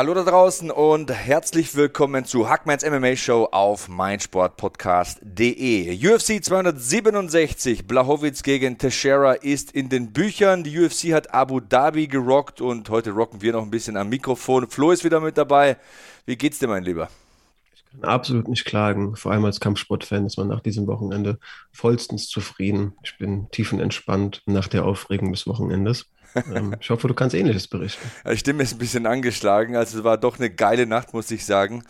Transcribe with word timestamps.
Hallo 0.00 0.14
da 0.14 0.22
draußen 0.22 0.70
und 0.70 1.12
herzlich 1.12 1.76
willkommen 1.76 2.24
zu 2.24 2.48
Hackmans 2.48 2.88
MMA 2.88 3.16
Show 3.16 3.50
auf 3.52 3.90
meinsportpodcast.de. 3.90 5.94
UFC 5.94 6.42
267, 6.42 7.86
Blachowitz 7.86 8.42
gegen 8.42 8.78
Teixeira 8.78 9.34
ist 9.34 9.72
in 9.72 9.90
den 9.90 10.14
Büchern. 10.14 10.64
Die 10.64 10.80
UFC 10.80 11.12
hat 11.12 11.34
Abu 11.34 11.60
Dhabi 11.60 12.06
gerockt 12.06 12.62
und 12.62 12.88
heute 12.88 13.10
rocken 13.10 13.42
wir 13.42 13.52
noch 13.52 13.62
ein 13.62 13.70
bisschen 13.70 13.98
am 13.98 14.08
Mikrofon. 14.08 14.70
Flo 14.70 14.90
ist 14.90 15.04
wieder 15.04 15.20
mit 15.20 15.36
dabei. 15.36 15.76
Wie 16.24 16.36
geht's 16.36 16.58
dir, 16.58 16.68
mein 16.68 16.84
Lieber? 16.84 17.10
Ich 17.74 17.84
kann 17.90 18.04
absolut 18.04 18.48
nicht 18.48 18.64
klagen. 18.64 19.16
Vor 19.16 19.32
allem 19.32 19.44
als 19.44 19.60
Kampfsportfan 19.60 20.24
ist 20.24 20.38
man 20.38 20.48
nach 20.48 20.60
diesem 20.60 20.86
Wochenende 20.86 21.38
vollstens 21.72 22.28
zufrieden. 22.28 22.94
Ich 23.02 23.18
bin 23.18 23.50
tiefenentspannt 23.50 24.40
nach 24.46 24.66
der 24.66 24.86
Aufregung 24.86 25.32
des 25.32 25.46
Wochenendes. 25.46 26.06
Ähm, 26.54 26.76
ich 26.80 26.90
hoffe, 26.90 27.08
du 27.08 27.14
kannst 27.14 27.34
Ähnliches 27.34 27.66
berichten. 27.68 28.10
Die 28.30 28.36
Stimme 28.36 28.62
ist 28.62 28.72
ein 28.72 28.78
bisschen 28.78 29.06
angeschlagen. 29.06 29.76
Also 29.76 29.98
es 29.98 30.04
war 30.04 30.18
doch 30.18 30.38
eine 30.38 30.50
geile 30.50 30.86
Nacht, 30.86 31.12
muss 31.12 31.30
ich 31.30 31.44
sagen. 31.44 31.84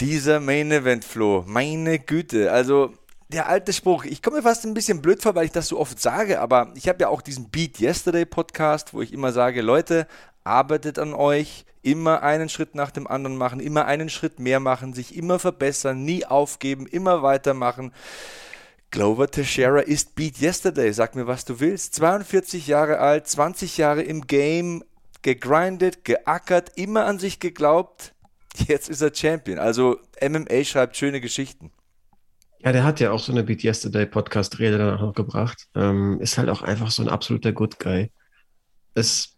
Dieser 0.00 0.40
Main 0.40 0.70
Event, 0.72 1.04
Flo, 1.04 1.44
meine 1.46 1.98
Güte. 1.98 2.52
Also 2.52 2.92
der 3.28 3.48
alte 3.48 3.72
Spruch, 3.72 4.04
ich 4.04 4.22
komme 4.22 4.38
mir 4.38 4.42
fast 4.42 4.64
ein 4.64 4.74
bisschen 4.74 5.02
blöd 5.02 5.22
vor, 5.22 5.34
weil 5.34 5.46
ich 5.46 5.52
das 5.52 5.68
so 5.68 5.78
oft 5.78 6.00
sage, 6.00 6.40
aber 6.40 6.72
ich 6.74 6.88
habe 6.88 7.00
ja 7.00 7.08
auch 7.08 7.22
diesen 7.22 7.50
Beat 7.50 7.80
Yesterday 7.80 8.24
Podcast, 8.24 8.94
wo 8.94 9.02
ich 9.02 9.12
immer 9.12 9.32
sage, 9.32 9.62
Leute, 9.62 10.06
arbeitet 10.44 10.98
an 10.98 11.14
euch, 11.14 11.64
immer 11.82 12.22
einen 12.22 12.48
Schritt 12.48 12.74
nach 12.74 12.90
dem 12.90 13.06
anderen 13.06 13.36
machen, 13.36 13.60
immer 13.60 13.86
einen 13.86 14.08
Schritt 14.08 14.38
mehr 14.38 14.60
machen, 14.60 14.94
sich 14.94 15.16
immer 15.16 15.38
verbessern, 15.38 16.04
nie 16.04 16.24
aufgeben, 16.24 16.86
immer 16.86 17.22
weitermachen. 17.22 17.92
Glover 18.94 19.28
Teixeira 19.28 19.80
ist 19.80 20.14
Beat 20.14 20.40
Yesterday. 20.40 20.92
Sag 20.92 21.16
mir, 21.16 21.26
was 21.26 21.44
du 21.44 21.58
willst. 21.58 21.96
42 21.96 22.68
Jahre 22.68 23.00
alt, 23.00 23.26
20 23.26 23.76
Jahre 23.76 24.02
im 24.02 24.28
Game, 24.28 24.84
gegrindet, 25.22 26.04
geackert, 26.04 26.70
immer 26.76 27.04
an 27.04 27.18
sich 27.18 27.40
geglaubt. 27.40 28.14
Jetzt 28.68 28.88
ist 28.88 29.00
er 29.02 29.12
Champion. 29.12 29.58
Also 29.58 29.98
MMA 30.22 30.62
schreibt 30.62 30.96
schöne 30.96 31.20
Geschichten. 31.20 31.72
Ja, 32.60 32.70
der 32.70 32.84
hat 32.84 33.00
ja 33.00 33.10
auch 33.10 33.18
so 33.18 33.32
eine 33.32 33.42
Beat 33.42 33.64
Yesterday 33.64 34.06
Podcast-Rede 34.06 34.78
danach 34.78 35.00
noch 35.00 35.14
gebracht. 35.14 35.66
Ähm, 35.74 36.20
ist 36.20 36.38
halt 36.38 36.48
auch 36.48 36.62
einfach 36.62 36.92
so 36.92 37.02
ein 37.02 37.08
absoluter 37.08 37.50
Good 37.50 37.80
Guy. 37.80 38.12
Es, 38.94 39.34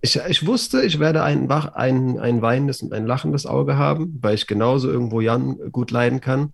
ich, 0.00 0.14
ich 0.28 0.46
wusste, 0.46 0.82
ich 0.82 1.00
werde 1.00 1.24
ein, 1.24 1.50
ein, 1.50 2.20
ein 2.20 2.40
weinendes 2.40 2.82
und 2.82 2.92
ein 2.92 3.04
lachendes 3.04 3.46
Auge 3.46 3.76
haben, 3.76 4.16
weil 4.22 4.36
ich 4.36 4.46
genauso 4.46 4.88
irgendwo 4.88 5.20
Jan 5.20 5.72
gut 5.72 5.90
leiden 5.90 6.20
kann. 6.20 6.52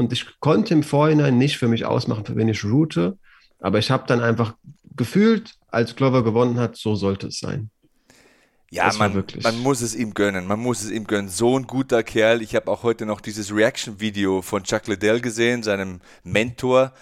Und 0.00 0.14
ich 0.14 0.40
konnte 0.40 0.72
im 0.72 0.82
Vorhinein 0.82 1.36
nicht 1.36 1.58
für 1.58 1.68
mich 1.68 1.84
ausmachen, 1.84 2.24
für 2.24 2.34
wen 2.34 2.48
ich 2.48 2.64
route. 2.64 3.18
Aber 3.58 3.78
ich 3.78 3.90
habe 3.90 4.04
dann 4.06 4.22
einfach 4.22 4.54
gefühlt, 4.96 5.56
als 5.68 5.94
Glover 5.94 6.24
gewonnen 6.24 6.58
hat, 6.58 6.76
so 6.76 6.94
sollte 6.94 7.26
es 7.26 7.38
sein. 7.38 7.68
Ja, 8.70 8.90
man, 8.98 9.22
man, 9.42 9.58
muss 9.58 9.82
es 9.82 9.94
ihm 9.94 10.14
gönnen. 10.14 10.46
Man 10.46 10.58
muss 10.58 10.82
es 10.82 10.90
ihm 10.90 11.06
gönnen. 11.06 11.28
So 11.28 11.58
ein 11.58 11.66
guter 11.66 12.02
Kerl. 12.02 12.40
Ich 12.40 12.54
habe 12.54 12.70
auch 12.70 12.82
heute 12.82 13.04
noch 13.04 13.20
dieses 13.20 13.54
Reaction-Video 13.54 14.40
von 14.40 14.64
Chuck 14.64 14.86
Liddell 14.86 15.20
gesehen, 15.20 15.62
seinem 15.62 16.00
Mentor. 16.24 16.94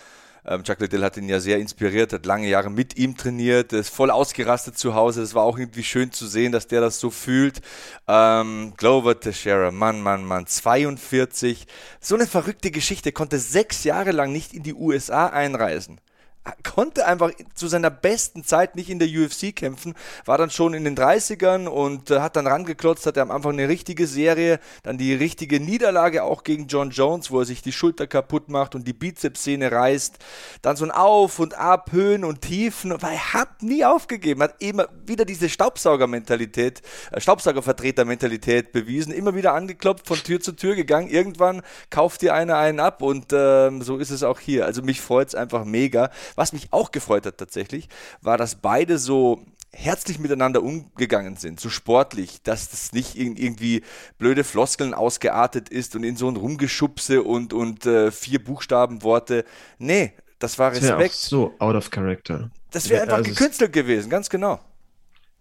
Ähm, 0.49 0.65
Chuck 0.65 0.81
Liddell 0.81 1.05
hat 1.05 1.19
ihn 1.19 1.29
ja 1.29 1.41
sehr 1.41 1.59
inspiriert, 1.59 2.15
hat 2.15 2.25
lange 2.25 2.49
Jahre 2.49 2.71
mit 2.71 2.97
ihm 2.97 3.17
trainiert, 3.19 3.75
ist 3.75 3.95
voll 3.95 4.11
ausgerastet 4.11 4.79
zu 4.79 4.95
Hause. 4.95 5.21
Das 5.21 5.35
war 5.35 5.43
auch 5.43 5.59
irgendwie 5.59 5.85
schön 5.85 6.11
zu 6.11 6.27
sehen, 6.27 6.53
dass 6.53 6.67
der 6.67 6.81
das 6.81 7.01
so 7.01 7.11
fühlt. 7.11 7.61
Ähm, 8.07 8.73
Glover 8.79 9.21
Teixeira, 9.21 9.71
Mann, 9.71 10.01
Mann, 10.01 10.25
Mann, 10.25 10.47
42. 10.47 11.67
So 12.01 12.15
eine 12.15 12.27
verrückte 12.27 12.71
Geschichte, 12.71 13.13
konnte 13.13 13.39
sechs 13.39 13.85
Jahre 13.85 14.13
lang 14.13 14.33
nicht 14.33 14.55
in 14.55 14.63
die 14.63 14.75
USA 14.75 15.27
einreisen 15.27 16.01
konnte 16.63 17.07
einfach 17.07 17.31
zu 17.55 17.69
seiner 17.69 17.91
besten 17.91 18.45
Zeit 18.45 18.77
nicht 18.77 18.91
in 18.91 18.99
der 18.99 19.09
UFC 19.09 19.55
kämpfen, 19.55 19.95
war 20.25 20.39
dann 20.39 20.51
schon 20.51 20.75
in 20.75 20.85
den 20.85 20.97
30ern 20.97 21.67
und 21.67 22.11
äh, 22.11 22.21
hat 22.21 22.37
dann 22.37 22.47
rangeklotzt, 22.47 23.07
hatte 23.07 23.23
am 23.23 23.31
Anfang 23.31 23.53
eine 23.53 23.69
richtige 23.69 24.07
Serie, 24.07 24.61
dann 24.83 24.99
die 24.99 25.15
richtige 25.15 25.61
Niederlage 25.61 26.23
auch 26.23 26.45
gegen 26.45 26.67
John 26.67 26.91
Jones, 26.91 27.31
wo 27.31 27.41
er 27.41 27.45
sich 27.45 27.63
die 27.63 27.73
Schulter 27.73 28.07
kaputt 28.07 28.49
macht 28.49 28.75
und 28.75 28.87
die 28.87 28.93
Bizepssehne 28.93 29.73
reißt, 29.73 30.19
dann 30.63 30.77
so 30.77 30.85
ein 30.85 30.91
Auf 30.91 31.39
und 31.39 31.55
Ab, 31.55 31.91
Höhen 31.93 32.25
und 32.25 32.43
Tiefen, 32.43 32.91
weil 33.03 33.15
er 33.15 33.33
hat 33.35 33.63
nie 33.63 33.85
aufgegeben, 33.85 34.43
hat 34.43 34.57
immer 34.61 34.89
wieder 35.07 35.25
diese 35.25 35.49
Staubsaugermentalität, 35.49 36.83
äh, 37.13 37.21
Staubsaugervertretermentalität 37.21 38.73
bewiesen, 38.73 39.13
immer 39.13 39.35
wieder 39.35 39.55
angeklopft, 39.55 40.07
von 40.07 40.19
Tür 40.19 40.41
zu 40.41 40.53
Tür 40.53 40.75
gegangen, 40.75 41.09
irgendwann 41.09 41.63
kauft 41.91 42.23
dir 42.23 42.35
einer 42.35 42.57
einen 42.57 42.81
ab 42.81 43.03
und 43.03 43.33
äh, 43.33 43.71
so 43.81 43.99
ist 43.99 44.11
es 44.11 44.23
auch 44.23 44.41
hier. 44.41 44.67
Also 44.67 44.83
mich 44.83 45.01
freut 45.01 45.29
es 45.29 45.35
einfach 45.35 45.65
mega, 45.65 46.11
was 46.39 46.53
mich 46.53 46.73
auch 46.73 46.93
gefreut 46.93 47.27
hat 47.27 47.37
tatsächlich, 47.37 47.89
war, 48.23 48.39
dass 48.39 48.55
beide 48.55 48.99
so 48.99 49.45
herzlich 49.73 50.19
miteinander 50.19 50.63
umgegangen 50.63 51.37
sind, 51.37 51.61
so 51.61 51.69
sportlich, 51.69 52.43
dass 52.43 52.71
das 52.71 52.93
nicht 52.93 53.17
irgendwie 53.17 53.83
blöde 54.19 54.45
Floskeln 54.45 54.95
ausgeartet 54.95 55.69
ist 55.69 55.95
und 55.95 56.05
in 56.05 56.17
so 56.17 56.29
ein 56.29 56.37
Rumgeschubse 56.37 57.23
und, 57.23 57.53
und 57.53 57.85
äh, 57.85 58.11
vier 58.11 58.43
Buchstabenworte. 58.43 59.45
Nee, 59.79 60.13
das 60.39 60.59
war 60.59 60.73
Respekt. 60.73 61.13
Das 61.13 61.23
so 61.27 61.55
out 61.59 61.75
of 61.75 61.91
character. 61.91 62.51
Das 62.71 62.89
wäre 62.89 63.03
einfach 63.03 63.19
also 63.19 63.31
gekünstelt 63.31 63.73
gewesen, 63.73 64.09
ganz 64.09 64.31
genau. 64.31 64.61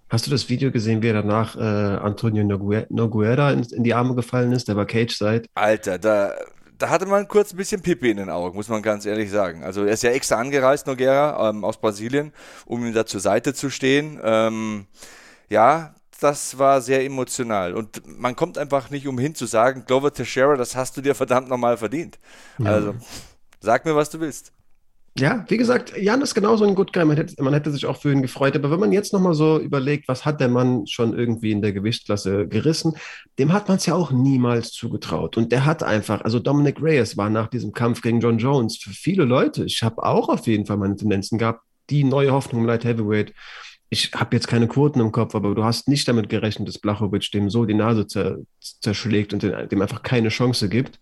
Hast 0.09 0.25
du 0.25 0.31
das 0.31 0.47
Video 0.47 0.71
gesehen, 0.71 1.01
wie 1.01 1.09
er 1.09 1.21
danach 1.21 1.55
äh, 1.55 1.59
Antonio 1.59 2.43
Noguera 2.43 3.51
in, 3.51 3.63
in, 3.63 3.83
die 3.83 3.93
Arme 3.93 4.15
gefallen 4.15 4.53
ist? 4.53 4.67
Der 4.69 4.77
war 4.77 4.85
Cage-Side. 4.85 5.43
Alter, 5.53 5.97
da 5.99 6.33
da 6.77 6.89
hatte 6.89 7.05
man 7.05 7.27
kurz 7.27 7.53
ein 7.53 7.57
bisschen 7.57 7.81
Pipi 7.81 8.11
in 8.11 8.17
den 8.17 8.29
Augen, 8.29 8.55
muss 8.55 8.69
man 8.69 8.81
ganz 8.81 9.05
ehrlich 9.05 9.31
sagen. 9.31 9.63
Also 9.63 9.83
er 9.83 9.93
ist 9.93 10.03
ja 10.03 10.11
extra 10.11 10.35
angereist, 10.35 10.87
Noguera, 10.87 11.49
ähm, 11.49 11.63
aus 11.63 11.77
Brasilien, 11.77 12.33
um 12.65 12.85
ihm 12.85 12.93
da 12.93 13.05
zur 13.05 13.19
Seite 13.19 13.53
zu 13.53 13.69
stehen. 13.69 14.19
Ähm, 14.23 14.87
ja, 15.49 15.95
das 16.19 16.57
war 16.57 16.81
sehr 16.81 17.03
emotional. 17.03 17.73
Und 17.73 18.01
man 18.05 18.35
kommt 18.35 18.57
einfach 18.57 18.89
nicht 18.89 19.07
umhin 19.07 19.35
zu 19.35 19.45
sagen, 19.45 19.83
Glover 19.85 20.13
Teixeira, 20.13 20.55
das 20.55 20.75
hast 20.75 20.97
du 20.97 21.01
dir 21.01 21.15
verdammt 21.15 21.49
nochmal 21.49 21.77
verdient. 21.77 22.19
Also, 22.63 22.95
sag 23.59 23.85
mir, 23.85 23.95
was 23.95 24.09
du 24.09 24.19
willst. 24.19 24.51
Ja, 25.19 25.45
wie 25.47 25.57
gesagt, 25.57 25.97
Jan 25.97 26.21
ist 26.21 26.35
genauso 26.35 26.63
ein 26.63 26.75
Good 26.75 26.93
Guy. 26.93 27.03
Man 27.03 27.17
hätte, 27.17 27.41
man 27.41 27.53
hätte 27.53 27.71
sich 27.71 27.87
auch 27.87 27.97
für 27.97 28.11
ihn 28.11 28.21
gefreut. 28.21 28.55
Aber 28.55 28.69
wenn 28.69 28.79
man 28.79 28.91
jetzt 28.91 29.13
nochmal 29.13 29.33
so 29.33 29.59
überlegt, 29.59 30.07
was 30.07 30.25
hat 30.25 30.39
der 30.39 30.47
Mann 30.47 30.85
schon 30.85 31.17
irgendwie 31.17 31.51
in 31.51 31.61
der 31.61 31.73
Gewichtsklasse 31.73 32.47
gerissen, 32.47 32.93
dem 33.39 33.51
hat 33.51 33.67
man 33.67 33.77
es 33.77 33.87
ja 33.87 33.95
auch 33.95 34.11
niemals 34.11 34.71
zugetraut. 34.71 35.35
Und 35.35 35.51
der 35.51 35.65
hat 35.65 35.81
einfach, 35.81 36.21
also 36.21 36.39
Dominic 36.39 36.81
Reyes 36.81 37.17
war 37.17 37.31
nach 37.31 37.47
diesem 37.47 37.73
Kampf 37.73 38.01
gegen 38.01 38.19
John 38.19 38.37
Jones 38.37 38.77
für 38.77 38.91
viele 38.91 39.23
Leute, 39.23 39.65
ich 39.65 39.81
habe 39.81 40.03
auch 40.03 40.29
auf 40.29 40.45
jeden 40.45 40.67
Fall 40.67 40.77
meine 40.77 40.95
Tendenzen 40.95 41.39
gehabt, 41.39 41.63
die 41.89 42.03
neue 42.03 42.31
Hoffnung 42.31 42.61
im 42.61 42.67
Light 42.67 42.83
Heavyweight. 42.83 43.33
Ich 43.89 44.11
habe 44.13 44.35
jetzt 44.35 44.47
keine 44.47 44.67
Quoten 44.67 44.99
im 44.99 45.11
Kopf, 45.11 45.33
aber 45.33 45.55
du 45.55 45.63
hast 45.63 45.87
nicht 45.87 46.07
damit 46.07 46.29
gerechnet, 46.29 46.67
dass 46.67 46.77
Blachowicz 46.77 47.31
dem 47.31 47.49
so 47.49 47.65
die 47.65 47.73
Nase 47.73 48.05
zer, 48.05 48.37
zerschlägt 48.59 49.33
und 49.33 49.41
dem 49.41 49.81
einfach 49.81 50.03
keine 50.03 50.29
Chance 50.29 50.67
gibt. 50.67 50.99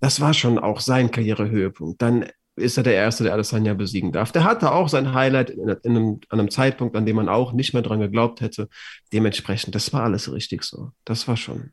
Das 0.00 0.20
war 0.20 0.34
schon 0.34 0.58
auch 0.58 0.80
sein 0.80 1.10
Karrierehöhepunkt. 1.10 2.02
Dann 2.02 2.26
ist 2.56 2.76
er 2.76 2.82
der 2.82 2.94
Erste, 2.94 3.24
der 3.24 3.34
Adesanya 3.34 3.74
besiegen 3.74 4.12
darf. 4.12 4.32
Der 4.32 4.44
hatte 4.44 4.72
auch 4.72 4.88
sein 4.88 5.14
Highlight 5.14 5.50
in, 5.50 5.68
in 5.68 5.96
einem, 5.96 6.20
an 6.28 6.40
einem 6.40 6.50
Zeitpunkt, 6.50 6.96
an 6.96 7.06
dem 7.06 7.16
man 7.16 7.28
auch 7.28 7.52
nicht 7.52 7.72
mehr 7.72 7.82
dran 7.82 8.00
geglaubt 8.00 8.40
hätte. 8.40 8.68
Dementsprechend, 9.12 9.74
das 9.74 9.92
war 9.92 10.02
alles 10.02 10.32
richtig 10.32 10.64
so. 10.64 10.90
Das 11.04 11.26
war 11.28 11.36
schon. 11.36 11.72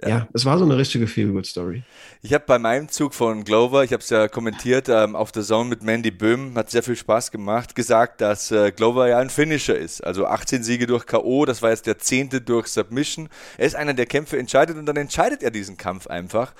Ja. 0.00 0.08
ja, 0.08 0.28
es 0.32 0.44
war 0.44 0.58
so 0.58 0.64
eine 0.64 0.78
richtige 0.78 1.06
Feel-Good-Story. 1.06 1.82
Ich 2.22 2.32
habe 2.32 2.44
bei 2.46 2.58
meinem 2.58 2.88
Zug 2.88 3.12
von 3.14 3.44
Glover, 3.44 3.84
ich 3.84 3.92
habe 3.92 4.02
es 4.02 4.08
ja 4.08 4.26
kommentiert 4.26 4.88
ähm, 4.88 5.14
auf 5.14 5.32
der 5.32 5.42
Zone 5.42 5.68
mit 5.68 5.82
Mandy 5.82 6.10
Böhm, 6.10 6.54
hat 6.56 6.70
sehr 6.70 6.82
viel 6.82 6.96
Spaß 6.96 7.30
gemacht, 7.30 7.74
gesagt, 7.74 8.20
dass 8.22 8.50
äh, 8.50 8.72
Glover 8.72 9.08
ja 9.08 9.18
ein 9.18 9.28
Finisher 9.28 9.76
ist. 9.76 10.02
Also 10.02 10.26
18 10.26 10.62
Siege 10.62 10.86
durch 10.86 11.04
K.O., 11.04 11.44
das 11.44 11.60
war 11.60 11.70
jetzt 11.70 11.86
der 11.86 11.98
zehnte 11.98 12.40
durch 12.40 12.68
Submission. 12.68 13.28
Er 13.58 13.66
ist 13.66 13.76
einer, 13.76 13.92
der 13.92 14.06
Kämpfe 14.06 14.38
entscheidet 14.38 14.78
und 14.78 14.86
dann 14.86 14.96
entscheidet 14.96 15.42
er 15.42 15.50
diesen 15.50 15.76
Kampf 15.76 16.06
einfach. 16.06 16.54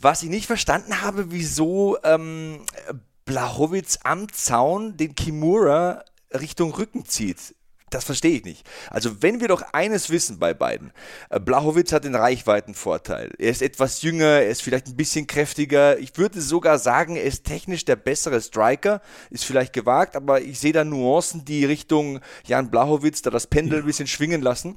Was 0.00 0.22
ich 0.22 0.30
nicht 0.30 0.46
verstanden 0.46 1.02
habe, 1.02 1.32
wieso 1.32 1.98
ähm, 2.04 2.60
Blachowitz 3.24 3.98
am 4.04 4.32
Zaun 4.32 4.96
den 4.96 5.14
Kimura 5.14 6.04
Richtung 6.32 6.72
Rücken 6.72 7.04
zieht. 7.04 7.54
Das 7.90 8.04
verstehe 8.04 8.38
ich 8.38 8.44
nicht. 8.44 8.68
Also 8.90 9.22
wenn 9.22 9.40
wir 9.40 9.48
doch 9.48 9.62
eines 9.72 10.10
wissen 10.10 10.38
bei 10.38 10.54
beiden, 10.54 10.92
äh, 11.30 11.40
Blachowitz 11.40 11.92
hat 11.92 12.04
den 12.04 12.14
Reichweitenvorteil. 12.14 13.32
Er 13.38 13.50
ist 13.50 13.62
etwas 13.62 14.02
jünger, 14.02 14.26
er 14.26 14.48
ist 14.48 14.62
vielleicht 14.62 14.88
ein 14.88 14.96
bisschen 14.96 15.26
kräftiger. 15.26 15.98
Ich 15.98 16.16
würde 16.16 16.40
sogar 16.40 16.78
sagen, 16.78 17.16
er 17.16 17.24
ist 17.24 17.44
technisch 17.44 17.84
der 17.84 17.96
bessere 17.96 18.40
Striker. 18.40 19.00
Ist 19.30 19.44
vielleicht 19.44 19.72
gewagt, 19.72 20.16
aber 20.16 20.40
ich 20.40 20.58
sehe 20.58 20.72
da 20.72 20.84
Nuancen, 20.84 21.44
die 21.44 21.64
Richtung 21.64 22.20
Jan 22.44 22.70
Blachowitz 22.70 23.22
da 23.22 23.30
das 23.30 23.46
Pendel 23.46 23.80
ein 23.80 23.86
bisschen 23.86 24.06
schwingen 24.06 24.42
lassen. 24.42 24.76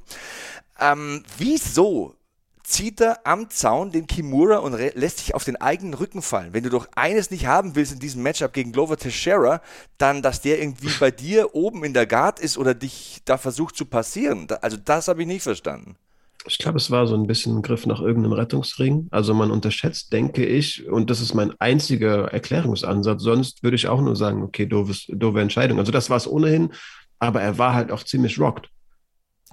Ähm, 0.80 1.22
wieso 1.38 2.14
zieht 2.62 3.00
er 3.00 3.26
am 3.26 3.50
Zaun 3.50 3.90
den 3.90 4.06
Kimura 4.06 4.58
und 4.58 4.78
lässt 4.94 5.18
sich 5.18 5.34
auf 5.34 5.44
den 5.44 5.56
eigenen 5.56 5.94
Rücken 5.94 6.22
fallen. 6.22 6.52
Wenn 6.52 6.64
du 6.64 6.70
doch 6.70 6.88
eines 6.94 7.30
nicht 7.30 7.46
haben 7.46 7.74
willst 7.74 7.92
in 7.92 7.98
diesem 7.98 8.22
Matchup 8.22 8.52
gegen 8.52 8.72
Glover 8.72 8.96
Teixeira, 8.96 9.60
dann, 9.98 10.22
dass 10.22 10.40
der 10.40 10.60
irgendwie 10.60 10.90
bei 11.00 11.10
dir 11.10 11.54
oben 11.54 11.84
in 11.84 11.94
der 11.94 12.06
Guard 12.06 12.40
ist 12.40 12.58
oder 12.58 12.74
dich 12.74 13.20
da 13.24 13.38
versucht 13.38 13.76
zu 13.76 13.84
passieren. 13.84 14.46
Also 14.60 14.76
das 14.76 15.08
habe 15.08 15.22
ich 15.22 15.28
nicht 15.28 15.42
verstanden. 15.42 15.96
Ich 16.44 16.58
glaube, 16.58 16.78
es 16.78 16.90
war 16.90 17.06
so 17.06 17.14
ein 17.14 17.28
bisschen 17.28 17.58
ein 17.58 17.62
Griff 17.62 17.86
nach 17.86 18.00
irgendeinem 18.00 18.32
Rettungsring. 18.32 19.06
Also 19.12 19.32
man 19.32 19.52
unterschätzt, 19.52 20.12
denke 20.12 20.44
ich, 20.44 20.88
und 20.88 21.08
das 21.08 21.20
ist 21.20 21.34
mein 21.34 21.52
einziger 21.60 22.32
Erklärungsansatz. 22.32 23.22
Sonst 23.22 23.62
würde 23.62 23.76
ich 23.76 23.86
auch 23.86 24.00
nur 24.00 24.16
sagen, 24.16 24.42
okay, 24.42 24.66
doofes, 24.66 25.06
doofe 25.08 25.40
Entscheidung. 25.40 25.78
Also 25.78 25.92
das 25.92 26.10
war 26.10 26.16
es 26.16 26.26
ohnehin, 26.26 26.72
aber 27.20 27.40
er 27.40 27.58
war 27.58 27.74
halt 27.74 27.92
auch 27.92 28.02
ziemlich 28.02 28.40
rocked. 28.40 28.68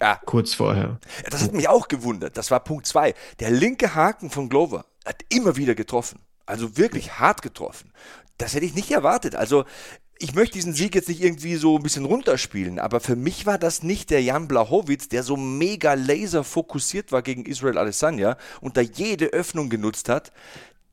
Ja. 0.01 0.19
Kurz 0.25 0.53
vorher. 0.53 0.99
Ja, 1.23 1.29
das 1.29 1.43
hat 1.43 1.53
mich 1.53 1.67
auch 1.67 1.87
gewundert. 1.87 2.37
Das 2.37 2.51
war 2.51 2.59
Punkt 2.59 2.85
2. 2.85 3.13
Der 3.39 3.51
linke 3.51 3.95
Haken 3.95 4.29
von 4.29 4.49
Glover 4.49 4.85
hat 5.05 5.23
immer 5.29 5.57
wieder 5.57 5.75
getroffen. 5.75 6.19
Also 6.45 6.77
wirklich 6.77 7.19
hart 7.19 7.41
getroffen. 7.41 7.91
Das 8.37 8.53
hätte 8.53 8.65
ich 8.65 8.73
nicht 8.73 8.91
erwartet. 8.91 9.35
Also 9.35 9.65
ich 10.19 10.35
möchte 10.35 10.53
diesen 10.53 10.73
Sieg 10.73 10.95
jetzt 10.95 11.07
nicht 11.07 11.23
irgendwie 11.23 11.55
so 11.55 11.77
ein 11.77 11.83
bisschen 11.83 12.05
runterspielen, 12.05 12.77
aber 12.77 12.99
für 12.99 13.15
mich 13.15 13.45
war 13.45 13.57
das 13.57 13.83
nicht 13.83 14.09
der 14.09 14.21
Jan 14.21 14.47
Blachowitz, 14.47 15.07
der 15.07 15.23
so 15.23 15.37
mega 15.37 15.93
laser 15.93 16.43
fokussiert 16.43 17.11
war 17.11 17.21
gegen 17.21 17.45
Israel 17.45 17.77
Adesanya 17.77 18.37
und 18.59 18.75
da 18.75 18.81
jede 18.81 19.27
Öffnung 19.27 19.69
genutzt 19.69 20.09
hat. 20.09 20.31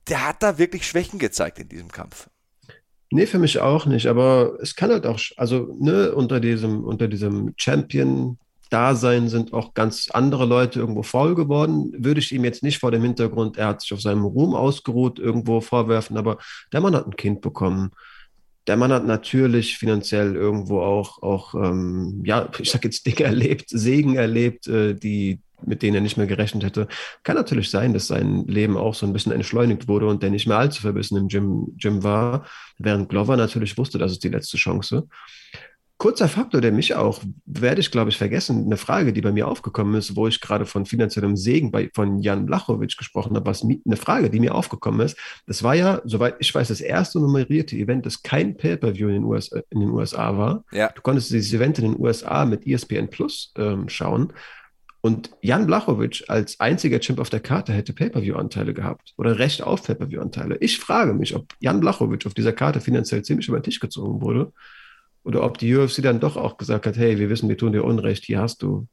Der 0.08 0.28
hat 0.28 0.42
da 0.42 0.58
wirklich 0.58 0.86
Schwächen 0.86 1.18
gezeigt 1.18 1.58
in 1.58 1.68
diesem 1.68 1.90
Kampf. 1.90 2.28
Nee, 3.10 3.26
für 3.26 3.38
mich 3.38 3.60
auch 3.60 3.86
nicht, 3.86 4.06
aber 4.06 4.58
es 4.60 4.76
kann 4.76 4.90
halt 4.90 5.06
auch, 5.06 5.20
also 5.36 5.74
ne, 5.78 6.12
unter 6.14 6.38
diesem, 6.38 6.84
unter 6.84 7.08
diesem 7.08 7.54
Champion 7.56 8.38
Dasein 8.70 9.28
sind 9.28 9.52
auch 9.52 9.74
ganz 9.74 10.08
andere 10.10 10.44
Leute 10.44 10.80
irgendwo 10.80 11.02
faul 11.02 11.34
geworden. 11.34 11.92
Würde 11.96 12.20
ich 12.20 12.32
ihm 12.32 12.44
jetzt 12.44 12.62
nicht 12.62 12.78
vor 12.78 12.90
dem 12.90 13.02
Hintergrund, 13.02 13.56
er 13.56 13.68
hat 13.68 13.80
sich 13.82 13.92
auf 13.92 14.00
seinem 14.00 14.24
Ruhm 14.24 14.54
ausgeruht, 14.54 15.18
irgendwo 15.18 15.60
vorwerfen, 15.60 16.16
aber 16.16 16.38
der 16.72 16.80
Mann 16.80 16.94
hat 16.94 17.06
ein 17.06 17.16
Kind 17.16 17.40
bekommen. 17.40 17.90
Der 18.66 18.76
Mann 18.76 18.92
hat 18.92 19.06
natürlich 19.06 19.78
finanziell 19.78 20.34
irgendwo 20.34 20.80
auch, 20.80 21.22
auch 21.22 21.54
ähm, 21.54 22.22
ja, 22.24 22.48
ich 22.58 22.70
sag 22.70 22.84
jetzt 22.84 23.06
Dinge 23.06 23.22
erlebt, 23.22 23.66
Segen 23.68 24.16
erlebt, 24.16 24.66
äh, 24.66 24.94
die, 24.94 25.40
mit 25.64 25.82
denen 25.82 25.94
er 25.94 26.00
nicht 26.00 26.16
mehr 26.16 26.26
gerechnet 26.26 26.64
hätte. 26.64 26.88
Kann 27.22 27.36
natürlich 27.36 27.70
sein, 27.70 27.92
dass 27.92 28.08
sein 28.08 28.44
Leben 28.48 28.76
auch 28.76 28.94
so 28.94 29.06
ein 29.06 29.12
bisschen 29.12 29.30
entschleunigt 29.30 29.86
wurde 29.86 30.06
und 30.08 30.22
der 30.22 30.30
nicht 30.30 30.48
mehr 30.48 30.58
allzu 30.58 30.82
verbissen 30.82 31.16
im 31.16 31.28
Gym, 31.28 31.74
Gym 31.76 32.02
war, 32.02 32.44
während 32.78 33.08
Glover 33.08 33.36
natürlich 33.36 33.78
wusste, 33.78 33.98
das 33.98 34.12
ist 34.12 34.24
die 34.24 34.30
letzte 34.30 34.56
Chance. 34.56 35.06
Kurzer 35.98 36.28
Faktor, 36.28 36.60
der 36.60 36.72
mich 36.72 36.94
auch, 36.94 37.22
werde 37.46 37.80
ich 37.80 37.90
glaube 37.90 38.10
ich 38.10 38.18
vergessen, 38.18 38.66
eine 38.66 38.76
Frage, 38.76 39.14
die 39.14 39.22
bei 39.22 39.32
mir 39.32 39.48
aufgekommen 39.48 39.94
ist, 39.94 40.14
wo 40.14 40.28
ich 40.28 40.42
gerade 40.42 40.66
von 40.66 40.84
finanziellem 40.84 41.36
Segen 41.36 41.70
bei, 41.70 41.88
von 41.94 42.18
Jan 42.20 42.44
Blachowitsch 42.44 42.98
gesprochen 42.98 43.34
habe, 43.34 43.46
was 43.46 43.62
eine 43.62 43.96
Frage, 43.96 44.28
die 44.28 44.38
mir 44.38 44.54
aufgekommen 44.54 45.00
ist. 45.00 45.16
Das 45.46 45.62
war 45.62 45.74
ja, 45.74 46.02
soweit 46.04 46.36
ich 46.38 46.54
weiß, 46.54 46.68
das 46.68 46.82
erste 46.82 47.18
nummerierte 47.18 47.76
Event, 47.76 48.04
das 48.04 48.22
kein 48.22 48.58
Pay-Per-View 48.58 49.08
in, 49.08 49.14
den 49.14 49.24
USA, 49.24 49.60
in 49.70 49.80
den 49.80 49.88
USA 49.88 50.36
war. 50.36 50.64
Ja. 50.70 50.90
Du 50.94 51.00
konntest 51.00 51.30
dieses 51.30 51.54
Event 51.54 51.78
in 51.78 51.92
den 51.92 51.98
USA 51.98 52.44
mit 52.44 52.66
ESPN 52.66 53.08
Plus 53.08 53.54
ähm, 53.56 53.88
schauen. 53.88 54.34
Und 55.00 55.30
Jan 55.40 55.66
Blachowitsch 55.66 56.24
als 56.28 56.60
einziger 56.60 57.00
Champ 57.00 57.20
auf 57.20 57.30
der 57.30 57.40
Karte 57.40 57.72
hätte 57.72 57.94
Pay-Per-View-Anteile 57.94 58.74
gehabt 58.74 59.14
oder 59.16 59.38
Recht 59.38 59.62
auf 59.62 59.84
Pay-Per-View-Anteile. 59.84 60.58
Ich 60.60 60.78
frage 60.78 61.14
mich, 61.14 61.34
ob 61.34 61.54
Jan 61.58 61.80
Blachowitsch 61.80 62.26
auf 62.26 62.34
dieser 62.34 62.52
Karte 62.52 62.82
finanziell 62.82 63.22
ziemlich 63.22 63.48
über 63.48 63.60
den 63.60 63.62
Tisch 63.62 63.80
gezogen 63.80 64.20
wurde 64.20 64.52
oder 65.26 65.42
ob 65.42 65.58
die 65.58 65.74
UFC 65.74 66.02
dann 66.02 66.20
doch 66.20 66.36
auch 66.36 66.56
gesagt 66.56 66.86
hat, 66.86 66.96
hey, 66.96 67.18
wir 67.18 67.28
wissen, 67.28 67.48
wir 67.48 67.58
tun 67.58 67.72
dir 67.72 67.82
Unrecht, 67.82 68.24
hier 68.24 68.40
hast 68.40 68.62
du 68.62 68.86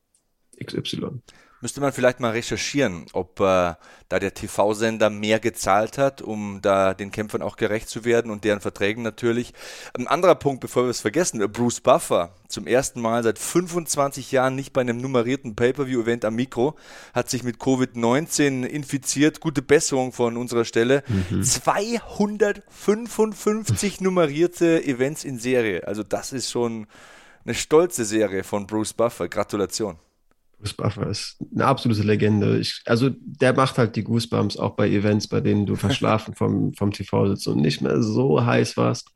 XY. 0.62 1.22
Müsste 1.64 1.80
man 1.80 1.94
vielleicht 1.94 2.20
mal 2.20 2.32
recherchieren, 2.32 3.06
ob 3.14 3.40
äh, 3.40 3.76
da 4.10 4.20
der 4.20 4.34
TV-Sender 4.34 5.10
mehr 5.10 5.40
gezahlt 5.40 5.98
hat, 5.98 6.22
um 6.22 6.60
da 6.62 6.94
den 6.94 7.10
Kämpfern 7.10 7.42
auch 7.42 7.56
gerecht 7.56 7.88
zu 7.88 8.04
werden 8.04 8.32
und 8.32 8.44
deren 8.44 8.60
Verträgen 8.60 9.02
natürlich. 9.02 9.54
Ein 9.98 10.08
anderer 10.08 10.36
Punkt, 10.36 10.60
bevor 10.60 10.84
wir 10.84 10.90
es 10.90 11.00
vergessen, 11.00 11.40
Bruce 11.54 11.80
Buffer, 11.80 12.36
zum 12.50 12.68
ersten 12.68 13.00
Mal 13.00 13.24
seit 13.24 13.40
25 13.40 14.34
Jahren 14.34 14.56
nicht 14.56 14.74
bei 14.74 14.82
einem 14.82 14.98
nummerierten 14.98 15.56
Pay-Per-View-Event 15.56 16.26
am 16.26 16.36
Mikro, 16.36 16.76
hat 17.14 17.30
sich 17.30 17.44
mit 17.44 17.60
Covid-19 17.60 18.66
infiziert. 18.66 19.40
Gute 19.40 19.62
Besserung 19.62 20.12
von 20.12 20.36
unserer 20.36 20.66
Stelle. 20.66 21.02
Mhm. 21.08 21.44
255 21.44 24.02
nummerierte 24.02 24.84
Events 24.84 25.24
in 25.24 25.40
Serie. 25.40 25.88
Also 25.88 26.04
das 26.04 26.34
ist 26.34 26.52
schon 26.52 26.88
eine 27.46 27.56
stolze 27.56 28.04
Serie 28.04 28.44
von 28.44 28.68
Bruce 28.68 28.92
Buffer. 28.92 29.30
Gratulation. 29.30 29.98
Bruce 30.64 30.74
Buffer 30.74 31.08
ist 31.08 31.38
eine 31.54 31.66
absolute 31.66 32.04
Legende. 32.04 32.58
Ich, 32.58 32.82
also 32.86 33.10
der 33.20 33.54
macht 33.54 33.78
halt 33.78 33.98
die 33.98 34.04
Goosebumps 34.04 34.56
auch 34.56 34.76
bei 34.76 34.90
Events, 34.90 35.28
bei 35.28 35.42
denen 35.42 35.66
du 35.66 35.76
verschlafen 35.76 36.34
vom, 36.36 36.74
vom 36.74 36.92
TV 36.92 37.28
sitzt 37.28 37.48
und 37.48 37.62
nicht 37.62 37.82
mehr 37.82 38.02
so 38.02 38.46
heiß 38.46 38.78
warst. 38.78 39.10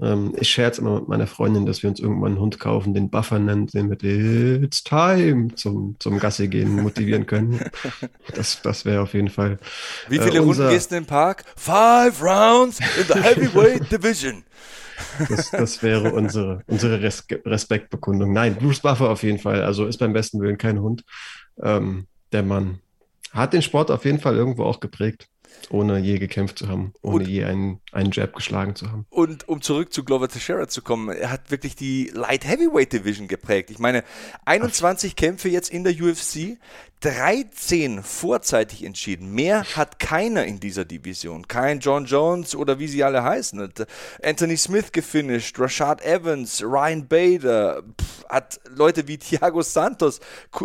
Ähm, 0.00 0.34
ich 0.38 0.50
scherze 0.50 0.82
immer 0.82 0.96
mit 1.00 1.08
meiner 1.08 1.26
Freundin, 1.26 1.64
dass 1.64 1.82
wir 1.82 1.88
uns 1.88 2.00
irgendwann 2.00 2.32
einen 2.32 2.40
Hund 2.40 2.60
kaufen, 2.60 2.92
den 2.92 3.08
Buffer 3.08 3.38
nennen, 3.38 3.66
den 3.68 3.88
wir 3.88 4.62
It's 4.62 4.84
Time 4.84 5.54
zum, 5.54 5.96
zum 6.00 6.18
Gassi 6.18 6.48
gehen 6.48 6.82
motivieren 6.82 7.26
können. 7.26 7.60
Das, 8.34 8.60
das 8.62 8.84
wäre 8.84 9.02
auf 9.02 9.14
jeden 9.14 9.28
Fall. 9.28 9.58
Wie 10.08 10.18
viele 10.18 10.38
äh, 10.38 10.40
unser, 10.40 10.64
Runden 10.64 10.74
gehst 10.74 10.90
du 10.90 10.96
im 10.96 11.06
Park? 11.06 11.44
Five 11.56 12.20
rounds 12.22 12.80
in 12.80 13.06
the 13.06 13.20
heavyweight 13.20 13.90
division. 13.92 14.42
Das, 15.28 15.50
das 15.50 15.82
wäre 15.82 16.12
unsere, 16.12 16.62
unsere 16.66 17.00
Res 17.02 17.26
Respektbekundung. 17.44 18.32
Nein, 18.32 18.56
Bruce 18.56 18.80
Buffer 18.80 19.10
auf 19.10 19.22
jeden 19.22 19.38
Fall. 19.38 19.62
Also 19.62 19.86
ist 19.86 19.98
beim 19.98 20.12
besten 20.12 20.40
Willen 20.40 20.58
kein 20.58 20.80
Hund. 20.80 21.04
Ähm, 21.62 22.06
der 22.32 22.42
Mann 22.42 22.80
hat 23.32 23.52
den 23.52 23.62
Sport 23.62 23.90
auf 23.90 24.04
jeden 24.04 24.20
Fall 24.20 24.36
irgendwo 24.36 24.64
auch 24.64 24.80
geprägt 24.80 25.28
ohne 25.70 25.98
je 25.98 26.18
gekämpft 26.18 26.58
zu 26.58 26.68
haben, 26.68 26.92
ohne 27.02 27.24
und, 27.24 27.28
je 27.28 27.44
einen, 27.44 27.80
einen 27.92 28.10
Jab 28.12 28.34
geschlagen 28.34 28.74
zu 28.74 28.90
haben. 28.90 29.06
Und 29.10 29.48
um 29.48 29.62
zurück 29.62 29.92
zu 29.92 30.04
Glover 30.04 30.28
Teixeira 30.28 30.68
zu 30.68 30.82
kommen, 30.82 31.08
er 31.08 31.30
hat 31.30 31.50
wirklich 31.50 31.76
die 31.76 32.10
Light 32.12 32.46
Heavyweight 32.46 32.92
Division 32.92 33.28
geprägt. 33.28 33.70
Ich 33.70 33.78
meine, 33.78 34.04
21 34.44 35.12
Ach. 35.12 35.16
Kämpfe 35.16 35.48
jetzt 35.48 35.70
in 35.70 35.84
der 35.84 35.94
UFC, 35.94 36.58
13 37.04 38.02
vorzeitig 38.02 38.82
entschieden. 38.82 39.34
Mehr 39.34 39.64
hat 39.76 39.98
keiner 39.98 40.46
in 40.46 40.58
dieser 40.58 40.86
Division. 40.86 41.46
Kein 41.46 41.80
John 41.80 42.06
Jones 42.06 42.56
oder 42.56 42.78
wie 42.78 42.88
sie 42.88 43.04
alle 43.04 43.22
heißen. 43.22 43.74
Anthony 44.22 44.56
Smith 44.56 44.90
gefinisht, 44.90 45.60
Rashad 45.60 46.02
Evans, 46.02 46.62
Ryan 46.62 47.06
Bader, 47.06 47.82
pff, 47.82 48.24
hat 48.30 48.58
Leute 48.74 49.06
wie 49.06 49.18
Thiago 49.18 49.60
Santos, 49.60 50.18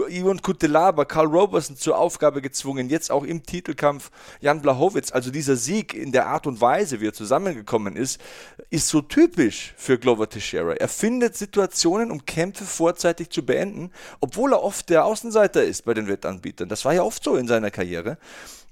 Ivan 0.08 0.42
Kutelaba, 0.42 1.04
Carl 1.04 1.26
Roberson 1.26 1.76
zur 1.76 1.98
Aufgabe 1.98 2.42
gezwungen. 2.42 2.88
Jetzt 2.88 3.12
auch 3.12 3.26
im 3.26 3.44
Titelkampf 3.44 4.10
Jan 4.40 4.62
Blachowitz. 4.62 5.12
Also 5.12 5.32
dieser 5.32 5.58
Sieg 5.58 5.94
in 5.94 6.14
der 6.14 6.28
Art 6.28 6.48
und 6.48 6.62
Weise, 6.62 7.02
wie 7.02 7.08
er 7.08 7.14
zusammengekommen 7.14 7.98
ist, 7.98 8.22
ist 8.70 8.88
so 8.88 9.02
typisch 9.02 9.74
für 9.76 10.00
Glover 10.00 10.30
Teixeira. 10.30 10.72
Er 10.76 10.88
findet 10.88 11.36
Situationen, 11.36 12.12
um 12.12 12.26
Kämpfe 12.26 12.64
vorzeitig 12.64 13.30
zu 13.30 13.46
beenden, 13.46 13.92
obwohl 14.22 14.54
er 14.54 14.64
oft 14.64 14.90
der 14.90 15.04
Außenseiter 15.04 15.66
ist 15.66 15.84
bei 15.84 15.94
den 15.94 16.08
Wettbewerben 16.08 16.29
anbieten. 16.30 16.70
Das 16.70 16.86
war 16.86 16.94
ja 16.94 17.04
oft 17.04 17.24
so 17.24 17.36
in 17.36 17.48
seiner 17.48 17.72
Karriere. 17.72 18.18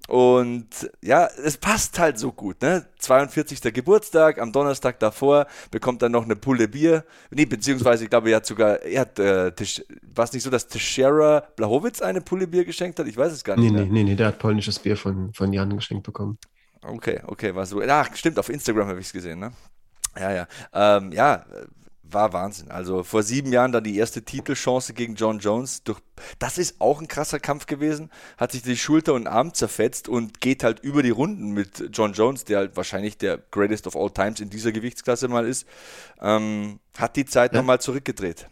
Und 0.08 0.90
ja, 1.04 1.28
es 1.44 1.58
passt 1.58 2.00
halt 2.00 2.18
so 2.18 2.32
gut, 2.32 2.62
ne? 2.62 2.86
42. 3.00 3.62
Geburtstag, 3.74 4.40
am 4.40 4.54
Donnerstag 4.54 5.00
davor 5.00 5.48
bekommt 5.70 6.02
er 6.02 6.08
noch 6.08 6.24
eine 6.24 6.38
Pulle 6.38 6.70
Bier. 6.70 7.04
Nee, 7.30 7.46
beziehungsweise, 7.46 8.06
ich 8.06 8.10
glaube, 8.10 8.30
er 8.30 8.38
hat 8.38 8.46
sogar, 8.46 8.82
er 8.84 9.02
hat, 9.02 9.20
äh, 9.20 9.52
war 10.16 10.24
es 10.24 10.32
nicht 10.32 10.44
so, 10.44 10.50
dass 10.50 10.68
Teixeira 10.68 11.44
Blachowitz 11.58 12.02
eine 12.02 12.22
Pulle 12.22 12.48
Bier 12.48 12.64
geschenkt 12.64 13.00
hat? 13.00 13.08
Ich 13.08 13.18
weiß 13.18 13.34
es 13.34 13.44
gar 13.44 13.58
nicht. 13.58 13.70
Nee, 13.70 13.82
nee, 13.82 13.90
nee, 13.92 14.04
nee, 14.04 14.16
der 14.16 14.28
hat 14.28 14.40
polnisches 14.40 14.80
Bier 14.80 14.96
von, 14.96 15.34
von 15.34 15.52
Jan 15.52 15.76
geschenkt 15.76 16.04
bekommen. 16.04 16.38
Okay, 16.82 17.20
okay, 17.26 17.54
war 17.54 17.66
so. 17.66 17.82
Ach, 17.82 18.16
stimmt, 18.16 18.40
auf 18.40 18.48
Instagram 18.48 18.88
habe 18.88 19.02
ich 19.02 19.08
es 19.08 19.14
gesehen, 19.14 19.40
ne? 19.40 19.52
Ja, 20.18 20.32
ja. 20.32 20.48
Ähm, 20.74 21.12
ja, 21.12 21.46
war 22.12 22.34
Wahnsinn. 22.34 22.72
Also 22.72 23.04
vor 23.04 23.24
sieben 23.24 23.52
Jahren 23.52 23.72
dann 23.72 23.84
die 23.84 23.98
erste 23.98 24.24
Titelchance 24.24 24.94
gegen 24.94 25.16
John 25.16 25.40
Jones. 25.40 25.84
Durch, 25.84 26.00
das 26.40 26.58
ist 26.58 26.80
auch 26.80 27.02
ein 27.02 27.08
krasser 27.08 27.40
Kampf 27.40 27.66
gewesen. 27.66 28.10
Hat 28.38 28.52
sich 28.52 28.62
die 28.62 28.78
Schulter 28.78 29.14
und 29.14 29.28
Arm 29.28 29.54
zerfetzt 29.54 30.10
und 30.10 30.42
geht 30.42 30.64
halt 30.64 30.80
über 30.80 31.04
die 31.04 31.10
Runden 31.10 31.52
mit 31.52 31.90
John 31.94 32.14
Jones, 32.14 32.44
der 32.46 32.60
halt 32.60 32.78
wahrscheinlich 32.78 33.18
der 33.18 33.38
Greatest 33.52 33.88
of 33.88 33.96
All 33.96 34.12
Times 34.12 34.40
in 34.40 34.50
dieser 34.50 34.72
Gewichtsklasse 34.72 35.28
mal 35.28 35.48
ist. 35.48 35.66
Ähm, 36.22 36.80
hat 36.98 37.16
die 37.16 37.26
Zeit 37.26 37.54
ja. 37.54 37.60
nochmal 37.60 37.80
zurückgedreht. 37.80 38.48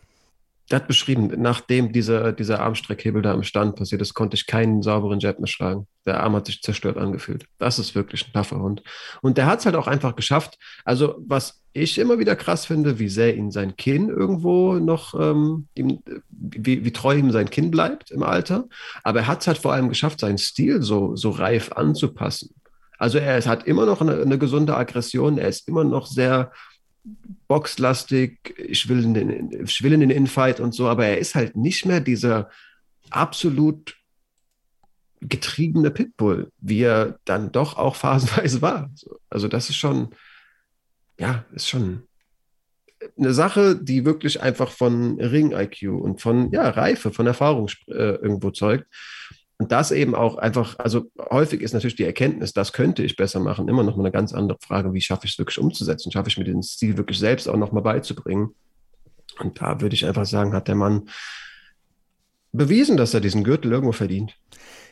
Hat 0.71 0.87
beschrieben, 0.87 1.31
nachdem 1.37 1.91
dieser, 1.91 2.31
dieser 2.31 2.59
Armstreckhebel 2.61 3.21
da 3.21 3.33
im 3.33 3.43
Stand 3.43 3.75
passiert 3.75 4.01
ist, 4.01 4.15
konnte 4.15 4.35
ich 4.35 4.47
keinen 4.47 4.81
sauberen 4.81 5.19
Jab 5.19 5.39
mehr 5.39 5.47
schlagen. 5.47 5.87
Der 6.05 6.23
Arm 6.23 6.35
hat 6.35 6.47
sich 6.47 6.61
zerstört 6.61 6.97
angefühlt. 6.97 7.45
Das 7.59 7.77
ist 7.77 7.93
wirklich 7.93 8.27
ein 8.27 8.33
taffer 8.33 8.59
Hund. 8.59 8.81
Und 9.21 9.37
der 9.37 9.45
hat 9.45 9.59
es 9.59 9.65
halt 9.65 9.75
auch 9.75 9.87
einfach 9.87 10.15
geschafft. 10.15 10.57
Also, 10.83 11.15
was 11.19 11.61
ich 11.73 11.99
immer 11.99 12.17
wieder 12.17 12.35
krass 12.35 12.65
finde, 12.65 12.97
wie 12.99 13.09
sehr 13.09 13.35
ihn 13.35 13.51
sein 13.51 13.75
Kinn 13.75 14.09
irgendwo 14.09 14.75
noch, 14.75 15.13
ähm, 15.19 15.67
ihm, 15.75 15.99
wie, 16.29 16.83
wie 16.83 16.91
treu 16.93 17.15
ihm 17.15 17.31
sein 17.31 17.49
Kinn 17.49 17.69
bleibt 17.69 18.11
im 18.11 18.23
Alter. 18.23 18.65
Aber 19.03 19.19
er 19.19 19.27
hat 19.27 19.41
es 19.41 19.47
halt 19.47 19.57
vor 19.57 19.73
allem 19.73 19.89
geschafft, 19.89 20.21
seinen 20.21 20.37
Stil 20.37 20.81
so, 20.81 21.15
so 21.15 21.29
reif 21.31 21.73
anzupassen. 21.73 22.55
Also 22.97 23.17
er 23.17 23.43
hat 23.45 23.67
immer 23.67 23.85
noch 23.85 24.01
eine, 24.01 24.21
eine 24.21 24.37
gesunde 24.37 24.75
Aggression, 24.75 25.37
er 25.37 25.49
ist 25.49 25.67
immer 25.67 25.83
noch 25.83 26.07
sehr 26.07 26.51
boxlastig, 27.47 28.55
ich 28.57 28.89
will, 28.89 29.03
in 29.03 29.13
den, 29.13 29.51
ich 29.65 29.83
will 29.83 29.93
in 29.93 29.99
den 29.99 30.09
Infight 30.09 30.59
und 30.59 30.73
so, 30.73 30.87
aber 30.87 31.05
er 31.05 31.19
ist 31.19 31.35
halt 31.35 31.55
nicht 31.55 31.85
mehr 31.85 31.99
dieser 31.99 32.49
absolut 33.09 33.95
getriebene 35.21 35.91
Pitbull, 35.91 36.51
wie 36.59 36.81
er 36.81 37.19
dann 37.25 37.51
doch 37.51 37.77
auch 37.77 37.95
phasenweise 37.95 38.61
war. 38.61 38.91
Also 39.29 39.47
das 39.47 39.69
ist 39.69 39.77
schon, 39.77 40.09
ja, 41.19 41.45
ist 41.53 41.69
schon 41.69 42.03
eine 43.17 43.33
Sache, 43.33 43.75
die 43.75 44.05
wirklich 44.05 44.41
einfach 44.41 44.71
von 44.71 45.19
Ring-IQ 45.19 45.89
und 45.89 46.21
von 46.21 46.51
ja, 46.51 46.69
Reife, 46.69 47.11
von 47.11 47.27
Erfahrung 47.27 47.69
äh, 47.87 48.15
irgendwo 48.15 48.51
zeugt. 48.51 48.87
Und 49.57 49.71
das 49.71 49.91
eben 49.91 50.15
auch 50.15 50.37
einfach, 50.37 50.77
also 50.79 51.09
häufig 51.31 51.61
ist 51.61 51.73
natürlich 51.73 51.95
die 51.95 52.03
Erkenntnis, 52.03 52.51
das 52.51 52.73
könnte 52.73 53.03
ich 53.03 53.15
besser 53.15 53.39
machen, 53.39 53.69
immer 53.69 53.83
noch 53.83 53.95
mal 53.95 54.03
eine 54.03 54.11
ganz 54.11 54.33
andere 54.33 54.57
Frage, 54.61 54.93
wie 54.93 55.01
schaffe 55.01 55.25
ich 55.25 55.33
es 55.33 55.37
wirklich 55.37 55.59
umzusetzen? 55.59 56.11
Schaffe 56.11 56.27
ich 56.27 56.37
mir 56.37 56.43
den 56.43 56.61
Stil 56.61 56.97
wirklich 56.97 57.19
selbst 57.19 57.47
auch 57.47 57.55
noch 57.55 57.71
mal 57.71 57.81
beizubringen? 57.81 58.53
Und 59.39 59.61
da 59.61 59.79
würde 59.79 59.95
ich 59.95 60.05
einfach 60.05 60.25
sagen, 60.25 60.53
hat 60.53 60.67
der 60.67 60.75
Mann 60.75 61.09
bewiesen, 62.51 62.97
dass 62.97 63.13
er 63.13 63.21
diesen 63.21 63.43
Gürtel 63.43 63.71
irgendwo 63.71 63.93
verdient. 63.93 64.37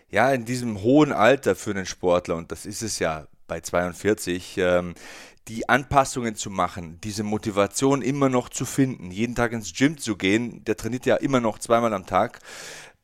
Ja, 0.10 0.32
in 0.32 0.46
diesem 0.46 0.82
hohen 0.82 1.12
Alter 1.12 1.55
für 1.55 1.72
einen 1.72 1.86
Sportler, 1.86 2.36
und 2.36 2.51
das 2.51 2.65
ist 2.65 2.84
es 2.84 3.00
ja 3.00 3.27
bei 3.48 3.62
42, 3.62 4.58
ähm, 4.60 4.93
die 5.48 5.67
Anpassungen 5.67 6.36
zu 6.36 6.50
machen, 6.50 7.00
diese 7.03 7.24
Motivation 7.24 8.01
immer 8.01 8.29
noch 8.29 8.48
zu 8.50 8.65
finden, 8.65 9.12
jeden 9.12 9.36
Tag 9.36 9.51
ins 9.51 9.74
Gym 9.74 9.98
zu 9.98 10.15
gehen, 10.15 10.63
der 10.63 10.77
trainiert 10.77 11.05
ja 11.05 11.15
immer 11.15 11.41
noch 11.41 11.60
zweimal 11.60 11.93
am 11.93 12.05
Tag, 12.05 12.39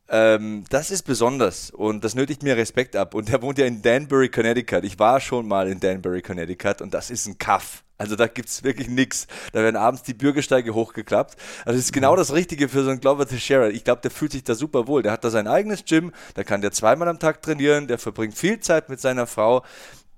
ähm, 0.09 0.63
das 0.69 0.91
ist 0.91 1.03
besonders 1.03 1.69
und 1.69 2.03
das 2.03 2.15
nötigt 2.15 2.43
mir 2.43 2.57
Respekt 2.57 2.95
ab. 2.95 3.13
Und 3.13 3.29
er 3.29 3.41
wohnt 3.41 3.57
ja 3.57 3.65
in 3.65 3.81
Danbury, 3.81 4.29
Connecticut. 4.29 4.83
Ich 4.83 4.99
war 4.99 5.19
schon 5.19 5.47
mal 5.47 5.69
in 5.69 5.79
Danbury, 5.79 6.21
Connecticut 6.21 6.81
und 6.81 6.93
das 6.93 7.09
ist 7.09 7.27
ein 7.27 7.37
Kaff. 7.37 7.83
Also 7.97 8.15
da 8.15 8.27
gibt 8.27 8.47
es 8.47 8.63
wirklich 8.63 8.87
nichts. 8.87 9.27
Da 9.51 9.61
werden 9.61 9.75
abends 9.75 10.03
die 10.03 10.13
Bürgersteige 10.13 10.73
hochgeklappt. 10.73 11.35
Also 11.65 11.77
das 11.77 11.85
ist 11.85 11.93
genau 11.93 12.15
das 12.15 12.33
Richtige 12.33 12.69
für 12.69 12.83
so 12.83 12.91
einen 12.91 13.01
Glover 13.01 13.27
Teixeira. 13.27 13.67
Ich 13.67 13.83
glaube, 13.83 14.01
der 14.01 14.09
fühlt 14.09 14.31
sich 14.31 14.43
da 14.43 14.55
super 14.55 14.87
wohl. 14.87 15.03
Der 15.03 15.11
hat 15.11 15.23
da 15.23 15.29
sein 15.29 15.47
eigenes 15.47 15.83
Gym, 15.83 16.13
da 16.33 16.43
kann 16.43 16.61
der 16.61 16.71
zweimal 16.71 17.09
am 17.09 17.19
Tag 17.19 17.41
trainieren, 17.41 17.87
der 17.87 17.97
verbringt 17.97 18.37
viel 18.37 18.59
Zeit 18.61 18.89
mit 18.89 18.99
seiner 18.99 19.27
Frau 19.27 19.63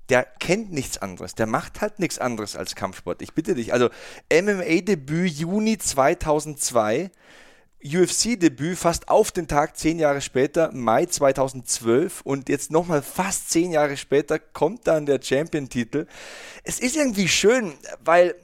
der 0.09 0.25
kennt 0.25 0.73
nichts 0.73 0.97
anderes. 0.97 1.35
Der 1.35 1.47
macht 1.47 1.79
halt 1.79 1.99
nichts 1.99 2.19
anderes 2.19 2.57
als 2.57 2.75
Kampfsport. 2.75 3.21
Ich 3.21 3.33
bitte 3.33 3.55
dich. 3.55 3.71
Also 3.71 3.89
MMA-Debüt 4.29 5.31
Juni 5.31 5.77
2002. 5.77 7.11
UFC-Debüt 7.83 8.77
fast 8.77 9.09
auf 9.09 9.31
den 9.31 9.47
Tag 9.47 9.77
zehn 9.77 9.99
Jahre 9.99 10.21
später, 10.21 10.71
Mai 10.73 11.05
2012 11.05 12.21
und 12.21 12.49
jetzt 12.49 12.71
nochmal 12.71 13.01
fast 13.01 13.49
zehn 13.49 13.71
Jahre 13.71 13.97
später 13.97 14.39
kommt 14.39 14.87
dann 14.87 15.05
der 15.05 15.19
Champion-Titel. 15.21 16.05
Es 16.63 16.79
ist 16.79 16.95
irgendwie 16.95 17.27
schön, 17.27 17.73
weil 18.03 18.35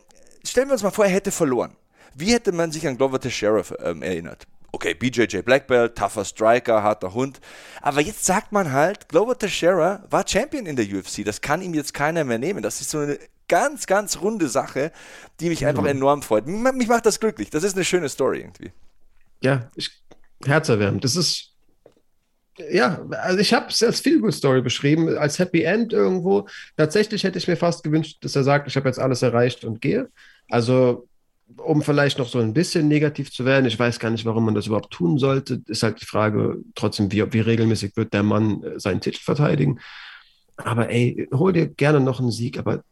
stellen 0.44 0.67
wir 0.67 0.74
uns 0.74 0.84
mal 0.84 0.91
vor, 0.91 1.06
er 1.06 1.12
hätte 1.12 1.32
verloren. 1.32 1.75
Wie 2.15 2.34
hätte 2.34 2.51
man 2.51 2.72
sich 2.72 2.88
an 2.88 2.98
Glover 2.98 3.20
Teixeira 3.20 3.63
ähm, 3.84 4.01
erinnert? 4.01 4.48
Okay, 4.72 4.94
BJJ 4.96 5.39
Black 5.39 5.67
Belt, 5.67 5.96
tougher 5.96 6.25
Striker, 6.25 6.82
harter 6.82 7.13
Hund. 7.13 7.39
Aber 7.82 8.01
jetzt 8.01 8.25
sagt 8.25 8.51
man 8.51 8.72
halt, 8.72 9.08
Glover 9.08 9.38
Teixeira 9.38 10.03
war 10.10 10.27
Champion 10.27 10.65
in 10.65 10.75
der 10.75 10.86
UFC. 10.86 11.24
Das 11.24 11.41
kann 11.41 11.62
ihm 11.62 11.74
jetzt 11.74 11.94
keiner 11.94 12.24
mehr 12.24 12.39
nehmen. 12.39 12.63
Das 12.63 12.82
ist 12.82 12.89
so 12.89 13.00
eine 13.00 13.20
ganz, 13.48 13.86
ganz 13.86 14.20
runde 14.22 14.50
Sache, 14.50 14.91
die 15.39 15.50
mich 15.50 15.65
einfach 15.65 15.86
enorm 15.86 16.22
freut. 16.22 16.48
Mich 16.48 16.88
macht 16.88 17.06
das 17.06 17.20
glücklich. 17.20 17.50
Das 17.50 17.63
ist 17.63 17.75
eine 17.75 17.86
schöne 17.86 18.10
Story 18.10 18.39
irgendwie 18.39 18.72
ja, 19.41 19.70
ich, 19.75 19.91
herzerwärmend. 20.46 21.03
Das 21.03 21.15
ist, 21.15 21.53
ja, 22.72 23.06
also 23.12 23.39
ich 23.39 23.53
habe 23.53 23.67
es 23.70 23.82
als 23.84 24.00
Feel-Good-Story 24.00 24.62
beschrieben, 24.62 25.17
als 25.17 25.39
Happy 25.39 25.63
End 25.63 25.94
irgendwo. 25.94 26.48
Tatsächlich 26.75 27.24
hätte 27.24 27.38
ich 27.38 27.48
mir 27.48 27.58
fast 27.58 27.84
gewünscht, 27.84 28.17
dass 28.22 28.36
er 28.36 28.44
sagt, 28.44 28.67
ich 28.67 28.75
habe 28.75 28.89
jetzt 28.89 29.00
alles 29.00 29.22
erreicht 29.22 29.63
und 29.63 29.82
gehe. 29.82 30.10
Also, 30.50 31.08
um 31.58 31.82
vielleicht 31.82 32.17
noch 32.17 32.27
so 32.27 32.39
ein 32.39 32.53
bisschen 32.53 32.88
negativ 32.88 33.32
zu 33.32 33.46
werden, 33.46 33.65
ich 33.65 33.79
weiß 33.79 34.00
gar 34.00 34.10
nicht, 34.10 34.25
warum 34.25 34.46
man 34.46 34.56
das 34.56 34.67
überhaupt 34.67 34.91
tun 34.91 35.17
sollte, 35.17 35.62
ist 35.67 35.84
halt 35.84 36.01
die 36.01 36.06
Frage 36.06 36.58
trotzdem, 36.75 37.12
wie, 37.12 37.32
wie 37.32 37.39
regelmäßig 37.39 37.96
wird 37.96 38.13
der 38.13 38.24
Mann 38.24 38.63
äh, 38.63 38.79
seinen 38.79 39.01
Titel 39.01 39.20
verteidigen. 39.22 39.79
Aber 40.58 40.89
ey, 40.89 41.29
hol 41.34 41.53
dir 41.53 41.67
gerne 41.67 42.00
noch 42.00 42.20
einen 42.20 42.32
Sieg, 42.32 42.58
aber 42.58 42.84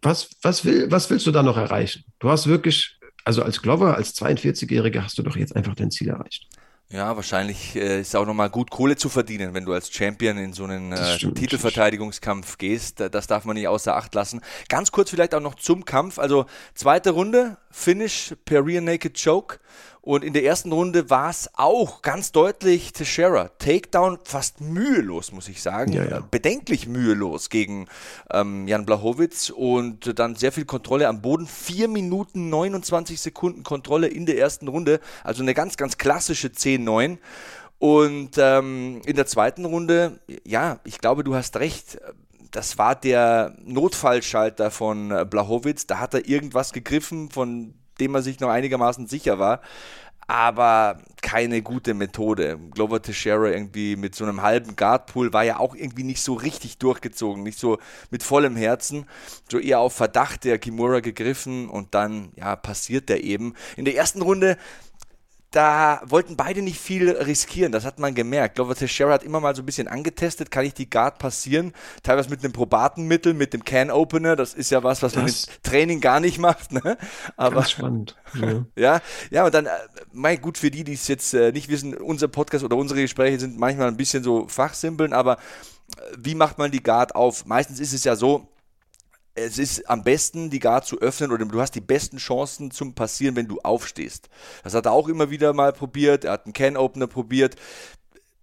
was, 0.00 0.30
was, 0.42 0.64
will, 0.64 0.90
was 0.90 1.08
willst 1.10 1.26
du 1.26 1.30
da 1.30 1.42
noch 1.42 1.56
erreichen? 1.56 2.04
Du 2.18 2.30
hast 2.30 2.46
wirklich 2.46 2.98
also 3.24 3.42
als 3.42 3.62
Glover, 3.62 3.96
als 3.96 4.14
42-Jähriger 4.14 5.02
hast 5.02 5.18
du 5.18 5.22
doch 5.22 5.36
jetzt 5.36 5.56
einfach 5.56 5.74
dein 5.74 5.90
Ziel 5.90 6.08
erreicht. 6.08 6.46
Ja, 6.90 7.16
wahrscheinlich 7.16 7.74
äh, 7.74 8.00
ist 8.00 8.14
auch 8.14 8.26
nochmal 8.26 8.50
gut 8.50 8.70
Kohle 8.70 8.94
zu 8.94 9.08
verdienen, 9.08 9.54
wenn 9.54 9.64
du 9.64 9.72
als 9.72 9.90
Champion 9.90 10.36
in 10.36 10.52
so 10.52 10.64
einen 10.64 10.92
äh, 10.92 11.16
Titelverteidigungskampf 11.18 12.58
gehst. 12.58 13.00
Das 13.00 13.26
darf 13.26 13.46
man 13.46 13.56
nicht 13.56 13.66
außer 13.66 13.96
Acht 13.96 14.14
lassen. 14.14 14.42
Ganz 14.68 14.92
kurz 14.92 15.10
vielleicht 15.10 15.34
auch 15.34 15.40
noch 15.40 15.54
zum 15.54 15.84
Kampf. 15.86 16.18
Also 16.18 16.44
zweite 16.74 17.10
Runde, 17.10 17.56
Finish 17.70 18.34
per 18.44 18.64
Rear 18.64 18.82
Naked 18.82 19.20
Choke. 19.20 19.58
Und 20.04 20.22
in 20.22 20.34
der 20.34 20.44
ersten 20.44 20.70
Runde 20.70 21.08
war 21.08 21.30
es 21.30 21.48
auch 21.54 22.02
ganz 22.02 22.30
deutlich 22.30 22.92
Teixeira. 22.92 23.48
Takedown 23.58 24.18
fast 24.24 24.60
mühelos, 24.60 25.32
muss 25.32 25.48
ich 25.48 25.62
sagen. 25.62 25.94
Ja, 25.94 26.04
ja. 26.04 26.20
Bedenklich 26.30 26.86
mühelos 26.86 27.48
gegen 27.48 27.86
ähm, 28.30 28.68
Jan 28.68 28.84
Blachowitz 28.84 29.48
und 29.48 30.18
dann 30.18 30.36
sehr 30.36 30.52
viel 30.52 30.66
Kontrolle 30.66 31.08
am 31.08 31.22
Boden. 31.22 31.46
4 31.46 31.88
Minuten 31.88 32.50
29 32.50 33.18
Sekunden 33.18 33.62
Kontrolle 33.62 34.08
in 34.08 34.26
der 34.26 34.36
ersten 34.36 34.68
Runde. 34.68 35.00
Also 35.22 35.42
eine 35.42 35.54
ganz, 35.54 35.78
ganz 35.78 35.96
klassische 35.96 36.48
10-9. 36.48 37.16
Und 37.78 38.32
ähm, 38.36 39.00
in 39.06 39.16
der 39.16 39.26
zweiten 39.26 39.64
Runde, 39.64 40.20
ja, 40.46 40.80
ich 40.84 40.98
glaube, 40.98 41.24
du 41.24 41.34
hast 41.34 41.56
recht 41.56 41.98
das 42.50 42.78
war 42.78 42.94
der 42.94 43.56
Notfallschalter 43.64 44.70
von 44.70 45.08
Blachowitz. 45.28 45.88
Da 45.88 45.98
hat 45.98 46.14
er 46.14 46.28
irgendwas 46.28 46.72
gegriffen, 46.72 47.30
von 47.30 47.74
dem 48.00 48.14
er 48.14 48.22
sich 48.22 48.40
noch 48.40 48.50
einigermaßen 48.50 49.06
sicher 49.06 49.38
war. 49.38 49.60
Aber 50.26 50.98
keine 51.20 51.60
gute 51.60 51.92
Methode. 51.92 52.58
Glover 52.70 53.02
Teixeira 53.02 53.48
irgendwie 53.48 53.94
mit 53.96 54.14
so 54.14 54.24
einem 54.24 54.40
halben 54.40 54.74
Guardpool 54.74 55.34
war 55.34 55.44
ja 55.44 55.58
auch 55.58 55.74
irgendwie 55.74 56.02
nicht 56.02 56.22
so 56.22 56.32
richtig 56.32 56.78
durchgezogen, 56.78 57.42
nicht 57.42 57.58
so 57.58 57.78
mit 58.10 58.22
vollem 58.22 58.56
Herzen. 58.56 59.04
So 59.50 59.58
eher 59.58 59.80
auf 59.80 59.92
Verdacht 59.92 60.44
der 60.44 60.58
Kimura 60.58 61.00
gegriffen 61.00 61.68
und 61.68 61.94
dann, 61.94 62.32
ja, 62.36 62.56
passiert 62.56 63.10
der 63.10 63.22
eben. 63.22 63.52
In 63.76 63.84
der 63.84 63.96
ersten 63.96 64.22
Runde 64.22 64.56
da 65.54 66.02
wollten 66.04 66.36
beide 66.36 66.62
nicht 66.62 66.80
viel 66.80 67.08
riskieren, 67.10 67.70
das 67.70 67.84
hat 67.84 68.00
man 68.00 68.14
gemerkt. 68.14 68.56
Glover 68.56 68.74
Teixeira 68.74 69.12
hat 69.12 69.22
immer 69.22 69.38
mal 69.38 69.54
so 69.54 69.62
ein 69.62 69.66
bisschen 69.66 69.86
angetestet, 69.86 70.50
kann 70.50 70.64
ich 70.64 70.74
die 70.74 70.90
Guard 70.90 71.18
passieren? 71.18 71.72
Teilweise 72.02 72.28
mit 72.28 72.42
einem 72.42 72.52
probaten 72.52 73.06
Mittel, 73.06 73.34
mit 73.34 73.52
dem 73.52 73.64
Can-Opener, 73.64 74.34
das 74.34 74.54
ist 74.54 74.70
ja 74.70 74.82
was, 74.82 75.02
was 75.02 75.12
das 75.12 75.22
man 75.22 75.28
im 75.28 75.62
Training 75.62 76.00
gar 76.00 76.18
nicht 76.18 76.38
macht. 76.38 76.72
Ne? 76.72 76.98
Aber, 77.36 77.56
ganz 77.56 77.70
spannend. 77.70 78.16
Ja. 78.34 78.64
ja, 78.76 79.00
ja, 79.30 79.44
und 79.44 79.54
dann, 79.54 79.66
äh, 79.66 79.70
mein 80.12 80.40
gut, 80.40 80.58
für 80.58 80.72
die, 80.72 80.82
die 80.82 80.94
es 80.94 81.06
jetzt 81.06 81.32
äh, 81.34 81.52
nicht 81.52 81.68
wissen, 81.68 81.94
unser 81.96 82.26
Podcast 82.26 82.64
oder 82.64 82.76
unsere 82.76 83.00
Gespräche 83.00 83.38
sind 83.38 83.58
manchmal 83.58 83.88
ein 83.88 83.96
bisschen 83.96 84.24
so 84.24 84.48
Fachsimpeln, 84.48 85.12
aber 85.12 85.34
äh, 85.34 86.16
wie 86.18 86.34
macht 86.34 86.58
man 86.58 86.72
die 86.72 86.82
Guard 86.82 87.14
auf? 87.14 87.46
Meistens 87.46 87.78
ist 87.78 87.92
es 87.92 88.02
ja 88.02 88.16
so, 88.16 88.48
es 89.34 89.58
ist 89.58 89.88
am 89.90 90.04
besten, 90.04 90.50
die 90.50 90.60
Guard 90.60 90.86
zu 90.86 91.00
öffnen 91.00 91.32
oder 91.32 91.44
du 91.44 91.60
hast 91.60 91.74
die 91.74 91.80
besten 91.80 92.18
Chancen 92.18 92.70
zum 92.70 92.94
Passieren, 92.94 93.34
wenn 93.36 93.48
du 93.48 93.60
aufstehst. 93.60 94.28
Das 94.62 94.74
hat 94.74 94.86
er 94.86 94.92
auch 94.92 95.08
immer 95.08 95.30
wieder 95.30 95.52
mal 95.52 95.72
probiert. 95.72 96.24
Er 96.24 96.32
hat 96.32 96.46
einen 96.46 96.52
Can-Opener 96.52 97.08
probiert. 97.08 97.56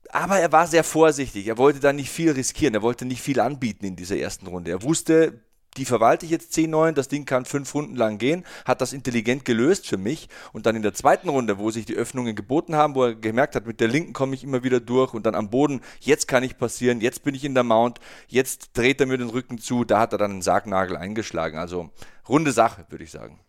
Aber 0.10 0.39
er 0.39 0.51
war 0.51 0.67
sehr 0.67 0.83
vorsichtig. 0.83 1.48
Er 1.48 1.57
wollte 1.57 1.79
da 1.79 1.93
nicht 1.93 2.10
viel 2.10 2.31
riskieren. 2.31 2.74
Er 2.74 2.81
wollte 2.81 3.05
nicht 3.05 3.21
viel 3.21 3.39
anbieten 3.39 3.86
in 3.86 3.95
dieser 3.95 4.17
ersten 4.17 4.48
Runde. 4.48 4.71
Er 4.71 4.83
wusste, 4.83 5.39
die 5.78 5.86
verwalte 5.86 6.25
ich 6.25 6.32
jetzt 6.32 6.54
10-9, 6.54 6.92
das 6.92 7.08
Ding 7.08 7.25
kann 7.25 7.46
fünf 7.46 7.74
Runden 7.74 7.96
lang 7.96 8.18
gehen, 8.18 8.44
hat 8.66 8.82
das 8.82 8.92
intelligent 8.92 9.46
gelöst 9.46 9.88
für 9.88 9.98
mich 9.98 10.28
und 10.51 10.66
dann 10.66 10.75
in 10.75 10.82
der 10.82 10.94
zweiten 10.94 11.30
Runde, 11.30 11.58
wo 11.58 11.72
sich 11.72 11.86
die 11.86 11.96
Öffnungen 11.96 12.36
geboten 12.36 12.75
haben, 12.75 12.96
wo 12.96 13.06
er 13.06 13.16
gemerkt 13.16 13.56
hat, 13.56 13.66
mit 13.66 13.80
der 13.80 13.88
linken 13.88 14.13
komme 14.13 14.36
ich 14.36 14.44
immer 14.44 14.63
wieder 14.63 14.80
durch 14.80 15.13
und 15.13 15.25
dann 15.25 15.36
am 15.36 15.50
Boden, 15.50 15.82
jetzt 16.01 16.28
kann 16.28 16.44
ich 16.44 16.58
passieren, 16.58 17.00
jetzt 17.00 17.24
bin 17.24 17.36
ich 17.36 17.46
in 17.46 17.54
der 17.54 17.63
Mount, 17.63 18.00
jetzt 18.28 18.78
dreht 18.78 19.00
er 19.00 19.08
mir 19.08 19.18
den 19.18 19.30
Rücken 19.30 19.58
zu, 19.60 19.86
da 19.86 20.00
hat 20.00 20.12
er 20.12 20.18
dann 20.18 20.32
einen 20.32 20.42
Sargnagel 20.42 20.98
eingeschlagen. 20.98 21.58
Also 21.58 21.90
runde 22.28 22.51
Sache, 22.51 22.86
würde 22.90 23.04
ich 23.04 23.12
sagen. 23.12 23.40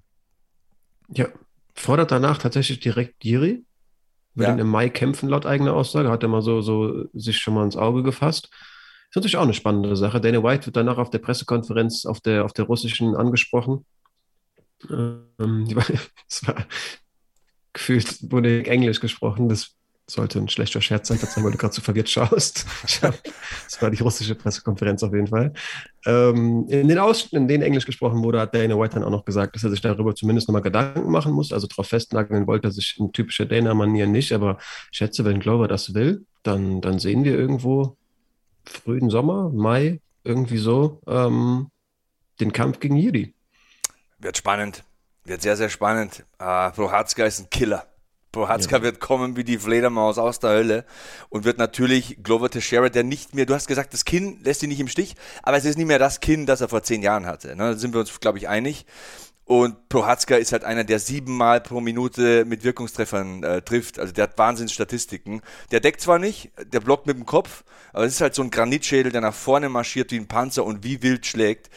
Ja, 1.09 1.27
fordert 1.75 2.13
danach 2.13 2.39
tatsächlich 2.39 2.79
direkt 2.79 3.25
Jiri, 3.25 3.65
will 4.35 4.47
ja. 4.47 4.55
im 4.55 4.69
Mai 4.69 4.89
kämpfen, 4.89 5.29
laut 5.29 5.45
eigener 5.45 5.75
Aussage, 5.75 6.09
hat 6.09 6.23
er 6.23 6.29
mal 6.29 6.43
so, 6.43 6.61
so 6.61 7.05
sich 7.13 7.39
schon 7.39 7.55
mal 7.55 7.65
ins 7.65 7.77
Auge 7.77 8.03
gefasst 8.03 8.51
ist 9.13 9.17
natürlich 9.17 9.37
auch 9.37 9.43
eine 9.43 9.53
spannende 9.53 9.95
Sache. 9.95 10.23
Dana 10.23 10.43
White 10.43 10.65
wird 10.65 10.77
danach 10.77 10.97
auf 10.97 11.11
der 11.11 11.19
Pressekonferenz 11.19 12.07
auf 12.07 12.21
der, 12.21 12.47
auf 12.47 12.55
der 12.55 12.65
russischen 12.65 13.15
angesprochen. 13.15 13.85
Ähm, 14.91 15.69
es 16.29 16.47
war 16.47 16.67
gefühlt 17.75 18.33
wurde 18.33 18.65
Englisch 18.65 19.01
gesprochen. 19.01 19.51
Das 19.51 19.77
sollte 20.07 20.39
ein 20.39 20.49
schlechter 20.49 20.81
Scherz 20.81 21.09
sein, 21.09 21.19
weil 21.21 21.53
du 21.53 21.59
gerade 21.59 21.75
so 21.75 21.83
verwirrt 21.83 22.09
schaust. 22.09 22.65
das 23.03 23.83
war 23.83 23.91
die 23.91 24.03
russische 24.03 24.35
Pressekonferenz 24.35 25.03
auf 25.03 25.13
jeden 25.13 25.27
Fall. 25.27 25.53
Ähm, 26.07 26.67
in 26.71 26.89
den 26.89 26.99
Ausschnitten, 26.99 27.43
in 27.43 27.49
denen 27.49 27.63
Englisch 27.65 27.85
gesprochen 27.85 28.23
wurde, 28.25 28.41
hat 28.41 28.55
Dana 28.55 28.79
White 28.79 28.95
dann 28.95 29.05
auch 29.05 29.11
noch 29.11 29.27
gesagt, 29.27 29.57
dass 29.57 29.65
er 29.65 29.71
sich 29.71 29.83
darüber 29.83 30.15
zumindest 30.15 30.49
nochmal 30.49 30.63
Gedanken 30.63 31.11
machen 31.11 31.35
muss. 31.35 31.53
Also 31.53 31.67
darauf 31.67 31.87
festnageln 31.87 32.47
wollte 32.47 32.69
er 32.69 32.73
sich 32.73 32.97
in 32.99 33.13
typischer 33.13 33.45
Dana-Manier 33.45 34.07
nicht. 34.07 34.33
Aber 34.33 34.57
ich 34.91 34.97
schätze, 34.97 35.27
wenn 35.27 35.39
Glover 35.39 35.69
das 35.69 35.93
will, 35.93 36.25
dann, 36.43 36.81
dann 36.81 36.99
sehen 36.99 37.25
wir 37.25 37.39
irgendwo 37.39 37.99
frühen 38.65 39.11
Sommer, 39.11 39.51
Mai, 39.51 40.01
irgendwie 40.25 40.59
so, 40.59 41.01
ähm, 41.07 41.69
den 42.41 42.53
Kampf 42.53 42.81
gegen 42.81 42.97
Jiri. 42.97 43.35
Wird 44.19 44.37
spannend. 44.37 44.85
Wird 45.25 45.43
sehr, 45.43 45.57
sehr 45.57 45.69
spannend. 45.69 46.25
Uh, 46.41 46.71
Prohatzka 46.71 47.25
ist 47.25 47.41
ein 47.41 47.51
Killer. 47.51 47.87
Prohatzka 48.33 48.79
ja. 48.79 48.83
wird 48.83 48.99
kommen 48.99 49.37
wie 49.37 49.45
die 49.45 49.59
Fledermaus 49.59 50.17
aus 50.17 50.41
der 50.41 50.51
Hölle 50.51 50.85
und 51.29 51.45
wird 51.45 51.59
natürlich 51.59 52.23
Glover 52.23 52.49
Teixeira, 52.49 52.89
der 52.89 53.05
nicht 53.05 53.35
mehr, 53.35 53.45
du 53.45 53.55
hast 53.55 53.69
gesagt, 53.69 53.93
das 53.93 54.07
Kinn 54.07 54.41
lässt 54.43 54.63
ihn 54.63 54.71
nicht 54.71 54.81
im 54.81 54.89
Stich, 54.89 55.17
aber 55.43 55.59
es 55.59 55.67
ist 55.67 55.77
nicht 55.77 55.87
mehr 55.87 55.99
das 55.99 56.21
Kinn, 56.21 56.47
das 56.47 56.63
er 56.63 56.69
vor 56.69 56.83
zehn 56.83 57.03
Jahren 57.03 57.27
hatte. 57.27 57.49
Ne? 57.49 57.73
Da 57.73 57.75
sind 57.77 57.93
wir 57.93 58.01
uns, 58.01 58.21
glaube 58.21 58.39
ich, 58.39 58.49
einig. 58.49 58.87
Und 59.53 59.91
Prohatzka 59.91 60.37
ist 60.37 60.53
halt 60.53 60.65
einer, 60.65 60.83
der 60.83 60.99
siebenmal 60.99 61.61
pro 61.61 61.83
Minute 61.83 62.47
mit 62.47 62.65
Wirkungstreffern 62.65 63.43
äh, 63.43 63.61
trifft. 63.61 63.99
Also 63.99 64.11
der 64.11 64.23
hat 64.23 64.39
Wahnsinnsstatistiken. 64.39 65.43
Der 65.71 65.81
deckt 65.81 66.01
zwar 66.01 66.19
nicht, 66.19 66.51
der 66.73 66.81
blockt 66.81 67.07
mit 67.07 67.19
dem 67.19 67.27
Kopf, 67.27 67.63
aber 67.93 68.07
es 68.07 68.15
ist 68.15 68.23
halt 68.23 68.35
so 68.35 68.41
ein 68.41 68.51
Granitschädel, 68.51 69.13
der 69.13 69.21
nach 69.21 69.35
vorne 69.35 69.69
marschiert 69.69 70.11
wie 70.11 70.17
ein 70.17 70.27
Panzer 70.27 70.65
und 70.65 70.85
wie 70.85 71.03
wild 71.03 71.27
schlägt. 71.27 71.69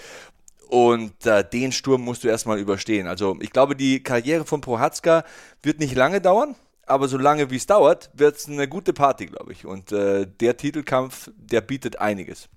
Und 0.69 1.25
äh, 1.25 1.43
den 1.43 1.73
Sturm 1.73 1.99
musst 1.99 2.23
du 2.23 2.29
erstmal 2.29 2.59
überstehen. 2.59 3.07
Also 3.07 3.35
ich 3.41 3.51
glaube, 3.51 3.75
die 3.75 4.01
Karriere 4.01 4.45
von 4.45 4.61
Prohatzka 4.61 5.25
wird 5.61 5.81
nicht 5.81 5.95
lange 5.95 6.21
dauern, 6.21 6.55
aber 6.85 7.09
so 7.09 7.17
lange 7.17 7.51
wie 7.51 7.57
es 7.57 7.65
dauert, 7.65 8.09
wird 8.13 8.37
es 8.37 8.47
eine 8.47 8.69
gute 8.69 8.93
Party, 8.93 9.25
glaube 9.25 9.51
ich. 9.51 9.65
Und 9.65 9.91
äh, 9.91 10.25
der 10.39 10.55
Titelkampf, 10.55 11.29
der 11.35 11.59
bietet 11.59 11.99
einiges. 11.99 12.47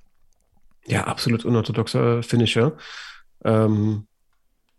Ja, 0.87 1.08
absolut 1.08 1.44
unorthodoxer 1.44 2.22
Finisher. 2.22 2.76
Ähm, 3.44 4.07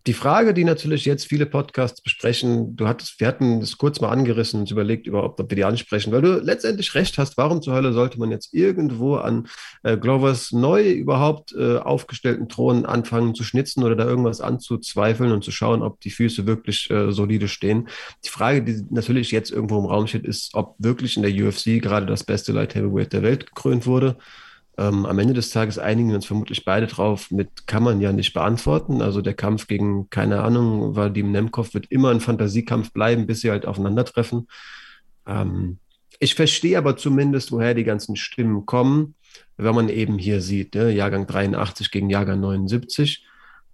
die 0.08 0.14
Frage, 0.14 0.54
die 0.54 0.64
natürlich 0.64 1.04
jetzt 1.04 1.28
viele 1.28 1.46
Podcasts 1.46 2.02
besprechen, 2.02 2.76
du 2.78 2.88
hattest, 2.88 3.20
wir 3.20 3.28
hatten 3.28 3.62
es 3.62 3.78
kurz 3.78 4.00
mal 4.00 4.10
angerissen 4.10 4.62
und 4.62 4.72
überlegt 4.72 5.08
überhaupt, 5.08 5.40
ob 5.40 5.52
wir 5.52 5.56
die 5.58 5.66
ansprechen, 5.66 6.14
weil 6.14 6.22
du 6.22 6.40
letztendlich 6.40 6.96
recht 6.96 7.18
hast, 7.18 7.38
warum 7.38 7.62
zur 7.62 7.74
Hölle 7.74 7.92
sollte 7.92 8.18
man 8.18 8.32
jetzt 8.32 8.54
irgendwo 8.54 9.16
an 9.16 9.48
äh, 9.84 9.98
Glovers 9.98 10.54
neu 10.54 10.90
überhaupt 10.90 11.54
äh, 11.54 11.78
aufgestellten 11.78 12.48
Thron 12.48 12.86
anfangen 12.86 13.36
zu 13.36 13.44
schnitzen 13.44 13.84
oder 13.84 13.98
da 13.98 14.06
irgendwas 14.06 14.40
anzuzweifeln 14.40 15.34
und 15.34 15.44
zu 15.44 15.52
schauen, 15.52 15.82
ob 15.82 16.00
die 16.00 16.12
Füße 16.12 16.48
wirklich 16.48 16.90
äh, 16.90 17.12
solide 17.12 17.50
stehen. 17.50 17.90
Die 18.24 18.30
Frage, 18.30 18.64
die 18.64 18.82
natürlich 18.90 19.32
jetzt 19.32 19.52
irgendwo 19.52 19.80
im 19.80 19.86
Raum 19.86 20.08
steht, 20.08 20.26
ist, 20.26 20.52
ob 20.54 20.76
wirklich 20.80 21.18
in 21.18 21.24
der 21.24 21.32
UFC 21.32 21.82
gerade 21.82 22.06
das 22.06 22.24
beste 22.24 22.54
Light 22.54 22.74
Heavyweight 22.74 23.12
der 23.12 23.22
Welt 23.22 23.48
gekrönt 23.48 23.86
wurde. 23.86 24.18
Ähm, 24.80 25.06
am 25.06 25.20
Ende 25.20 25.34
des 25.34 25.50
Tages 25.50 25.78
einigen 25.78 26.08
wir 26.08 26.16
uns 26.16 26.26
vermutlich 26.26 26.64
beide 26.64 26.88
drauf, 26.88 27.32
mit 27.32 27.68
kann 27.68 27.84
man 27.84 28.00
ja 28.00 28.14
nicht 28.14 28.34
beantworten. 28.34 29.02
Also 29.02 29.22
der 29.22 29.34
Kampf 29.34 29.68
gegen, 29.68 30.10
keine 30.10 30.42
Ahnung, 30.42 30.96
Vadim 30.96 31.34
Nemkov 31.34 31.74
wird 31.74 31.88
immer 31.92 32.12
ein 32.12 32.22
Fantasiekampf 32.22 32.94
bleiben, 32.94 33.28
bis 33.28 33.42
sie 33.42 33.52
halt 33.52 33.66
aufeinandertreffen. 33.66 34.48
Ähm, 35.28 35.80
ich 36.20 36.34
verstehe 36.34 36.78
aber 36.78 36.96
zumindest, 36.96 37.52
woher 37.52 37.74
die 37.74 37.84
ganzen 37.84 38.16
Stimmen 38.16 38.66
kommen, 38.66 39.16
wenn 39.58 39.76
man 39.76 39.90
eben 39.90 40.18
hier 40.18 40.40
sieht, 40.40 40.76
ne? 40.76 40.92
Jahrgang 40.92 41.28
83 41.28 41.92
gegen 41.92 42.10
Jahrgang 42.10 42.40
79. 42.40 43.26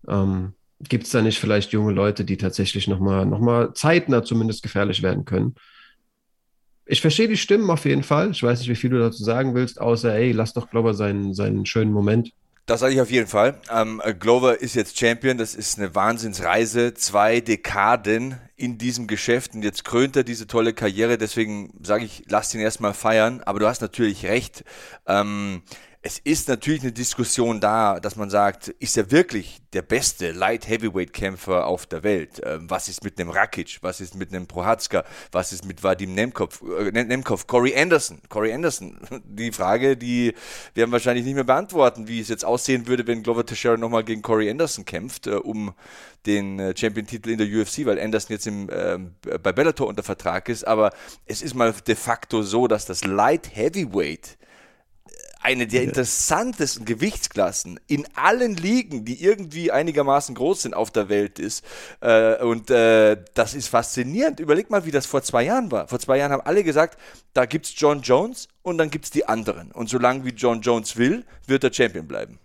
Ähm, 0.08 0.54
Gibt 0.80 1.04
es 1.04 1.12
da 1.12 1.22
nicht 1.22 1.38
vielleicht 1.38 1.72
junge 1.72 1.94
Leute, 1.94 2.26
die 2.26 2.38
tatsächlich 2.38 2.88
nochmal 2.88 3.28
noch 3.28 3.40
mal 3.40 3.76
zeitnah 3.76 4.24
zumindest 4.24 4.64
gefährlich 4.64 5.04
werden 5.04 5.24
können? 5.24 5.54
Ich 6.86 7.02
verstehe 7.02 7.28
die 7.28 7.38
Stimmen 7.38 7.70
auf 7.70 7.86
jeden 7.86 8.04
Fall. 8.04 8.32
Ich 8.32 8.44
weiß 8.44 8.60
nicht, 8.60 8.70
wie 8.70 8.76
viel 8.76 8.92
du 8.92 9.00
dazu 9.00 9.24
sagen 9.24 9.56
willst, 9.56 9.82
außer, 9.82 10.14
ey, 10.14 10.32
lass 10.32 10.54
doch 10.54 10.70
Glover 10.70 10.94
seinen, 10.94 11.34
seinen 11.34 11.66
schönen 11.66 11.92
Moment. 11.92 12.32
Das 12.68 12.80
sage 12.80 12.96
ich 12.96 13.02
auf 13.02 13.12
jeden 13.12 13.28
Fall. 13.28 13.60
Ähm, 13.72 14.02
Glover 14.20 14.60
ist 14.60 14.74
jetzt 14.74 14.98
Champion. 14.98 15.38
Das 15.38 15.54
ist 15.54 15.78
eine 15.78 15.94
Wahnsinnsreise. 15.94 16.96
Zwei 16.96 17.40
Dekaden 17.40 18.40
in 18.56 18.80
diesem 18.80 19.06
Geschäft 19.06 19.54
und 19.54 19.62
jetzt 19.62 19.84
krönt 19.84 20.16
er 20.16 20.24
diese 20.24 20.48
tolle 20.48 20.74
Karriere. 20.74 21.20
Deswegen 21.20 21.74
sage 21.84 22.06
ich, 22.06 22.24
lass 22.28 22.56
ihn 22.56 22.62
erstmal 22.62 22.96
feiern. 22.96 23.42
Aber 23.46 23.60
du 23.60 23.68
hast 23.68 23.82
natürlich 23.82 24.26
recht. 24.26 24.64
Ähm, 25.06 25.62
es 26.06 26.20
ist 26.20 26.50
natürlich 26.50 26.84
eine 26.84 26.92
Diskussion 26.92 27.60
da, 27.60 28.00
dass 28.00 28.16
man 28.16 28.30
sagt, 28.30 28.68
ist 28.68 28.96
er 28.96 29.10
wirklich 29.10 29.64
der 29.74 29.82
beste 29.82 30.34
Light 30.34 30.68
Heavyweight 30.68 31.14
Kämpfer 31.14 31.66
auf 31.66 31.88
der 31.88 32.04
Welt? 32.04 32.40
Ähm, 32.46 32.70
was 32.70 32.88
ist 32.88 33.04
mit 33.04 33.20
einem 33.20 33.32
Rakic? 33.32 33.80
Was 33.82 34.02
ist 34.02 34.14
mit 34.14 34.32
einem 34.32 34.46
Prohatzka? 34.46 35.04
Was 35.32 35.52
ist 35.52 35.66
mit 35.66 35.82
Vadim 35.82 36.14
Nemkov? 36.14 36.62
Äh, 36.80 36.92
Nemkov? 36.92 37.48
Corey 37.48 37.76
Anderson? 37.76 38.22
Corey 38.30 38.54
Anderson? 38.54 39.00
Die 39.26 39.52
Frage, 39.52 39.98
die 39.98 40.36
werden 40.76 40.92
wahrscheinlich 40.92 41.26
nicht 41.26 41.34
mehr 41.34 41.44
beantworten, 41.44 42.08
wie 42.08 42.20
es 42.20 42.28
jetzt 42.28 42.46
aussehen 42.46 42.86
würde, 42.86 43.08
wenn 43.08 43.24
Glover 43.24 43.44
Teixeira 43.44 43.76
nochmal 43.76 44.04
gegen 44.04 44.22
Corey 44.22 44.48
Anderson 44.48 44.86
kämpft, 44.86 45.26
äh, 45.26 45.32
um 45.32 45.74
den 46.28 46.60
äh, 46.60 46.78
Champion-Titel 46.78 47.32
in 47.32 47.40
der 47.40 47.48
UFC, 47.48 47.84
weil 47.88 48.00
Anderson 48.00 48.36
jetzt 48.36 48.46
im, 48.46 48.70
äh, 48.70 49.00
bei 49.40 49.52
Bellator 49.52 49.88
unter 49.88 50.04
Vertrag 50.04 50.50
ist. 50.50 50.68
Aber 50.68 50.92
es 51.26 51.42
ist 51.42 51.56
mal 51.56 51.74
de 51.74 51.96
facto 51.96 52.44
so, 52.44 52.68
dass 52.68 52.86
das 52.86 53.04
Light 53.04 53.56
Heavyweight 53.56 54.38
eine 55.46 55.68
der 55.68 55.84
interessantesten 55.84 56.86
Gewichtsklassen 56.86 57.80
in 57.86 58.08
allen 58.16 58.56
Ligen, 58.56 59.06
die 59.06 59.24
irgendwie 59.24 59.72
einigermaßen 59.72 60.34
groß 60.34 60.64
sind 60.64 60.74
auf 60.74 60.90
der 60.90 61.08
Welt 61.08 61.38
ist. 61.38 61.64
Äh, 62.02 62.44
und 62.44 62.72
äh, 62.72 63.16
das 63.36 63.54
ist 63.54 63.68
faszinierend. 63.68 64.40
Überleg 64.40 64.72
mal, 64.72 64.88
wie 64.88 64.92
das 64.92 65.06
vor 65.06 65.22
zwei 65.22 65.44
Jahren 65.44 65.70
war. 65.70 65.88
Vor 65.88 66.00
zwei 66.00 66.18
Jahren 66.18 66.32
haben 66.32 66.42
alle 66.42 66.64
gesagt, 66.64 67.00
da 67.34 67.46
gibt 67.46 67.68
es 67.68 67.80
John 67.80 68.02
Jones 68.02 68.48
und 68.64 68.80
dann 68.80 68.90
gibt 68.90 69.06
es 69.06 69.12
die 69.12 69.28
anderen. 69.28 69.72
Und 69.72 69.88
solange 69.88 70.26
wie 70.26 70.32
John 70.32 70.62
Jones 70.62 70.98
will, 70.98 71.24
wird 71.46 71.64
er 71.64 71.72
Champion 71.72 72.08
bleiben. 72.08 72.40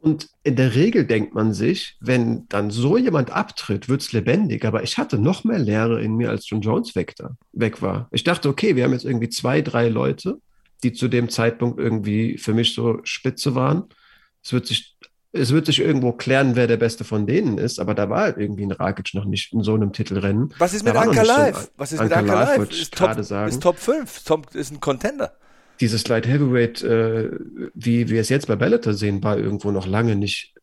Und 0.00 0.30
in 0.42 0.56
der 0.56 0.74
Regel 0.74 1.04
denkt 1.04 1.34
man 1.34 1.52
sich, 1.52 1.98
wenn 2.00 2.48
dann 2.48 2.70
so 2.70 2.96
jemand 2.96 3.30
abtritt, 3.30 3.90
wird 3.90 4.00
es 4.00 4.12
lebendig. 4.12 4.64
Aber 4.64 4.82
ich 4.82 4.96
hatte 4.96 5.18
noch 5.18 5.44
mehr 5.44 5.58
Leere 5.58 6.00
in 6.02 6.16
mir, 6.16 6.30
als 6.30 6.48
John 6.48 6.62
Jones 6.62 6.96
weg, 6.96 7.14
da, 7.18 7.36
weg 7.52 7.82
war. 7.82 8.08
Ich 8.10 8.24
dachte, 8.24 8.48
okay, 8.48 8.74
wir 8.74 8.84
haben 8.84 8.94
jetzt 8.94 9.04
irgendwie 9.04 9.28
zwei, 9.28 9.60
drei 9.60 9.90
Leute, 9.90 10.40
die 10.82 10.92
zu 10.92 11.08
dem 11.08 11.28
Zeitpunkt 11.28 11.78
irgendwie 11.78 12.38
für 12.38 12.54
mich 12.54 12.74
so 12.74 13.00
spitze 13.04 13.54
waren. 13.54 13.84
Es 14.42 14.52
wird 14.52 14.66
sich, 14.66 14.96
es 15.32 15.52
wird 15.52 15.66
sich 15.66 15.80
irgendwo 15.80 16.12
klären, 16.12 16.56
wer 16.56 16.66
der 16.66 16.76
Beste 16.76 17.04
von 17.04 17.26
denen 17.26 17.58
ist, 17.58 17.78
aber 17.80 17.94
da 17.94 18.08
war 18.08 18.22
halt 18.22 18.38
irgendwie 18.38 18.64
ein 18.64 18.72
Rakic 18.72 19.14
noch 19.14 19.24
nicht 19.24 19.52
in 19.52 19.62
so 19.62 19.74
einem 19.74 19.92
Titelrennen. 19.92 20.54
Was 20.58 20.74
ist 20.74 20.84
mit 20.84 20.94
Anka 20.94 21.22
Live? 21.22 21.62
So 21.62 21.68
Was 21.76 21.92
ist 21.92 22.00
Anka 22.00 22.22
mit 22.22 22.30
Anka 22.30 22.44
Live? 22.56 22.70
Ist 22.70 22.94
top, 22.94 23.24
sagen. 23.24 23.48
ist 23.50 23.62
Top 23.62 23.78
5, 23.78 24.24
top, 24.24 24.54
ist 24.54 24.72
ein 24.72 24.80
Contender. 24.80 25.32
Dieses 25.80 26.08
Light 26.08 26.26
Heavyweight, 26.26 26.82
äh, 26.82 27.30
wie 27.74 28.08
wir 28.08 28.20
es 28.20 28.28
jetzt 28.28 28.48
bei 28.48 28.56
Bellator 28.56 28.94
sehen, 28.94 29.22
war 29.22 29.38
irgendwo 29.38 29.70
noch 29.70 29.86
lange 29.86 30.16
nicht 30.16 30.57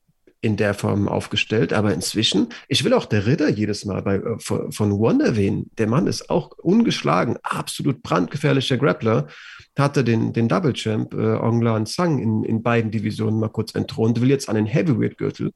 in 0.45 0.57
der 0.57 0.75
Form 0.75 1.09
aufgestellt. 1.09 1.73
Aber 1.73 1.91
inzwischen, 1.91 2.49
ich 2.67 2.83
will 2.83 2.93
auch 2.93 3.07
der 3.07 3.25
Ritter 3.25 3.49
jedes 3.49 3.83
Mal 3.83 4.03
bei, 4.03 4.17
äh, 4.17 4.37
von, 4.37 4.71
von 4.71 4.91
One 4.91 5.23
erwähnen. 5.23 5.71
Der 5.79 5.87
Mann 5.87 6.05
ist 6.05 6.29
auch 6.29 6.51
ungeschlagen, 6.59 7.37
absolut 7.41 8.03
brandgefährlicher 8.03 8.77
Grappler. 8.77 9.27
Hatte 9.77 10.03
den, 10.03 10.33
den 10.33 10.47
Double 10.47 10.73
Champ 10.73 11.15
äh, 11.15 11.17
Onglan 11.17 11.87
Sang 11.87 12.19
in, 12.19 12.43
in 12.43 12.61
beiden 12.61 12.91
Divisionen 12.91 13.39
mal 13.39 13.49
kurz 13.49 13.73
entthront, 13.73 14.21
will 14.21 14.29
jetzt 14.29 14.47
an 14.47 14.55
den 14.55 14.67
Heavyweight-Gürtel 14.67 15.51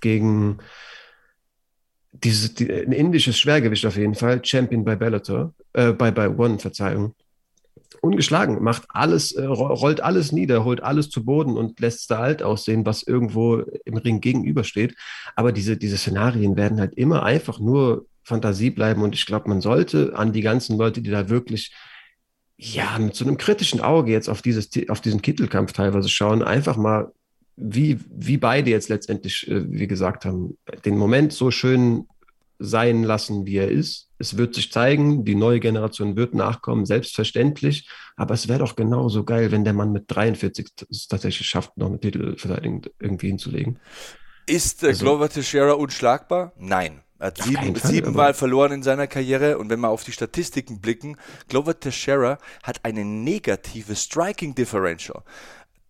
gegen 0.00 0.58
dieses, 2.12 2.54
die, 2.54 2.68
ein 2.70 2.92
indisches 2.92 3.38
Schwergewicht 3.38 3.86
auf 3.86 3.96
jeden 3.96 4.16
Fall, 4.16 4.44
Champion 4.44 4.84
bei 4.84 4.96
Bellator, 4.96 5.54
äh, 5.72 5.92
bei, 5.92 6.10
bei 6.10 6.28
One, 6.28 6.58
Verzeihung 6.58 7.14
ungeschlagen, 8.00 8.62
macht 8.62 8.84
alles, 8.90 9.32
äh, 9.32 9.44
rollt 9.44 10.00
alles 10.00 10.32
nieder, 10.32 10.64
holt 10.64 10.82
alles 10.82 11.10
zu 11.10 11.24
Boden 11.24 11.56
und 11.56 11.80
lässt 11.80 12.00
es 12.00 12.06
da 12.06 12.18
alt 12.20 12.42
aussehen, 12.42 12.86
was 12.86 13.02
irgendwo 13.02 13.58
im 13.84 13.96
Ring 13.96 14.20
gegenübersteht. 14.20 14.94
Aber 15.34 15.52
diese, 15.52 15.76
diese 15.76 15.96
Szenarien 15.96 16.56
werden 16.56 16.80
halt 16.80 16.94
immer 16.94 17.22
einfach 17.22 17.58
nur 17.58 18.06
Fantasie 18.22 18.70
bleiben 18.70 19.02
und 19.02 19.14
ich 19.14 19.26
glaube, 19.26 19.48
man 19.48 19.60
sollte 19.60 20.16
an 20.16 20.32
die 20.32 20.40
ganzen 20.40 20.76
Leute, 20.78 21.00
die 21.00 21.10
da 21.10 21.28
wirklich 21.28 21.72
ja, 22.56 22.98
mit 22.98 23.14
so 23.14 23.24
einem 23.24 23.36
kritischen 23.36 23.80
Auge 23.80 24.12
jetzt 24.12 24.28
auf, 24.28 24.40
dieses, 24.40 24.70
auf 24.88 25.00
diesen 25.00 25.22
Titelkampf 25.22 25.72
teilweise 25.72 26.08
schauen, 26.08 26.42
einfach 26.42 26.76
mal, 26.76 27.12
wie, 27.56 27.98
wie 28.10 28.36
beide 28.36 28.70
jetzt 28.70 28.88
letztendlich, 28.88 29.48
äh, 29.48 29.70
wie 29.70 29.86
gesagt 29.86 30.24
haben, 30.24 30.56
den 30.84 30.96
Moment 30.96 31.32
so 31.32 31.50
schön 31.50 32.06
sein 32.58 33.02
lassen, 33.02 33.46
wie 33.46 33.56
er 33.56 33.70
ist. 33.70 34.08
Es 34.18 34.36
wird 34.36 34.54
sich 34.54 34.72
zeigen, 34.72 35.24
die 35.24 35.34
neue 35.34 35.60
Generation 35.60 36.16
wird 36.16 36.34
nachkommen, 36.34 36.86
selbstverständlich. 36.86 37.88
Aber 38.16 38.34
es 38.34 38.48
wäre 38.48 38.60
doch 38.60 38.76
genauso 38.76 39.24
geil, 39.24 39.52
wenn 39.52 39.64
der 39.64 39.74
Mann 39.74 39.92
mit 39.92 40.04
43 40.08 40.68
es 40.90 41.06
tatsächlich 41.06 41.46
schafft, 41.46 41.76
noch 41.76 41.88
eine 41.88 42.00
Titelverteidigung 42.00 42.82
irgendwie 42.98 43.28
hinzulegen. 43.28 43.78
Ist 44.46 44.82
äh, 44.82 44.88
also, 44.88 45.04
Glover 45.04 45.28
Teixeira 45.28 45.72
unschlagbar? 45.72 46.52
Nein. 46.58 47.02
Er 47.18 47.28
hat 47.28 47.42
sieben, 47.42 47.74
siebenmal 47.76 48.34
verloren 48.34 48.72
in 48.72 48.82
seiner 48.82 49.06
Karriere 49.06 49.56
und 49.56 49.70
wenn 49.70 49.80
wir 49.80 49.88
auf 49.88 50.04
die 50.04 50.12
Statistiken 50.12 50.80
blicken, 50.80 51.16
Glover 51.48 51.78
Teixeira 51.80 52.38
hat 52.62 52.84
eine 52.84 53.06
negative 53.06 53.96
Striking 53.96 54.54
Differential. 54.54 55.22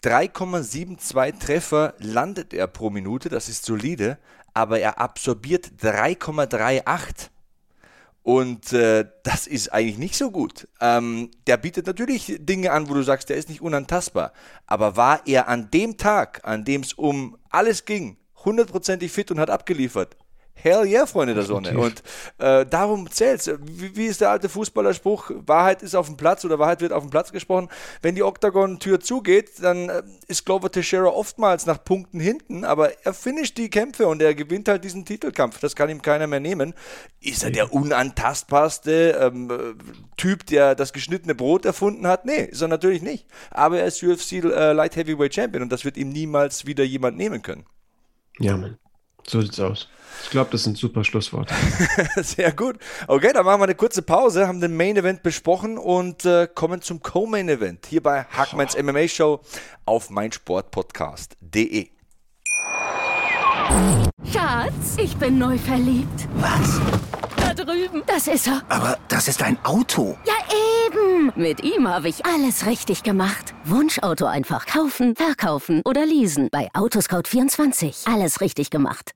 3,72 0.05 1.41
Treffer 1.41 1.95
landet 1.99 2.55
er 2.55 2.69
pro 2.69 2.91
Minute, 2.91 3.29
das 3.29 3.49
ist 3.49 3.65
solide, 3.65 4.19
aber 4.57 4.81
er 4.81 4.99
absorbiert 4.99 5.71
3,38. 5.83 7.29
Und 8.23 8.73
äh, 8.73 9.05
das 9.23 9.47
ist 9.47 9.73
eigentlich 9.73 9.99
nicht 9.99 10.17
so 10.17 10.31
gut. 10.31 10.67
Ähm, 10.81 11.31
der 11.47 11.59
bietet 11.59 11.87
natürlich 11.87 12.39
Dinge 12.41 12.73
an, 12.73 12.89
wo 12.89 12.95
du 12.95 13.03
sagst, 13.03 13.29
der 13.29 13.37
ist 13.37 13.51
nicht 13.51 13.61
unantastbar. 13.61 14.33
Aber 14.67 14.97
war 14.97 15.21
er 15.27 15.47
an 15.49 15.71
dem 15.71 15.99
Tag, 15.99 16.41
an 16.45 16.65
dem 16.65 16.81
es 16.81 16.95
um 16.95 17.37
alles 17.51 17.85
ging, 17.85 18.17
hundertprozentig 18.45 19.13
fit 19.13 19.31
und 19.31 19.39
hat 19.39 19.51
abgeliefert, 19.51 20.17
Hell 20.59 20.87
yeah, 20.87 21.07
Freunde 21.07 21.35
der 21.35 21.43
Sonne. 21.43 21.79
Und 21.79 22.03
äh, 22.39 22.65
darum 22.65 23.11
zählt 23.11 23.47
es. 23.47 23.59
Wie, 23.63 23.95
wie, 23.95 24.07
ist 24.07 24.23
der 24.23 24.31
alte 24.31 24.49
Fußballerspruch? 24.49 25.31
Wahrheit 25.45 25.83
ist 25.83 25.95
auf 25.95 26.07
dem 26.07 26.17
Platz 26.17 26.47
oder 26.47 26.59
Wahrheit 26.59 26.81
wird 26.81 26.93
auf 26.93 27.05
dem 27.05 27.11
Platz 27.11 27.31
gesprochen. 27.31 27.69
Wenn 28.01 28.15
die 28.15 28.23
Octagon-Tür 28.23 29.01
zugeht, 29.01 29.51
dann 29.61 29.91
äh, 29.91 30.03
ist 30.29 30.47
Glover 30.47 30.73
Teixeira 30.73 31.09
oftmals 31.09 31.67
nach 31.67 31.85
Punkten 31.85 32.21
hinten, 32.21 32.65
aber 32.65 33.05
er 33.05 33.13
finisht 33.13 33.59
die 33.59 33.69
Kämpfe 33.69 34.07
und 34.07 34.23
er 34.23 34.35
gewinnt 34.35 34.69
halt 34.69 34.83
diesen 34.83 35.05
Titelkampf. 35.05 35.61
Das 35.61 35.77
kann 35.77 35.91
ihm 35.91 36.01
keiner 36.01 36.27
mehr 36.27 36.41
nehmen. 36.41 36.73
Ist 37.21 37.45
er 37.45 37.51
der 37.51 37.75
unantastbarste 37.75 39.19
ähm, 39.21 39.77
Typ, 40.17 40.47
der 40.47 40.75
das 40.75 40.95
geschnittene 40.95 41.35
Brot 41.35 41.67
erfunden 41.67 42.07
hat? 42.07 42.25
Nee, 42.25 42.45
ist 42.45 42.63
er 42.63 42.69
natürlich 42.69 43.03
nicht. 43.03 43.27
Aber 43.51 43.79
er 43.79 43.87
ist 43.87 44.03
UFC 44.03 44.33
äh, 44.33 44.73
Light 44.73 44.97
Heavyweight 44.97 45.35
Champion 45.35 45.63
und 45.63 45.71
das 45.71 45.85
wird 45.85 45.99
ihm 45.99 46.09
niemals 46.09 46.65
wieder 46.65 46.83
jemand 46.83 47.19
nehmen 47.19 47.43
können. 47.43 47.67
Ja, 48.39 48.57
Mann. 48.57 48.79
So 49.29 49.41
sieht's 49.41 49.61
aus. 49.61 49.89
Ich 50.23 50.31
glaube, 50.31 50.51
das 50.51 50.65
sind 50.65 50.77
super 50.77 51.05
Schlussworte. 51.05 51.55
Sehr 52.17 52.53
gut. 52.53 52.77
Okay, 53.07 53.33
dann 53.33 53.45
machen 53.45 53.61
wir 53.61 53.65
eine 53.65 53.75
kurze 53.75 54.03
Pause, 54.03 54.47
haben 54.49 54.61
den 54.61 54.77
Main 54.77 54.97
Event 54.97 55.23
besprochen 55.23 55.79
und 55.79 56.25
äh, 56.25 56.49
kommen 56.53 56.83
zum 56.83 57.03
Co-Main 57.03 57.49
Event 57.49 57.87
hier 57.87 58.03
bei 58.03 58.25
Hackmans 58.25 58.77
oh. 58.77 58.83
MMA 58.83 59.09
Show 59.09 59.41
auf 59.85 60.11
meinsportpodcast.de. 60.11 61.89
Schatz, 64.33 64.97
ich 64.99 65.17
bin 65.17 65.39
neu 65.39 65.59
verliebt. 65.59 66.29
Was? 66.37 66.81
Da 67.37 67.55
drüben. 67.55 68.03
Das 68.07 68.27
ist 68.27 68.47
er. 68.47 68.63
Aber 68.69 68.99
das 69.09 69.29
ist 69.29 69.43
ein 69.43 69.59
Auto. 69.65 70.17
Ja, 70.25 70.35
eben. 70.87 71.33
Mit 71.37 71.63
ihm 71.63 71.89
habe 71.89 72.09
ich 72.09 72.25
alles 72.27 72.67
richtig 72.67 73.03
gemacht. 73.03 73.55
Wunschauto 73.65 74.27
einfach 74.27 74.67
kaufen, 74.67 75.15
verkaufen 75.15 75.83
oder 75.85 76.07
leasen. 76.07 76.49
Bei 76.51 76.69
Autoscout24. 76.75 78.13
Alles 78.13 78.41
richtig 78.41 78.71
gemacht. 78.71 79.16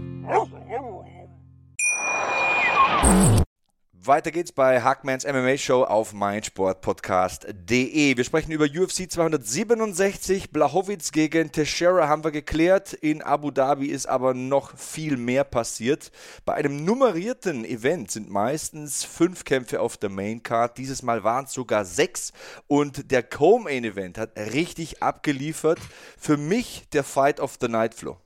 Weiter 4.03 4.31
geht's 4.31 4.51
bei 4.51 4.81
Hackmans 4.81 5.27
MMA 5.27 5.57
Show 5.57 5.83
auf 5.83 6.11
meinsportpodcast.de. 6.13 8.17
Wir 8.17 8.23
sprechen 8.23 8.51
über 8.51 8.65
UFC 8.65 9.11
267. 9.11 10.49
Blachowitz 10.49 11.11
gegen 11.11 11.51
Teixeira 11.51 12.07
haben 12.07 12.23
wir 12.23 12.31
geklärt. 12.31 12.93
In 12.93 13.21
Abu 13.21 13.51
Dhabi 13.51 13.85
ist 13.85 14.07
aber 14.07 14.33
noch 14.33 14.75
viel 14.75 15.17
mehr 15.17 15.43
passiert. 15.43 16.11
Bei 16.45 16.55
einem 16.55 16.83
nummerierten 16.83 17.63
Event 17.63 18.09
sind 18.09 18.31
meistens 18.31 19.03
fünf 19.03 19.43
Kämpfe 19.43 19.79
auf 19.79 19.97
der 19.97 20.09
Main 20.09 20.41
Card. 20.41 20.79
Dieses 20.79 21.03
Mal 21.03 21.23
waren 21.23 21.45
es 21.45 21.53
sogar 21.53 21.85
sechs. 21.85 22.33
Und 22.65 23.11
der 23.11 23.21
Co-Main 23.21 23.83
Event 23.83 24.17
hat 24.17 24.35
richtig 24.35 25.03
abgeliefert. 25.03 25.77
Für 26.17 26.37
mich 26.37 26.87
der 26.91 27.03
Fight 27.03 27.39
of 27.39 27.59
the 27.61 27.67
Night 27.67 27.93
Flow. 27.93 28.17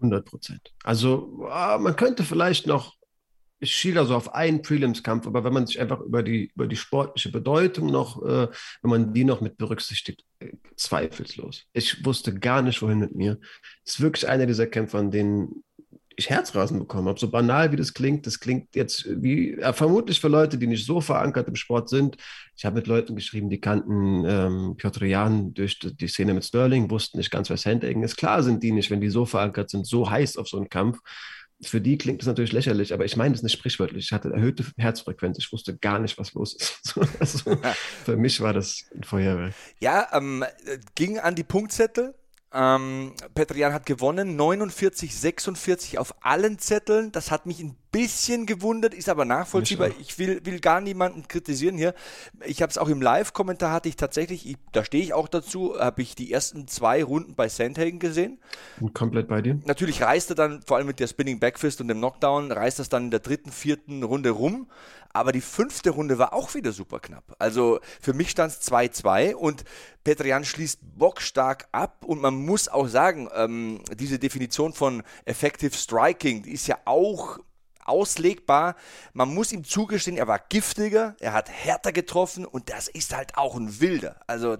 100 0.00 0.26
Prozent. 0.26 0.74
Also 0.82 1.48
ah, 1.50 1.78
man 1.78 1.96
könnte 1.96 2.24
vielleicht 2.24 2.66
noch 2.66 2.92
ich 3.64 3.74
schiele 3.74 4.00
also 4.00 4.14
auf 4.14 4.34
einen 4.34 4.62
Prelims-Kampf, 4.62 5.26
aber 5.26 5.42
wenn 5.42 5.52
man 5.52 5.66
sich 5.66 5.80
einfach 5.80 6.00
über 6.00 6.22
die, 6.22 6.52
über 6.54 6.66
die 6.66 6.76
sportliche 6.76 7.30
Bedeutung 7.30 7.86
noch, 7.86 8.22
äh, 8.22 8.48
wenn 8.82 8.90
man 8.90 9.12
die 9.12 9.24
noch 9.24 9.40
mit 9.40 9.56
berücksichtigt, 9.56 10.24
äh, 10.38 10.52
zweifelslos. 10.76 11.64
Ich 11.72 12.04
wusste 12.04 12.34
gar 12.34 12.62
nicht, 12.62 12.80
wohin 12.82 12.98
mit 12.98 13.14
mir. 13.14 13.38
Es 13.84 13.94
ist 13.94 14.00
wirklich 14.00 14.28
einer 14.28 14.46
dieser 14.46 14.66
Kämpfe, 14.66 14.98
an 14.98 15.10
denen 15.10 15.64
ich 16.16 16.30
Herzrasen 16.30 16.78
bekommen 16.78 17.08
habe. 17.08 17.18
So 17.18 17.30
banal 17.30 17.72
wie 17.72 17.76
das 17.76 17.94
klingt, 17.94 18.26
das 18.26 18.38
klingt 18.38 18.76
jetzt 18.76 19.06
wie, 19.20 19.58
ja, 19.58 19.72
vermutlich 19.72 20.20
für 20.20 20.28
Leute, 20.28 20.58
die 20.58 20.66
nicht 20.66 20.86
so 20.86 21.00
verankert 21.00 21.48
im 21.48 21.56
Sport 21.56 21.88
sind. 21.88 22.16
Ich 22.56 22.64
habe 22.64 22.76
mit 22.76 22.86
Leuten 22.86 23.16
geschrieben, 23.16 23.50
die 23.50 23.60
kannten 23.60 24.24
ähm, 24.26 24.74
Piotr 24.76 25.06
Jan 25.06 25.54
durch 25.54 25.78
die 25.80 26.06
Szene 26.06 26.34
mit 26.34 26.44
Sterling, 26.44 26.90
wussten 26.90 27.18
nicht 27.18 27.30
ganz, 27.30 27.50
was 27.50 27.66
Handeggen 27.66 28.02
ist. 28.02 28.16
Klar 28.16 28.42
sind 28.42 28.62
die 28.62 28.72
nicht, 28.72 28.90
wenn 28.90 29.00
die 29.00 29.10
so 29.10 29.24
verankert 29.24 29.70
sind, 29.70 29.86
so 29.86 30.08
heiß 30.08 30.36
auf 30.36 30.48
so 30.48 30.58
einen 30.58 30.68
Kampf 30.68 31.00
für 31.62 31.80
die 31.80 31.98
klingt 31.98 32.20
das 32.20 32.26
natürlich 32.26 32.52
lächerlich, 32.52 32.92
aber 32.92 33.04
ich 33.04 33.16
meine 33.16 33.32
das 33.32 33.42
nicht 33.42 33.52
sprichwörtlich. 33.52 34.06
Ich 34.06 34.12
hatte 34.12 34.30
erhöhte 34.30 34.64
Herzfrequenz. 34.76 35.38
Ich 35.38 35.52
wusste 35.52 35.76
gar 35.76 35.98
nicht, 35.98 36.18
was 36.18 36.34
los 36.34 36.54
ist. 36.54 36.98
also, 37.20 37.56
für 38.04 38.16
mich 38.16 38.40
war 38.40 38.52
das 38.52 38.84
ein 38.94 39.04
Feuerwerk. 39.04 39.54
Ja, 39.80 40.08
ähm, 40.12 40.44
ging 40.94 41.18
an 41.18 41.34
die 41.34 41.44
Punktzettel. 41.44 42.14
Ähm, 42.54 43.12
Petrian 43.34 43.72
hat 43.72 43.84
gewonnen, 43.84 44.36
49, 44.36 45.14
46 45.14 45.98
auf 45.98 46.14
allen 46.20 46.60
Zetteln. 46.60 47.10
Das 47.10 47.32
hat 47.32 47.46
mich 47.46 47.60
ein 47.60 47.74
bisschen 47.90 48.46
gewundert, 48.46 48.94
ist 48.94 49.08
aber 49.08 49.24
nachvollziehbar. 49.24 49.90
Ich 49.98 50.20
will, 50.20 50.40
will 50.44 50.60
gar 50.60 50.80
niemanden 50.80 51.26
kritisieren 51.26 51.76
hier. 51.76 51.94
Ich 52.44 52.62
habe 52.62 52.70
es 52.70 52.78
auch 52.78 52.88
im 52.88 53.02
Live-Kommentar 53.02 53.72
hatte 53.72 53.88
ich 53.88 53.96
tatsächlich, 53.96 54.48
ich, 54.48 54.56
da 54.70 54.84
stehe 54.84 55.02
ich 55.02 55.14
auch 55.14 55.26
dazu, 55.26 55.78
habe 55.78 56.02
ich 56.02 56.14
die 56.14 56.32
ersten 56.32 56.68
zwei 56.68 57.02
Runden 57.02 57.34
bei 57.34 57.48
Sandhagen 57.48 57.98
gesehen. 57.98 58.38
Und 58.80 58.94
komplett 58.94 59.26
bei 59.26 59.42
dir. 59.42 59.58
Natürlich 59.64 60.02
reist 60.02 60.30
er 60.30 60.36
dann, 60.36 60.62
vor 60.62 60.76
allem 60.76 60.86
mit 60.86 61.00
der 61.00 61.08
Spinning 61.08 61.40
Backfist 61.40 61.80
und 61.80 61.88
dem 61.88 61.98
Knockdown, 61.98 62.52
reist 62.52 62.78
das 62.78 62.88
dann 62.88 63.06
in 63.06 63.10
der 63.10 63.20
dritten, 63.20 63.50
vierten 63.50 64.04
Runde 64.04 64.30
rum. 64.30 64.68
Aber 65.14 65.30
die 65.30 65.40
fünfte 65.40 65.90
Runde 65.90 66.18
war 66.18 66.32
auch 66.32 66.54
wieder 66.54 66.72
super 66.72 66.98
knapp. 66.98 67.36
Also 67.38 67.78
für 68.00 68.12
mich 68.12 68.30
stand 68.30 68.52
es 68.52 68.60
2-2 68.70 69.34
und 69.34 69.64
Petrian 70.02 70.44
schließt 70.44 70.80
bockstark 70.82 71.68
ab 71.70 72.04
und 72.04 72.20
man 72.20 72.34
muss 72.34 72.68
auch 72.68 72.88
sagen, 72.88 73.30
ähm, 73.32 73.80
diese 73.94 74.18
Definition 74.18 74.72
von 74.72 75.04
Effective 75.24 75.72
Striking, 75.74 76.42
die 76.42 76.52
ist 76.52 76.66
ja 76.66 76.78
auch 76.84 77.38
auslegbar. 77.84 78.74
Man 79.12 79.32
muss 79.32 79.52
ihm 79.52 79.62
zugestehen, 79.62 80.16
er 80.16 80.26
war 80.26 80.40
giftiger, 80.40 81.14
er 81.20 81.32
hat 81.32 81.48
härter 81.48 81.92
getroffen 81.92 82.44
und 82.44 82.68
das 82.70 82.88
ist 82.88 83.14
halt 83.14 83.36
auch 83.36 83.54
ein 83.54 83.80
Wilder. 83.80 84.20
Also 84.26 84.56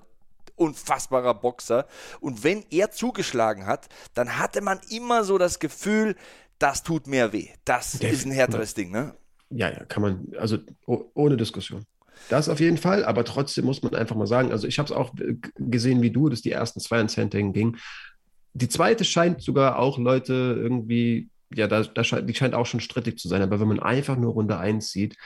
unfassbarer 0.55 1.35
Boxer. 1.35 1.87
Und 2.21 2.45
wenn 2.45 2.65
er 2.71 2.93
zugeschlagen 2.93 3.67
hat, 3.67 3.89
dann 4.15 4.39
hatte 4.39 4.61
man 4.61 4.79
immer 4.89 5.25
so 5.25 5.37
das 5.37 5.59
Gefühl, 5.59 6.15
das 6.61 6.85
tut 6.85 7.09
mehr 7.09 7.33
weh. 7.33 7.49
Das 7.65 7.93
Definitiv. 7.93 8.19
ist 8.19 8.27
ein 8.27 8.31
härteres 8.31 8.75
Ding, 8.75 8.93
ne? 8.93 9.17
Ja, 9.57 9.71
ja, 9.71 9.85
kann 9.85 10.03
man, 10.03 10.27
also 10.39 10.59
ohne 10.87 11.37
Diskussion. 11.37 11.85
Das 12.29 12.49
auf 12.49 12.61
jeden 12.61 12.79
Fall, 12.79 13.05
aber 13.05 13.25
trotzdem 13.25 13.67
muss 13.67 13.83
man 13.83 13.95
einfach 13.95 14.17
mal 14.17 14.27
sagen, 14.27 14.51
also 14.51 14.67
ich 14.67 14.79
habe 14.79 14.87
es 14.87 14.93
auch 14.93 15.13
gesehen 15.57 16.01
wie 16.01 16.11
du, 16.11 16.29
dass 16.29 16.43
die 16.43 16.53
ersten 16.53 16.81
zwei 16.81 17.01
ins 17.01 17.17
Handhang 17.17 17.53
gingen. 17.53 17.77
Die 18.55 18.69
zweite 18.69 19.05
scheint 19.05 19.43
sogar 19.43 19.79
auch 19.79 19.99
Leute 19.99 20.33
irgendwie 20.59 21.29
ja, 21.57 21.67
da, 21.67 21.83
da 21.83 22.05
scheint, 22.05 22.29
die 22.29 22.35
scheint 22.35 22.55
auch 22.55 22.67
schon 22.67 22.81
strittig 22.81 23.19
zu 23.19 23.29
sein. 23.29 23.43
Aber 23.43 23.61
wenn 23.61 23.69
man 23.69 23.81
einfach 23.81 24.17
nur 24.17 24.33
Runde 24.33 24.59
1 24.59 24.91
sieht, 24.91 25.17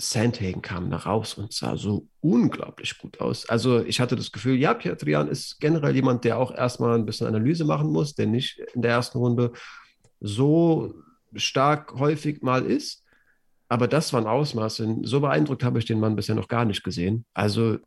Sandhagen 0.00 0.62
kam 0.62 0.90
da 0.90 0.98
raus 0.98 1.34
und 1.34 1.52
sah 1.52 1.76
so 1.76 2.06
unglaublich 2.20 2.98
gut 2.98 3.20
aus. 3.20 3.48
Also 3.48 3.82
ich 3.84 4.00
hatte 4.00 4.14
das 4.14 4.30
Gefühl, 4.30 4.56
ja, 4.56 4.74
Pietrian 4.74 5.28
ist 5.28 5.58
generell 5.58 5.94
jemand, 5.94 6.24
der 6.24 6.38
auch 6.38 6.54
erstmal 6.54 6.96
ein 6.96 7.04
bisschen 7.04 7.26
Analyse 7.26 7.64
machen 7.64 7.90
muss, 7.90 8.14
der 8.14 8.26
nicht 8.26 8.60
in 8.74 8.82
der 8.82 8.92
ersten 8.92 9.18
Runde 9.18 9.52
so 10.20 10.94
stark 11.34 11.94
häufig 11.98 12.42
mal 12.42 12.64
ist. 12.64 13.02
Aber 13.68 13.86
das 13.86 14.12
waren 14.12 14.26
Ausmaße. 14.26 14.98
So 15.02 15.20
beeindruckt 15.20 15.62
habe 15.62 15.78
ich 15.78 15.84
den 15.84 16.00
Mann 16.00 16.16
bisher 16.16 16.34
noch 16.34 16.48
gar 16.48 16.64
nicht 16.64 16.82
gesehen. 16.82 17.24
Also 17.34 17.78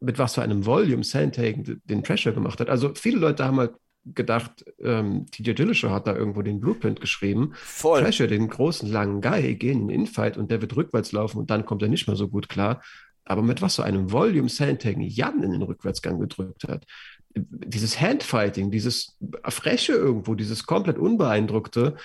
mit 0.00 0.18
was 0.18 0.34
für 0.34 0.42
einem 0.42 0.66
Volume 0.66 1.04
Sandhagen 1.04 1.80
den 1.84 2.02
Pressure 2.02 2.32
gemacht 2.32 2.60
hat. 2.60 2.68
Also 2.68 2.92
viele 2.94 3.18
Leute 3.18 3.44
haben 3.44 3.58
halt 3.58 3.72
gedacht, 4.04 4.64
ähm, 4.80 5.26
TJ 5.30 5.52
Dillashaw 5.52 5.90
hat 5.90 6.06
da 6.06 6.14
irgendwo 6.14 6.42
den 6.42 6.60
Blueprint 6.60 7.00
geschrieben. 7.00 7.52
Voll. 7.54 8.00
Flasher, 8.00 8.26
den 8.26 8.48
großen, 8.48 8.90
langen 8.90 9.22
Guy, 9.22 9.54
gehen 9.54 9.82
in 9.82 9.88
den 9.88 10.00
Infight 10.00 10.36
und 10.36 10.50
der 10.50 10.60
wird 10.60 10.76
rückwärts 10.76 11.12
laufen 11.12 11.38
und 11.38 11.50
dann 11.50 11.64
kommt 11.64 11.82
er 11.82 11.88
nicht 11.88 12.06
mehr 12.06 12.16
so 12.16 12.28
gut 12.28 12.48
klar. 12.48 12.82
Aber 13.24 13.42
mit 13.42 13.62
was 13.62 13.76
für 13.76 13.84
einem 13.84 14.12
Volume 14.12 14.50
Sandhagen 14.50 15.00
Jan 15.00 15.42
in 15.42 15.52
den 15.52 15.62
Rückwärtsgang 15.62 16.20
gedrückt 16.20 16.64
hat. 16.68 16.84
Dieses 17.34 17.98
Handfighting, 17.98 18.70
dieses 18.70 19.16
Freche 19.48 19.94
irgendwo, 19.94 20.34
dieses 20.34 20.66
komplett 20.66 20.98
unbeeindruckte, 20.98 21.96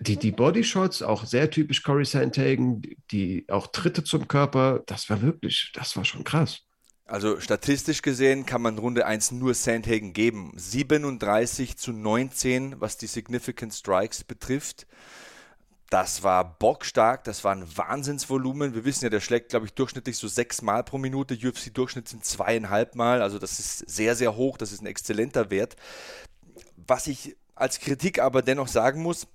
die, 0.00 0.16
die 0.16 0.32
Bodyshots, 0.32 1.02
auch 1.02 1.24
sehr 1.24 1.50
typisch 1.50 1.82
Corey 1.82 2.04
Sandhagen, 2.04 2.82
die, 3.10 3.46
auch 3.48 3.68
Tritte 3.68 4.04
zum 4.04 4.28
Körper, 4.28 4.82
das 4.86 5.08
war 5.10 5.22
wirklich, 5.22 5.72
das 5.74 5.96
war 5.96 6.04
schon 6.04 6.24
krass. 6.24 6.60
Also 7.06 7.38
statistisch 7.38 8.00
gesehen 8.00 8.46
kann 8.46 8.62
man 8.62 8.78
Runde 8.78 9.04
1 9.04 9.32
nur 9.32 9.52
Sandhagen 9.52 10.14
geben. 10.14 10.52
37 10.56 11.76
zu 11.76 11.92
19, 11.92 12.80
was 12.80 12.96
die 12.96 13.06
Significant 13.06 13.74
Strikes 13.74 14.24
betrifft. 14.24 14.86
Das 15.90 16.22
war 16.22 16.58
bockstark, 16.58 17.24
das 17.24 17.44
war 17.44 17.54
ein 17.54 17.76
Wahnsinnsvolumen. 17.76 18.74
Wir 18.74 18.86
wissen 18.86 19.04
ja, 19.04 19.10
der 19.10 19.20
schlägt, 19.20 19.50
glaube 19.50 19.66
ich, 19.66 19.74
durchschnittlich 19.74 20.16
so 20.16 20.28
sechs 20.28 20.62
Mal 20.62 20.82
pro 20.82 20.96
Minute. 20.96 21.34
UFC-Durchschnitt 21.34 22.08
sind 22.08 22.24
zweieinhalb 22.24 22.94
Mal. 22.94 23.20
Also 23.20 23.38
das 23.38 23.58
ist 23.58 23.88
sehr, 23.88 24.16
sehr 24.16 24.34
hoch. 24.34 24.56
Das 24.56 24.72
ist 24.72 24.80
ein 24.80 24.86
exzellenter 24.86 25.50
Wert. 25.50 25.76
Was 26.76 27.06
ich 27.06 27.36
als 27.54 27.80
Kritik 27.80 28.18
aber 28.18 28.40
dennoch 28.42 28.68
sagen 28.68 29.02
muss, 29.02 29.26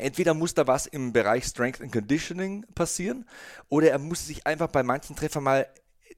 entweder 0.00 0.34
muss 0.34 0.54
da 0.54 0.66
was 0.66 0.86
im 0.86 1.12
Bereich 1.12 1.44
Strength 1.44 1.80
and 1.80 1.92
Conditioning 1.92 2.66
passieren 2.74 3.26
oder 3.68 3.90
er 3.90 3.98
muss 3.98 4.26
sich 4.26 4.46
einfach 4.46 4.68
bei 4.68 4.82
manchen 4.82 5.16
Treffern 5.16 5.44
mal 5.44 5.66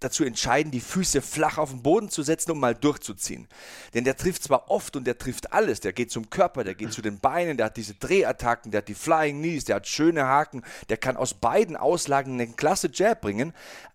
dazu 0.01 0.25
entscheiden, 0.25 0.73
die 0.73 0.81
Füße 0.81 1.23
flach 1.23 1.59
auf 1.59 1.71
den 1.71 1.83
Boden 1.83 2.09
zu 2.09 2.23
setzen, 2.23 2.53
um 2.53 2.61
mal 2.61 2.75
durchzuziehen. 2.75 3.49
Denn 3.95 4.05
der 4.05 4.17
trifft 4.17 4.43
zwar 4.45 4.71
oft 4.71 4.97
und 4.97 5.07
der 5.07 5.19
trifft 5.19 5.53
alles. 5.53 5.81
Der 5.81 5.93
geht 5.93 6.11
zum 6.11 6.31
Körper, 6.31 6.65
der 6.65 6.75
geht 6.75 6.93
zu 6.93 7.03
den 7.03 7.19
Beinen, 7.19 7.57
der 7.57 7.67
hat 7.67 7.77
diese 7.77 7.95
Drehattacken, 7.95 8.71
der 8.71 8.79
hat 8.79 8.89
die 8.89 8.95
Flying 8.95 9.39
Knees, 9.39 9.65
der 9.65 9.77
hat 9.77 9.87
schöne 9.87 10.25
Haken, 10.25 10.63
der 10.89 10.97
kann 10.97 11.17
aus 11.17 11.35
beiden 11.35 11.77
Auslagen 11.77 12.41
einen 12.41 12.57
klasse 12.57 12.91
Jab 12.93 13.21
bringen. 13.21 13.53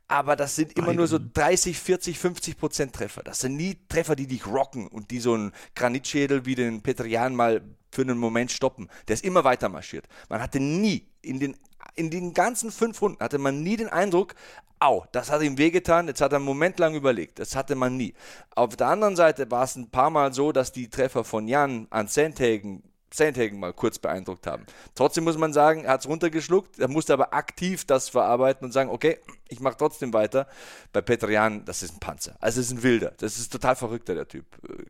Aber 0.09 0.37
das 0.37 0.55
sind 0.55 0.77
immer 0.77 0.93
nur 0.93 1.07
so 1.07 1.19
30, 1.21 1.77
40, 1.77 2.17
50 2.17 2.57
Prozent 2.57 2.93
Treffer. 2.93 3.23
Das 3.23 3.41
sind 3.41 3.57
nie 3.57 3.77
Treffer, 3.89 4.15
die 4.15 4.27
dich 4.27 4.47
rocken 4.47 4.87
und 4.87 5.11
die 5.11 5.19
so 5.19 5.33
einen 5.33 5.51
Granitschädel 5.75 6.45
wie 6.45 6.55
den 6.55 6.81
Petrian 6.81 7.35
mal 7.35 7.61
für 7.91 8.03
einen 8.03 8.17
Moment 8.17 8.51
stoppen. 8.51 8.89
Der 9.07 9.15
ist 9.15 9.25
immer 9.25 9.43
weiter 9.43 9.67
marschiert. 9.67 10.07
Man 10.29 10.41
hatte 10.41 10.61
nie 10.61 11.07
in 11.21 11.41
den 11.41 11.57
in 11.95 12.09
den 12.09 12.33
ganzen 12.33 12.71
fünf 12.71 13.01
Runden 13.01 13.23
hatte 13.23 13.37
man 13.37 13.63
nie 13.63 13.77
den 13.77 13.89
Eindruck, 13.89 14.35
au, 14.79 15.05
das 15.11 15.31
hat 15.31 15.41
ihm 15.41 15.57
wehgetan, 15.57 16.07
jetzt 16.07 16.21
hat 16.21 16.31
er 16.31 16.37
einen 16.37 16.45
Moment 16.45 16.79
lang 16.79 16.95
überlegt. 16.95 17.39
Das 17.39 17.55
hatte 17.55 17.75
man 17.75 17.97
nie. 17.97 18.13
Auf 18.55 18.75
der 18.75 18.87
anderen 18.87 19.15
Seite 19.15 19.49
war 19.49 19.63
es 19.63 19.75
ein 19.75 19.89
paar 19.89 20.09
Mal 20.09 20.33
so, 20.33 20.51
dass 20.51 20.71
die 20.71 20.89
Treffer 20.89 21.23
von 21.23 21.47
Jan 21.47 21.87
an 21.89 22.07
Sandhagen 22.07 22.83
Sandhagen 23.13 23.59
mal 23.59 23.73
kurz 23.73 23.99
beeindruckt 23.99 24.47
haben. 24.47 24.65
Trotzdem 24.93 25.23
muss 25.23 25.37
man 25.37 25.53
sagen, 25.53 25.85
er 25.85 25.93
hat 25.93 26.01
es 26.01 26.09
runtergeschluckt, 26.09 26.77
er 26.77 26.89
musste 26.89 27.13
aber 27.13 27.33
aktiv 27.33 27.85
das 27.85 28.09
verarbeiten 28.09 28.65
und 28.65 28.73
sagen, 28.73 28.89
okay, 28.89 29.19
ich 29.47 29.61
mache 29.61 29.77
trotzdem 29.77 30.13
weiter. 30.13 30.47
Bei 30.91 31.01
Petrian, 31.01 31.63
das 31.63 31.83
ist 31.83 31.95
ein 31.95 31.99
Panzer. 31.99 32.35
Also 32.41 32.59
es 32.59 32.67
ist 32.67 32.73
ein 32.73 32.83
Wilder. 32.83 33.13
Das 33.17 33.37
ist 33.37 33.51
total 33.51 33.77
verrückter, 33.77 34.13
der 34.13 34.27
Typ. 34.27 34.45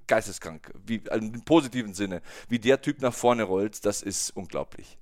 Geisteskrank. 0.07 0.71
Wie, 0.83 1.01
also 1.09 1.27
im 1.27 1.45
positiven 1.45 1.93
Sinne. 1.93 2.21
Wie 2.49 2.59
der 2.59 2.81
Typ 2.81 3.01
nach 3.01 3.13
vorne 3.13 3.43
rollt, 3.43 3.85
das 3.85 4.01
ist 4.01 4.31
unglaublich. 4.31 4.97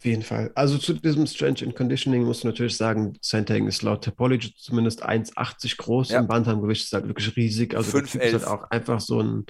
Auf 0.00 0.06
jeden 0.06 0.22
Fall. 0.22 0.50
Also 0.54 0.78
zu 0.78 0.94
diesem 0.94 1.26
Strange 1.26 1.60
in 1.60 1.74
Conditioning 1.74 2.24
musst 2.24 2.42
du 2.42 2.48
natürlich 2.48 2.74
sagen, 2.74 3.18
Sandhagen 3.20 3.68
ist 3.68 3.82
laut 3.82 4.02
Topology 4.02 4.54
zumindest 4.56 5.06
1,80 5.06 5.76
groß. 5.76 6.08
Ja. 6.08 6.20
Im 6.20 6.26
Bantamgewicht 6.26 6.84
ist 6.84 6.92
halt 6.94 7.06
wirklich 7.06 7.36
riesig. 7.36 7.74
Also 7.74 7.90
5, 7.90 8.12
der 8.12 8.20
Typ 8.22 8.22
ist 8.22 8.46
halt 8.46 8.46
auch 8.46 8.70
einfach 8.70 8.98
so 8.98 9.20
ein, 9.20 9.44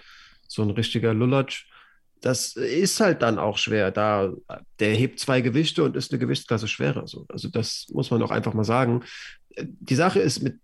so 0.49 0.63
ein 0.63 0.71
richtiger 0.71 1.15
Lulatsch. 1.15 1.67
Das 2.21 2.57
ist 2.57 2.99
halt 2.99 3.23
dann 3.23 3.39
auch 3.39 3.59
schwer. 3.59 3.93
Da, 3.93 4.33
der 4.81 4.93
hebt 4.97 5.21
zwei 5.21 5.41
Gewichte 5.41 5.85
und 5.85 5.95
ist 5.95 6.11
eine 6.11 6.19
Gewichtsklasse 6.19 6.67
schwerer. 6.67 7.07
So. 7.07 7.27
Also 7.29 7.49
das 7.49 7.87
muss 7.93 8.11
man 8.11 8.21
auch 8.21 8.33
einfach 8.33 8.53
mal 8.53 8.65
sagen. 8.65 9.05
Die 9.57 9.95
Sache 9.95 10.19
ist 10.19 10.43
mit 10.43 10.59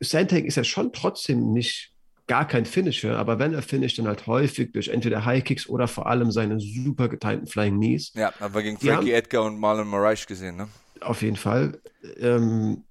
Sandhagen 0.00 0.46
ist 0.46 0.56
ja 0.56 0.64
schon 0.64 0.92
trotzdem 0.92 1.52
nicht 1.52 1.92
gar 2.28 2.46
kein 2.46 2.66
Finisher, 2.66 3.18
aber 3.18 3.38
wenn 3.38 3.54
er 3.54 3.62
finisht, 3.62 3.98
dann 3.98 4.06
halt 4.06 4.26
häufig 4.26 4.72
durch 4.72 4.88
entweder 4.88 5.24
High 5.24 5.42
Kicks 5.42 5.68
oder 5.68 5.88
vor 5.88 6.06
allem 6.06 6.30
seine 6.30 6.60
super 6.60 7.08
getimten 7.08 7.46
Flying 7.46 7.76
Knees. 7.76 8.12
Ja, 8.14 8.32
haben 8.38 8.54
wir 8.54 8.62
gegen 8.62 8.78
Frankie 8.78 8.92
haben, 8.92 9.18
Edgar 9.18 9.44
und 9.44 9.58
Marlon 9.58 9.88
Moraes 9.88 10.26
gesehen, 10.26 10.56
ne? 10.56 10.68
Auf 11.00 11.22
jeden 11.22 11.36
Fall. 11.36 11.80
Ähm, 12.18 12.84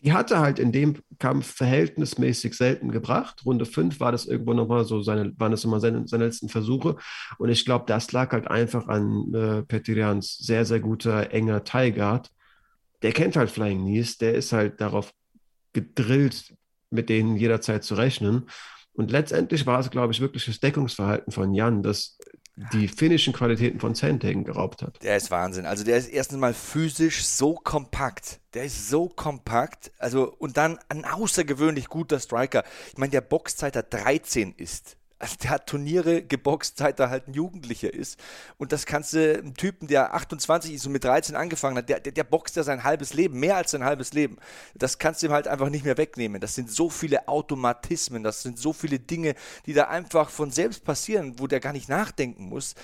die 0.00 0.12
hatte 0.12 0.38
halt 0.38 0.58
in 0.58 0.72
dem 0.72 0.96
Kampf 1.18 1.54
verhältnismäßig 1.54 2.54
selten 2.54 2.90
gebracht. 2.90 3.44
Runde 3.44 3.66
5 3.66 3.98
war 4.00 4.12
das 4.12 4.26
irgendwo 4.26 4.52
nochmal 4.52 4.84
so 4.84 5.02
seine, 5.02 5.32
waren 5.38 5.50
das 5.50 5.64
immer 5.64 5.80
seine, 5.80 6.06
seine 6.06 6.26
letzten 6.26 6.48
Versuche. 6.48 6.96
Und 7.38 7.48
ich 7.48 7.64
glaube, 7.64 7.84
das 7.86 8.12
lag 8.12 8.32
halt 8.32 8.48
einfach 8.48 8.88
an 8.88 9.32
äh, 9.34 9.62
Petirians 9.62 10.36
sehr, 10.38 10.64
sehr 10.64 10.80
guter, 10.80 11.32
enger 11.32 11.64
Tie-Guard. 11.64 12.30
Der 13.02 13.12
kennt 13.12 13.36
halt 13.36 13.50
Flying 13.50 13.80
Knees, 13.80 14.18
der 14.18 14.34
ist 14.34 14.52
halt 14.52 14.80
darauf 14.80 15.12
gedrillt, 15.72 16.54
mit 16.90 17.08
denen 17.08 17.36
jederzeit 17.36 17.84
zu 17.84 17.94
rechnen. 17.94 18.48
Und 18.92 19.10
letztendlich 19.10 19.64
war 19.66 19.78
es, 19.78 19.90
glaube 19.90 20.12
ich, 20.12 20.20
wirklich 20.20 20.46
das 20.46 20.60
Deckungsverhalten 20.60 21.32
von 21.32 21.54
Jan, 21.54 21.82
das 21.82 22.18
die 22.72 22.88
finnischen 22.88 23.32
Qualitäten 23.32 23.78
von 23.78 23.94
Sandhagen 23.94 24.44
geraubt 24.44 24.82
hat. 24.82 25.02
Der 25.02 25.16
ist 25.16 25.30
Wahnsinn. 25.30 25.66
Also 25.66 25.84
der 25.84 25.96
ist 25.96 26.08
erstens 26.08 26.38
mal 26.38 26.54
physisch 26.54 27.24
so 27.24 27.54
kompakt. 27.54 28.40
Der 28.54 28.64
ist 28.64 28.88
so 28.88 29.08
kompakt. 29.08 29.92
Also 29.98 30.34
und 30.38 30.56
dann 30.56 30.78
ein 30.88 31.04
außergewöhnlich 31.04 31.88
guter 31.88 32.18
Striker. 32.18 32.64
Ich 32.90 32.98
meine, 32.98 33.10
der 33.10 33.20
Boxzeiter 33.20 33.82
13 33.82 34.54
ist. 34.56 34.97
Also 35.20 35.34
der 35.42 35.50
hat 35.50 35.66
Turniere 35.66 36.22
geboxt, 36.22 36.78
seit 36.78 37.00
er 37.00 37.10
halt 37.10 37.26
ein 37.26 37.34
Jugendlicher 37.34 37.92
ist. 37.92 38.20
Und 38.56 38.70
das 38.70 38.86
kannst 38.86 39.14
du 39.14 39.38
einem 39.38 39.54
Typen, 39.54 39.88
der 39.88 40.14
28 40.14 40.72
ist 40.72 40.86
und 40.86 40.92
mit 40.92 41.02
13 41.02 41.34
angefangen 41.34 41.76
hat, 41.76 41.88
der, 41.88 41.98
der, 41.98 42.12
der 42.12 42.24
boxt 42.24 42.54
ja 42.54 42.62
sein 42.62 42.84
halbes 42.84 43.14
Leben, 43.14 43.40
mehr 43.40 43.56
als 43.56 43.72
sein 43.72 43.82
halbes 43.82 44.12
Leben. 44.12 44.36
Das 44.76 44.98
kannst 44.98 45.22
du 45.22 45.26
ihm 45.26 45.32
halt 45.32 45.48
einfach 45.48 45.70
nicht 45.70 45.84
mehr 45.84 45.98
wegnehmen. 45.98 46.40
Das 46.40 46.54
sind 46.54 46.70
so 46.70 46.88
viele 46.88 47.26
Automatismen, 47.26 48.22
das 48.22 48.42
sind 48.42 48.58
so 48.58 48.72
viele 48.72 49.00
Dinge, 49.00 49.34
die 49.66 49.72
da 49.72 49.88
einfach 49.88 50.30
von 50.30 50.52
selbst 50.52 50.84
passieren, 50.84 51.40
wo 51.40 51.48
der 51.48 51.58
gar 51.58 51.72
nicht 51.72 51.88
nachdenken 51.88 52.44
muss. 52.44 52.76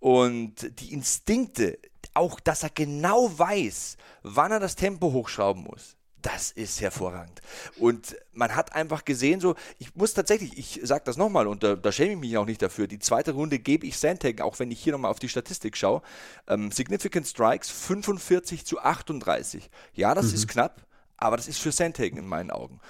Und 0.00 0.80
die 0.80 0.94
Instinkte, 0.94 1.78
auch 2.14 2.40
dass 2.40 2.62
er 2.62 2.70
genau 2.70 3.38
weiß, 3.38 3.98
wann 4.22 4.50
er 4.50 4.60
das 4.60 4.76
Tempo 4.76 5.12
hochschrauben 5.12 5.64
muss 5.64 5.96
das 6.22 6.52
ist 6.52 6.80
hervorragend. 6.80 7.42
Und 7.78 8.16
man 8.32 8.54
hat 8.54 8.74
einfach 8.74 9.04
gesehen, 9.04 9.40
so, 9.40 9.54
ich 9.78 9.94
muss 9.94 10.14
tatsächlich, 10.14 10.56
ich 10.56 10.80
sage 10.82 11.02
das 11.04 11.16
nochmal 11.16 11.46
und 11.46 11.62
da, 11.62 11.76
da, 11.76 11.92
schäme 11.92 12.12
ich 12.12 12.18
mich 12.18 12.36
auch 12.38 12.46
nicht 12.46 12.62
dafür, 12.62 12.86
die 12.86 12.98
zweite 12.98 13.32
Runde 13.32 13.58
gebe 13.58 13.86
ich 13.86 13.98
Sandhagen, 13.98 14.40
auch 14.40 14.58
wenn 14.58 14.70
ich 14.70 14.80
hier 14.82 14.92
nochmal 14.92 15.10
auf 15.10 15.18
die 15.18 15.28
Statistik 15.28 15.76
schaue. 15.76 16.02
Ähm, 16.48 16.70
Significant 16.70 17.26
Strikes 17.26 17.70
45 17.70 18.64
zu 18.64 18.78
38. 18.78 19.68
Ja, 19.94 20.14
das 20.14 20.28
mhm. 20.28 20.34
ist 20.34 20.48
knapp. 20.48 20.86
Aber 21.22 21.36
das 21.36 21.46
ist 21.46 21.60
für 21.60 21.70
Sandhagen 21.70 22.18
in 22.18 22.26
meinen 22.26 22.50
Augen. 22.50 22.80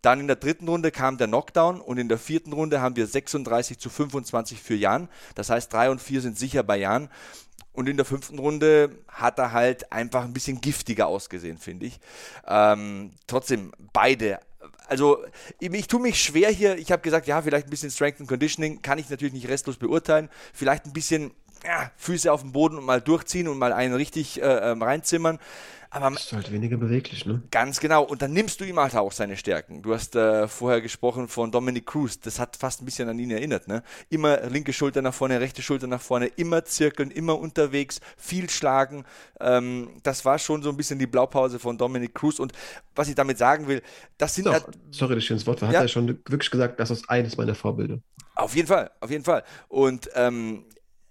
Dann 0.00 0.20
in 0.20 0.28
der 0.28 0.36
dritten 0.36 0.66
Runde 0.66 0.90
kam 0.90 1.18
der 1.18 1.26
Knockdown 1.26 1.82
und 1.82 1.98
in 1.98 2.08
der 2.08 2.16
vierten 2.16 2.54
Runde 2.54 2.80
haben 2.80 2.96
wir 2.96 3.06
36 3.06 3.78
zu 3.78 3.90
25 3.90 4.62
für 4.62 4.74
Jan. 4.74 5.10
Das 5.34 5.50
heißt, 5.50 5.70
drei 5.70 5.90
und 5.90 6.00
vier 6.00 6.22
sind 6.22 6.38
sicher 6.38 6.62
bei 6.62 6.78
Jan. 6.78 7.10
Und 7.74 7.86
in 7.86 7.98
der 7.98 8.06
fünften 8.06 8.38
Runde 8.38 8.96
hat 9.08 9.38
er 9.38 9.52
halt 9.52 9.92
einfach 9.92 10.24
ein 10.24 10.32
bisschen 10.32 10.62
giftiger 10.62 11.06
ausgesehen, 11.06 11.58
finde 11.58 11.84
ich. 11.84 12.00
Ähm, 12.46 13.10
trotzdem, 13.26 13.72
beide. 13.92 14.40
Also, 14.88 15.22
ich, 15.58 15.70
ich 15.70 15.86
tue 15.86 16.00
mich 16.00 16.18
schwer 16.18 16.48
hier. 16.48 16.78
Ich 16.78 16.90
habe 16.90 17.02
gesagt, 17.02 17.26
ja, 17.26 17.42
vielleicht 17.42 17.66
ein 17.66 17.70
bisschen 17.70 17.90
Strength 17.90 18.20
and 18.20 18.28
Conditioning 18.30 18.80
kann 18.80 18.98
ich 18.98 19.10
natürlich 19.10 19.34
nicht 19.34 19.48
restlos 19.48 19.76
beurteilen. 19.76 20.30
Vielleicht 20.54 20.86
ein 20.86 20.94
bisschen 20.94 21.30
ja, 21.64 21.90
Füße 21.96 22.32
auf 22.32 22.42
den 22.42 22.52
Boden 22.52 22.78
und 22.78 22.84
mal 22.84 23.00
durchziehen 23.00 23.48
und 23.48 23.58
mal 23.58 23.72
einen 23.72 23.94
richtig 23.94 24.40
äh, 24.42 24.72
ähm, 24.72 24.82
reinzimmern. 24.82 25.38
Aber 25.90 26.14
ist 26.14 26.32
halt 26.32 26.52
weniger 26.52 26.76
beweglich, 26.76 27.26
ne? 27.26 27.42
Ganz 27.50 27.80
genau. 27.80 28.02
Und 28.02 28.20
dann 28.20 28.32
nimmst 28.32 28.60
du 28.60 28.64
ihm 28.64 28.78
halt 28.78 28.94
auch 28.96 29.12
seine 29.12 29.36
Stärken. 29.36 29.82
Du 29.82 29.94
hast 29.94 30.14
äh, 30.16 30.48
vorher 30.48 30.80
gesprochen 30.80 31.28
von 31.28 31.50
Dominic 31.50 31.86
Cruz. 31.86 32.20
Das 32.20 32.38
hat 32.38 32.56
fast 32.56 32.82
ein 32.82 32.84
bisschen 32.84 33.08
an 33.08 33.18
ihn 33.18 33.30
erinnert, 33.30 33.68
ne? 33.68 33.82
Immer 34.10 34.40
linke 34.48 34.72
Schulter 34.72 35.00
nach 35.00 35.14
vorne, 35.14 35.40
rechte 35.40 35.62
Schulter 35.62 35.86
nach 35.86 36.00
vorne, 36.00 36.26
immer 36.26 36.64
zirkeln, 36.64 37.10
immer 37.10 37.38
unterwegs, 37.38 38.00
viel 38.16 38.50
schlagen. 38.50 39.04
Ähm, 39.40 39.88
das 40.02 40.24
war 40.24 40.38
schon 40.38 40.62
so 40.62 40.70
ein 40.70 40.76
bisschen 40.76 40.98
die 40.98 41.06
Blaupause 41.06 41.58
von 41.58 41.78
Dominic 41.78 42.14
Cruz. 42.14 42.40
Und 42.40 42.52
was 42.94 43.08
ich 43.08 43.14
damit 43.14 43.38
sagen 43.38 43.68
will, 43.68 43.82
das 44.18 44.34
sind. 44.34 44.46
Doch, 44.46 44.52
halt, 44.52 44.66
sorry, 44.90 45.14
das 45.14 45.24
schönes 45.24 45.46
Wort. 45.46 45.62
Hat 45.62 45.72
ja, 45.72 45.82
er 45.82 45.88
schon 45.88 46.08
wirklich 46.08 46.50
gesagt, 46.50 46.80
das 46.80 46.90
ist 46.90 47.08
eines 47.08 47.36
meiner 47.36 47.54
Vorbilder. 47.54 48.00
Auf 48.34 48.54
jeden 48.54 48.68
Fall, 48.68 48.90
auf 49.00 49.10
jeden 49.10 49.24
Fall. 49.24 49.44
Und 49.68 50.10
ähm, 50.14 50.64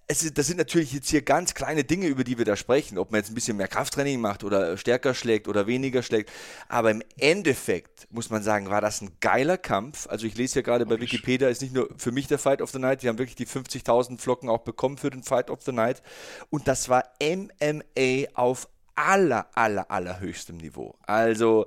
es 0.08 0.34
das 0.34 0.48
sind 0.48 0.58
natürlich 0.58 0.94
jetzt 0.94 1.10
hier 1.10 1.24
ganz 1.24 1.54
kleine 1.54 1.84
Dinge, 1.84 2.08
über 2.08 2.24
die 2.24 2.38
wir 2.38 2.46
da 2.46 2.56
sprechen, 2.56 2.98
ob 2.98 3.12
man 3.12 3.22
jetzt 3.22 3.32
ein 3.32 3.36
bisschen 3.36 3.58
mehr 3.58 3.68
Krafttraining 3.68 4.22
macht 4.22 4.44
oder 4.44 4.78
stärker 4.78 5.16
schlägt 5.16 5.48
oder 5.48 5.66
weniger 5.66 6.04
schlägt. 6.04 6.32
Aber 6.70 6.92
im 6.92 7.02
Endeffekt 7.18 8.08
muss 8.12 8.30
man 8.30 8.44
sagen, 8.44 8.70
war 8.70 8.82
das 8.82 9.02
ein 9.02 9.12
geiler 9.20 9.58
Kampf. 9.58 10.08
Also 10.08 10.28
ich 10.28 10.38
lese 10.38 10.60
ja 10.60 10.62
gerade 10.62 10.86
bei 10.86 11.00
Wikipedia, 11.00 11.50
ist 11.50 11.62
nicht 11.62 11.74
nur 11.74 11.90
für 11.98 12.12
mich 12.12 12.28
der 12.28 12.38
Fight 12.38 12.62
of 12.62 12.70
the 12.70 12.80
Night, 12.80 13.02
die 13.02 13.10
haben 13.10 13.18
wirklich 13.18 13.36
die 13.36 13.48
50.000 13.48 14.20
Flocken 14.20 14.48
auch 14.48 14.60
bekommen 14.60 14.98
für 14.98 15.10
den 15.10 15.24
Fight 15.24 15.50
of 15.50 15.64
the 15.64 15.72
Night. 15.72 16.04
Und 16.52 16.68
das 16.68 16.88
war 16.88 17.04
MMA 17.20 18.28
auf 18.36 18.70
aller, 18.94 19.48
aller, 19.56 19.90
allerhöchstem 19.90 20.58
Niveau. 20.58 20.96
Also 21.08 21.66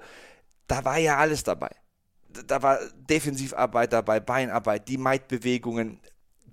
da 0.68 0.84
war 0.84 0.98
ja 0.98 1.16
alles 1.16 1.42
dabei. 1.42 1.70
Da 2.46 2.62
war 2.62 2.78
Defensivarbeit 2.94 3.92
dabei, 3.92 4.20
Beinarbeit, 4.20 4.86
die 4.88 4.98
Might-Bewegungen, 4.98 6.00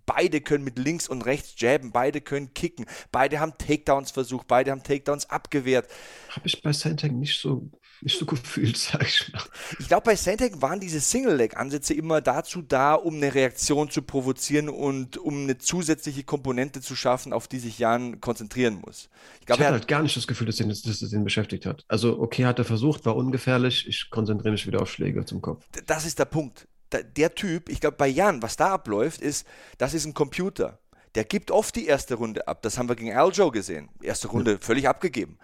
Beide 0.05 0.41
können 0.41 0.63
mit 0.63 0.77
links 0.77 1.07
und 1.07 1.23
rechts 1.23 1.55
jabben, 1.57 1.91
beide 1.91 2.21
können 2.21 2.53
kicken, 2.53 2.85
beide 3.11 3.39
haben 3.39 3.57
Takedowns 3.57 4.11
versucht, 4.11 4.47
beide 4.47 4.71
haben 4.71 4.83
Takedowns 4.83 5.29
abgewehrt. 5.29 5.87
Habe 6.29 6.47
ich 6.47 6.61
bei 6.61 6.73
Santec 6.73 7.11
nicht 7.11 7.39
so 7.39 7.71
nicht 8.01 8.19
so 8.19 8.25
gefühlt, 8.25 8.77
sag 8.91 9.03
ich 9.03 9.31
mal. 9.33 9.41
Ich 9.79 9.87
glaube, 9.87 10.03
bei 10.03 10.15
Santec 10.15 10.61
waren 10.61 10.79
diese 10.79 10.99
Single-Leg-Ansätze 10.99 11.93
immer 11.93 12.21
dazu 12.21 12.61
da, 12.61 12.93
um 12.93 13.15
eine 13.15 13.33
Reaktion 13.33 13.89
zu 13.89 14.01
provozieren 14.01 14.69
und 14.69 15.17
um 15.17 15.43
eine 15.43 15.57
zusätzliche 15.57 16.23
Komponente 16.23 16.81
zu 16.81 16.95
schaffen, 16.95 17.33
auf 17.33 17.47
die 17.47 17.59
sich 17.59 17.79
Jan 17.79 18.21
konzentrieren 18.21 18.81
muss. 18.85 19.09
Ich, 19.39 19.45
glaub, 19.45 19.59
ich 19.59 19.65
hatte 19.65 19.73
halt 19.73 19.87
gar 19.87 20.03
nicht 20.03 20.15
das 20.15 20.27
Gefühl, 20.27 20.47
dass, 20.47 20.59
ihn, 20.59 20.69
dass 20.69 20.85
es 20.85 21.13
ihn 21.13 21.23
beschäftigt 21.23 21.65
hat. 21.65 21.83
Also, 21.87 22.19
okay, 22.19 22.45
hat 22.45 22.59
er 22.59 22.65
versucht, 22.65 23.05
war 23.05 23.15
ungefährlich, 23.15 23.87
ich 23.87 24.09
konzentriere 24.09 24.51
mich 24.51 24.67
wieder 24.67 24.81
auf 24.81 24.91
Schläge 24.91 25.25
zum 25.25 25.41
Kopf. 25.41 25.65
Das 25.85 26.05
ist 26.05 26.19
der 26.19 26.25
Punkt 26.25 26.67
der 27.03 27.35
Typ, 27.35 27.69
ich 27.69 27.81
glaube 27.81 27.97
bei 27.97 28.07
Jan, 28.07 28.41
was 28.41 28.55
da 28.57 28.73
abläuft, 28.73 29.21
ist, 29.21 29.45
das 29.77 29.93
ist 29.93 30.05
ein 30.05 30.13
Computer. 30.13 30.79
Der 31.15 31.23
gibt 31.23 31.49
oft 31.51 31.75
die 31.75 31.87
erste 31.87 32.15
Runde 32.15 32.47
ab. 32.47 32.61
Das 32.61 32.77
haben 32.77 32.89
wir 32.89 32.95
gegen 32.95 33.15
Aljo 33.15 33.49
gesehen. 33.51 33.89
Erste 34.01 34.27
Runde 34.27 34.57
völlig 34.59 34.87
abgegeben. 34.87 35.37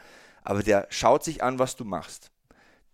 Aber 0.44 0.64
der 0.64 0.88
schaut 0.90 1.24
sich 1.24 1.44
an, 1.44 1.60
was 1.60 1.76
du 1.76 1.86
machst. 1.86 2.32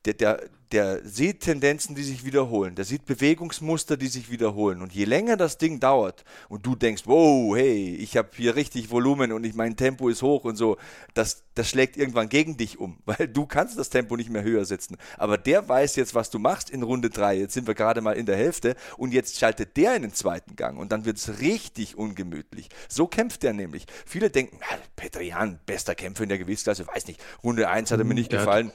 Der, 0.05 0.13
der, 0.13 0.49
der 0.71 1.05
sieht 1.05 1.41
Tendenzen, 1.41 1.95
die 1.95 2.03
sich 2.03 2.25
wiederholen, 2.25 2.75
der 2.75 2.83
sieht 2.83 3.05
Bewegungsmuster, 3.05 3.95
die 3.95 4.07
sich 4.07 4.29
wiederholen. 4.29 4.81
Und 4.81 4.93
je 4.93 5.05
länger 5.05 5.37
das 5.37 5.57
Ding 5.57 5.79
dauert 5.79 6.25
und 6.49 6.65
du 6.65 6.75
denkst, 6.75 7.03
wow, 7.05 7.55
hey, 7.55 7.95
ich 7.95 8.17
habe 8.17 8.29
hier 8.35 8.55
richtig 8.55 8.91
Volumen 8.91 9.31
und 9.31 9.45
ich, 9.45 9.53
mein 9.53 9.77
Tempo 9.77 10.09
ist 10.09 10.21
hoch 10.21 10.43
und 10.43 10.57
so, 10.57 10.77
das, 11.13 11.43
das 11.55 11.69
schlägt 11.69 11.95
irgendwann 11.95 12.27
gegen 12.27 12.57
dich 12.57 12.79
um, 12.79 12.97
weil 13.05 13.27
du 13.27 13.45
kannst 13.45 13.77
das 13.77 13.89
Tempo 13.89 14.17
nicht 14.17 14.29
mehr 14.29 14.43
höher 14.43 14.65
setzen. 14.65 14.97
Aber 15.17 15.37
der 15.37 15.67
weiß 15.67 15.95
jetzt, 15.95 16.15
was 16.15 16.29
du 16.29 16.39
machst 16.39 16.69
in 16.69 16.83
Runde 16.83 17.09
3. 17.09 17.37
Jetzt 17.37 17.53
sind 17.53 17.67
wir 17.67 17.73
gerade 17.73 18.01
mal 18.01 18.13
in 18.13 18.25
der 18.25 18.35
Hälfte 18.35 18.75
und 18.97 19.13
jetzt 19.13 19.39
schaltet 19.39 19.77
der 19.77 19.95
in 19.95 20.01
den 20.01 20.13
zweiten 20.13 20.55
Gang 20.55 20.77
und 20.77 20.91
dann 20.91 21.05
wird 21.05 21.17
es 21.17 21.39
richtig 21.39 21.97
ungemütlich. 21.97 22.69
So 22.89 23.07
kämpft 23.07 23.43
er 23.43 23.53
nämlich. 23.53 23.85
Viele 24.05 24.29
denken, 24.29 24.59
Peter 24.95 25.21
Jan, 25.21 25.59
bester 25.65 25.95
Kämpfer 25.95 26.23
in 26.23 26.29
der 26.29 26.37
Gewichtsklasse, 26.37 26.85
weiß 26.87 27.07
nicht, 27.07 27.23
Runde 27.43 27.69
1 27.69 27.91
hat 27.91 27.99
er 27.99 28.05
mir 28.05 28.13
nicht 28.13 28.29
gefallen. 28.29 28.71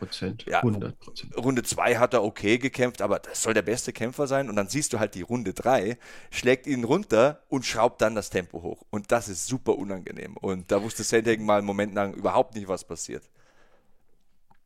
Ja, 0.47 0.63
100%. 0.63 0.95
Runde 1.37 1.63
2 1.63 1.82
2 1.83 1.97
hat 1.97 2.15
er 2.15 2.23
okay 2.23 2.59
gekämpft, 2.59 3.03
aber 3.03 3.19
das 3.19 3.43
soll 3.43 3.55
der 3.55 3.63
beste 3.63 3.93
Kämpfer 3.93 4.27
sein. 4.27 4.49
Und 4.49 4.57
dann 4.57 4.69
siehst 4.69 4.93
du 4.93 4.99
halt 4.99 5.15
die 5.15 5.23
Runde 5.23 5.53
3, 5.53 5.99
schlägt 6.31 6.67
ihn 6.67 6.85
runter 6.85 7.43
und 7.49 7.67
schraubt 7.67 8.01
dann 8.01 8.15
das 8.15 8.31
Tempo 8.31 8.63
hoch. 8.63 8.83
Und 8.91 9.11
das 9.11 9.29
ist 9.29 9.47
super 9.47 9.77
unangenehm. 9.77 10.37
Und 10.37 10.71
da 10.71 10.83
wusste 10.83 11.03
Sandhagen 11.03 11.45
mal 11.45 11.59
einen 11.59 11.67
Moment 11.67 11.95
lang 11.95 12.15
überhaupt 12.15 12.55
nicht, 12.55 12.69
was 12.69 12.85
passiert. 12.85 13.25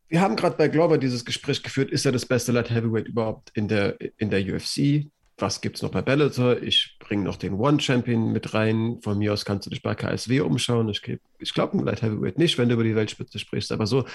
Wir 0.09 0.21
haben 0.21 0.35
gerade 0.35 0.55
bei 0.55 0.69
Glover 0.69 0.97
dieses 0.97 1.25
Gespräch 1.25 1.63
geführt, 1.63 1.91
ist 1.91 2.05
er 2.05 2.13
das 2.13 2.25
beste 2.25 2.51
Light 2.51 2.69
Heavyweight 2.69 3.07
überhaupt 3.07 3.51
in 3.55 3.67
der, 3.67 3.97
in 4.17 4.29
der 4.29 4.41
UFC? 4.41 5.11
Was 5.39 5.61
gibt 5.61 5.75
es 5.75 5.81
noch 5.83 5.91
bei 5.91 6.01
Bellator? 6.01 6.61
Ich 6.63 6.97
bringe 6.99 7.23
noch 7.23 7.35
den 7.35 7.55
One 7.55 7.79
Champion 7.79 8.31
mit 8.31 8.53
rein. 8.53 8.99
Von 9.03 9.19
mir 9.19 9.33
aus 9.33 9.45
kannst 9.45 9.65
du 9.65 9.69
dich 9.69 9.83
bei 9.83 9.93
KSW 9.93 10.39
umschauen. 10.39 10.89
Ich, 10.89 11.01
ich 11.37 11.53
glaube, 11.53 11.77
ein 11.77 11.85
Light 11.85 12.01
Heavyweight 12.01 12.39
nicht, 12.39 12.57
wenn 12.57 12.69
du 12.69 12.73
über 12.73 12.83
die 12.83 12.95
Weltspitze 12.95 13.37
sprichst. 13.37 13.71
Aber 13.71 13.85
so, 13.85 14.05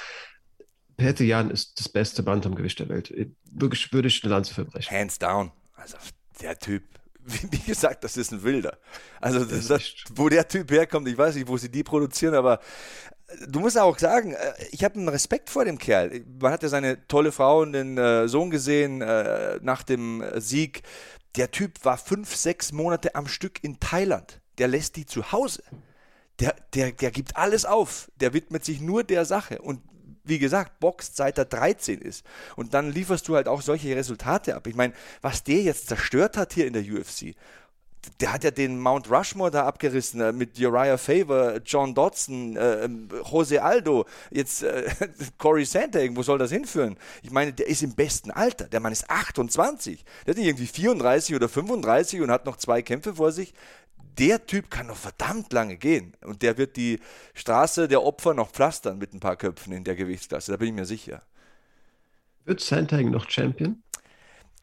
Peter 0.96 1.24
Jan 1.24 1.50
ist 1.50 1.78
das 1.78 1.88
beste 1.88 2.22
Bantamgewicht 2.22 2.78
der 2.78 2.88
Welt. 2.88 3.12
Wirklich 3.50 3.92
würde 3.92 4.08
ich 4.08 4.22
eine 4.22 4.32
Lanze 4.32 4.54
verbrechen. 4.54 4.96
Hands 4.96 5.18
down. 5.18 5.52
Also 5.74 5.96
der 6.40 6.58
Typ, 6.58 6.82
wie 7.24 7.58
gesagt, 7.58 8.04
das 8.04 8.16
ist 8.16 8.32
ein 8.32 8.42
Wilder. 8.42 8.78
Also 9.20 9.44
das, 9.44 9.68
das, 9.68 9.94
wo 10.14 10.28
der 10.28 10.46
Typ 10.46 10.70
herkommt, 10.70 11.08
ich 11.08 11.16
weiß 11.16 11.34
nicht, 11.34 11.48
wo 11.48 11.56
sie 11.56 11.70
die 11.70 11.82
produzieren, 11.82 12.34
aber 12.34 12.60
äh, 13.28 13.46
du 13.48 13.60
musst 13.60 13.78
auch 13.78 13.98
sagen, 13.98 14.34
äh, 14.34 14.52
ich 14.70 14.84
habe 14.84 14.96
einen 14.96 15.08
Respekt 15.08 15.50
vor 15.50 15.64
dem 15.64 15.78
Kerl. 15.78 16.24
Man 16.40 16.52
hat 16.52 16.62
ja 16.62 16.68
seine 16.68 17.06
tolle 17.08 17.32
Frau 17.32 17.62
und 17.62 17.72
den 17.72 17.98
äh, 17.98 18.28
Sohn 18.28 18.50
gesehen 18.50 18.98
nach 18.98 19.82
dem 19.82 20.22
Sieg. 20.36 20.82
Der 21.36 21.50
Typ 21.50 21.84
war 21.84 21.96
fünf, 21.96 22.34
sechs 22.36 22.72
Monate 22.72 23.14
am 23.14 23.26
Stück 23.26 23.64
in 23.64 23.80
Thailand. 23.80 24.40
Der 24.58 24.68
lässt 24.68 24.96
die 24.96 25.06
zu 25.06 25.32
Hause. 25.32 25.62
Der, 26.40 26.54
der, 26.74 26.92
der 26.92 27.10
gibt 27.10 27.36
alles 27.36 27.64
auf. 27.64 28.10
Der 28.20 28.34
widmet 28.34 28.64
sich 28.64 28.80
nur 28.80 29.02
der 29.02 29.24
Sache. 29.24 29.60
Und 29.62 29.80
wie 30.24 30.38
gesagt, 30.38 30.78
boxt 30.80 31.16
seit 31.16 31.38
er 31.38 31.44
13 31.44 32.00
ist. 32.00 32.24
Und 32.56 32.74
dann 32.74 32.92
lieferst 32.92 33.28
du 33.28 33.34
halt 33.34 33.48
auch 33.48 33.62
solche 33.62 33.94
Resultate 33.96 34.54
ab. 34.54 34.66
Ich 34.66 34.74
meine, 34.74 34.92
was 35.20 35.42
der 35.44 35.62
jetzt 35.62 35.88
zerstört 35.88 36.36
hat 36.36 36.52
hier 36.52 36.66
in 36.66 36.72
der 36.72 36.82
UFC, 36.82 37.34
der 38.20 38.32
hat 38.32 38.44
ja 38.44 38.50
den 38.50 38.80
Mount 38.80 39.10
Rushmore 39.10 39.50
da 39.50 39.64
abgerissen 39.64 40.20
äh, 40.20 40.32
mit 40.32 40.58
Uriah 40.58 40.98
Favor, 40.98 41.60
John 41.64 41.94
Dodson, 41.94 42.56
äh, 42.56 42.84
ähm, 42.84 43.08
Jose 43.30 43.62
Aldo, 43.62 44.06
jetzt 44.30 44.62
äh, 44.62 44.90
Corey 45.38 45.64
Sandhagen, 45.64 46.16
wo 46.16 46.22
soll 46.22 46.38
das 46.38 46.50
hinführen? 46.50 46.96
Ich 47.22 47.30
meine, 47.30 47.52
der 47.52 47.68
ist 47.68 47.82
im 47.82 47.94
besten 47.94 48.30
Alter. 48.30 48.66
Der 48.66 48.80
Mann 48.80 48.92
ist 48.92 49.08
28. 49.08 50.04
Der 50.26 50.32
hat 50.32 50.38
nicht 50.38 50.48
irgendwie 50.48 50.66
34 50.66 51.36
oder 51.36 51.48
35 51.48 52.20
und 52.20 52.30
hat 52.30 52.44
noch 52.44 52.56
zwei 52.56 52.82
Kämpfe 52.82 53.14
vor 53.14 53.30
sich 53.30 53.54
der 54.18 54.46
Typ 54.46 54.70
kann 54.70 54.86
noch 54.86 54.96
verdammt 54.96 55.52
lange 55.52 55.76
gehen. 55.76 56.16
Und 56.24 56.42
der 56.42 56.58
wird 56.58 56.76
die 56.76 57.00
Straße 57.34 57.88
der 57.88 58.02
Opfer 58.02 58.34
noch 58.34 58.50
pflastern 58.50 58.98
mit 58.98 59.14
ein 59.14 59.20
paar 59.20 59.36
Köpfen 59.36 59.72
in 59.72 59.84
der 59.84 59.96
Gewichtsklasse, 59.96 60.52
da 60.52 60.56
bin 60.58 60.68
ich 60.68 60.74
mir 60.74 60.86
sicher. 60.86 61.22
Wird 62.44 62.60
Sandhagen 62.60 63.10
noch 63.10 63.30
Champion? 63.30 63.82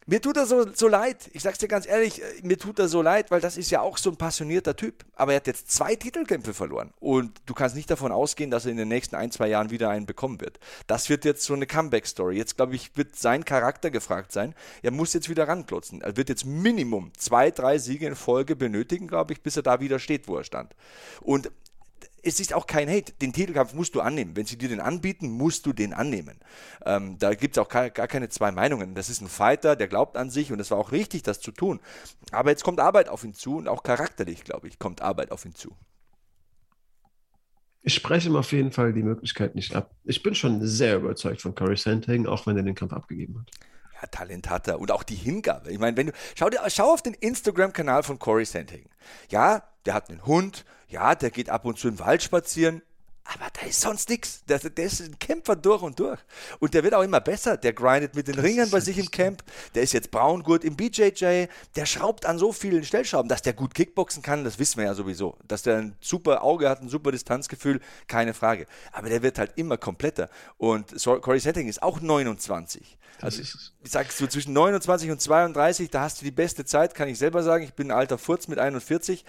Mir 0.09 0.23
tut 0.23 0.37
er 0.37 0.47
so, 0.47 0.65
so 0.73 0.87
leid. 0.87 1.29
Ich 1.33 1.43
sag's 1.43 1.59
dir 1.59 1.67
ganz 1.67 1.85
ehrlich, 1.85 2.19
äh, 2.19 2.25
mir 2.41 2.57
tut 2.57 2.79
er 2.79 2.87
so 2.87 3.03
leid, 3.03 3.29
weil 3.29 3.41
das 3.41 3.57
ist 3.57 3.69
ja 3.69 3.81
auch 3.81 3.95
so 3.99 4.09
ein 4.09 4.17
passionierter 4.17 4.75
Typ. 4.75 5.05
Aber 5.15 5.33
er 5.33 5.35
hat 5.35 5.45
jetzt 5.45 5.69
zwei 5.69 5.95
Titelkämpfe 5.95 6.55
verloren. 6.55 6.91
Und 6.99 7.39
du 7.45 7.53
kannst 7.53 7.75
nicht 7.75 7.91
davon 7.91 8.11
ausgehen, 8.11 8.49
dass 8.49 8.65
er 8.65 8.71
in 8.71 8.77
den 8.77 8.87
nächsten 8.87 9.15
ein, 9.15 9.29
zwei 9.29 9.49
Jahren 9.49 9.69
wieder 9.69 9.91
einen 9.91 10.07
bekommen 10.07 10.41
wird. 10.41 10.59
Das 10.87 11.09
wird 11.09 11.25
jetzt 11.25 11.43
so 11.43 11.53
eine 11.53 11.67
Comeback-Story. 11.67 12.35
Jetzt, 12.35 12.55
glaube 12.55 12.73
ich, 12.73 12.97
wird 12.97 13.17
sein 13.17 13.45
Charakter 13.45 13.91
gefragt 13.91 14.31
sein. 14.31 14.55
Er 14.81 14.89
muss 14.89 15.13
jetzt 15.13 15.29
wieder 15.29 15.47
ranklotzen. 15.47 16.01
Er 16.01 16.17
wird 16.17 16.29
jetzt 16.29 16.43
Minimum 16.43 17.11
zwei, 17.15 17.51
drei 17.51 17.77
Siege 17.77 18.07
in 18.07 18.15
Folge 18.15 18.55
benötigen, 18.55 19.05
glaube 19.05 19.33
ich, 19.33 19.43
bis 19.43 19.57
er 19.57 19.63
da 19.63 19.79
wieder 19.79 19.99
steht, 19.99 20.27
wo 20.27 20.37
er 20.37 20.43
stand. 20.43 20.75
Und 21.21 21.51
es 22.23 22.39
ist 22.39 22.53
auch 22.53 22.67
kein 22.67 22.89
Hate. 22.89 23.13
Den 23.13 23.33
Titelkampf 23.33 23.73
musst 23.73 23.95
du 23.95 24.01
annehmen. 24.01 24.35
Wenn 24.35 24.45
sie 24.45 24.57
dir 24.57 24.69
den 24.69 24.79
anbieten, 24.79 25.29
musst 25.29 25.65
du 25.65 25.73
den 25.73 25.93
annehmen. 25.93 26.39
Ähm, 26.85 27.17
da 27.19 27.33
gibt 27.33 27.57
es 27.57 27.61
auch 27.61 27.69
gar, 27.69 27.89
gar 27.89 28.07
keine 28.07 28.29
zwei 28.29 28.51
Meinungen. 28.51 28.95
Das 28.95 29.09
ist 29.09 29.21
ein 29.21 29.27
Fighter, 29.27 29.75
der 29.75 29.87
glaubt 29.87 30.17
an 30.17 30.29
sich 30.29 30.51
und 30.51 30.59
es 30.59 30.71
war 30.71 30.77
auch 30.77 30.91
richtig, 30.91 31.23
das 31.23 31.39
zu 31.39 31.51
tun. 31.51 31.79
Aber 32.31 32.49
jetzt 32.49 32.63
kommt 32.63 32.79
Arbeit 32.79 33.09
auf 33.09 33.23
ihn 33.23 33.33
zu 33.33 33.57
und 33.57 33.67
auch 33.67 33.83
charakterlich, 33.83 34.43
glaube 34.43 34.67
ich, 34.67 34.79
kommt 34.79 35.01
Arbeit 35.01 35.31
auf 35.31 35.45
ihn 35.45 35.55
zu. 35.55 35.75
Ich 37.81 37.93
spreche 37.93 38.29
ihm 38.29 38.35
auf 38.35 38.51
jeden 38.51 38.71
Fall 38.71 38.93
die 38.93 39.03
Möglichkeit 39.03 39.55
nicht 39.55 39.75
ab. 39.75 39.91
Ich 40.03 40.21
bin 40.21 40.35
schon 40.35 40.65
sehr 40.65 40.97
überzeugt 40.97 41.41
von 41.41 41.55
Corey 41.55 41.77
Sandhagen, 41.77 42.27
auch 42.27 42.45
wenn 42.45 42.57
er 42.57 42.63
den 42.63 42.75
Kampf 42.75 42.93
abgegeben 42.93 43.39
hat. 43.39 43.51
Ja, 44.01 44.07
Talent 44.07 44.49
hat 44.49 44.67
er 44.67 44.79
und 44.79 44.91
auch 44.91 45.03
die 45.03 45.15
Hingabe. 45.15 45.71
Ich 45.71 45.79
meine, 45.79 45.95
wenn 45.97 46.07
du 46.07 46.13
schau 46.35 46.49
dir 46.49 46.61
schau 46.67 46.93
auf 46.93 47.01
den 47.01 47.13
Instagram-Kanal 47.13 48.03
von 48.03 48.19
Corey 48.19 48.45
Sandhagen. 48.45 48.89
Ja, 49.29 49.63
der 49.85 49.93
hat 49.93 50.09
einen 50.09 50.25
Hund, 50.25 50.65
ja, 50.89 51.15
der 51.15 51.31
geht 51.31 51.49
ab 51.49 51.65
und 51.65 51.77
zu 51.77 51.87
im 51.87 51.99
Wald 51.99 52.23
spazieren, 52.23 52.81
aber 53.31 53.47
da 53.53 53.67
ist 53.67 53.81
sonst 53.81 54.09
nichts. 54.09 54.43
Der, 54.45 54.57
der, 54.57 54.85
ist 54.85 55.01
ein 55.01 55.19
Kämpfer 55.19 55.55
durch 55.55 55.83
und 55.83 55.99
durch. 55.99 56.19
Und 56.59 56.73
der 56.73 56.83
wird 56.83 56.95
auch 56.95 57.03
immer 57.03 57.21
besser. 57.21 57.57
Der 57.57 57.73
grindet 57.73 58.15
mit 58.15 58.27
den 58.27 58.35
das 58.35 58.43
Ringern 58.43 58.71
bei 58.71 58.79
sich 58.79 58.97
im 58.97 59.11
Camp. 59.11 59.43
Der 59.75 59.83
ist 59.83 59.93
jetzt 59.93 60.09
Braungurt 60.09 60.63
im 60.63 60.75
BJJ. 60.75 61.45
Der 61.75 61.85
schraubt 61.85 62.25
an 62.25 62.39
so 62.39 62.51
vielen 62.51 62.83
Stellschrauben. 62.83 63.29
Dass 63.29 63.43
der 63.43 63.53
gut 63.53 63.75
Kickboxen 63.75 64.23
kann, 64.23 64.43
das 64.43 64.57
wissen 64.57 64.77
wir 64.77 64.85
ja 64.85 64.95
sowieso. 64.95 65.37
Dass 65.47 65.61
der 65.61 65.77
ein 65.77 65.95
super 66.01 66.41
Auge 66.41 66.67
hat, 66.67 66.81
ein 66.81 66.89
super 66.89 67.11
Distanzgefühl, 67.11 67.81
keine 68.07 68.33
Frage. 68.33 68.65
Aber 68.91 69.09
der 69.09 69.21
wird 69.21 69.37
halt 69.37 69.51
immer 69.57 69.77
kompletter. 69.77 70.29
Und 70.57 70.95
Corey 71.03 71.39
Setting 71.39 71.67
ist 71.67 71.83
auch 71.83 72.01
29. 72.01 72.97
Also 73.21 73.41
ich, 73.41 73.53
ich 73.83 73.91
sag 73.91 74.11
so 74.11 74.27
zwischen 74.27 74.53
29 74.53 75.11
und 75.11 75.21
32, 75.21 75.89
da 75.89 76.01
hast 76.01 76.21
du 76.21 76.25
die 76.25 76.31
beste 76.31 76.65
Zeit, 76.65 76.95
kann 76.95 77.09
ich 77.09 77.17
selber 77.17 77.43
sagen. 77.43 77.63
Ich 77.63 77.73
bin 77.73 77.91
ein 77.91 77.97
alter 77.97 78.17
Furz 78.17 78.47
mit 78.47 78.59
41. 78.59 79.25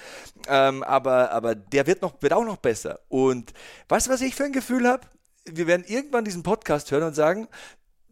Ähm, 0.48 0.82
aber, 0.82 1.32
aber 1.32 1.54
der 1.54 1.86
wird, 1.86 2.02
noch, 2.02 2.20
wird 2.22 2.32
auch 2.32 2.44
noch 2.44 2.56
besser. 2.58 3.00
Und 3.08 3.52
Weißt 3.88 4.06
du, 4.06 4.12
was 4.12 4.20
ich 4.20 4.34
für 4.34 4.44
ein 4.44 4.52
Gefühl 4.52 4.86
habe? 4.86 5.06
Wir 5.44 5.66
werden 5.66 5.84
irgendwann 5.86 6.24
diesen 6.24 6.42
Podcast 6.42 6.90
hören 6.90 7.02
und 7.02 7.14
sagen, 7.14 7.48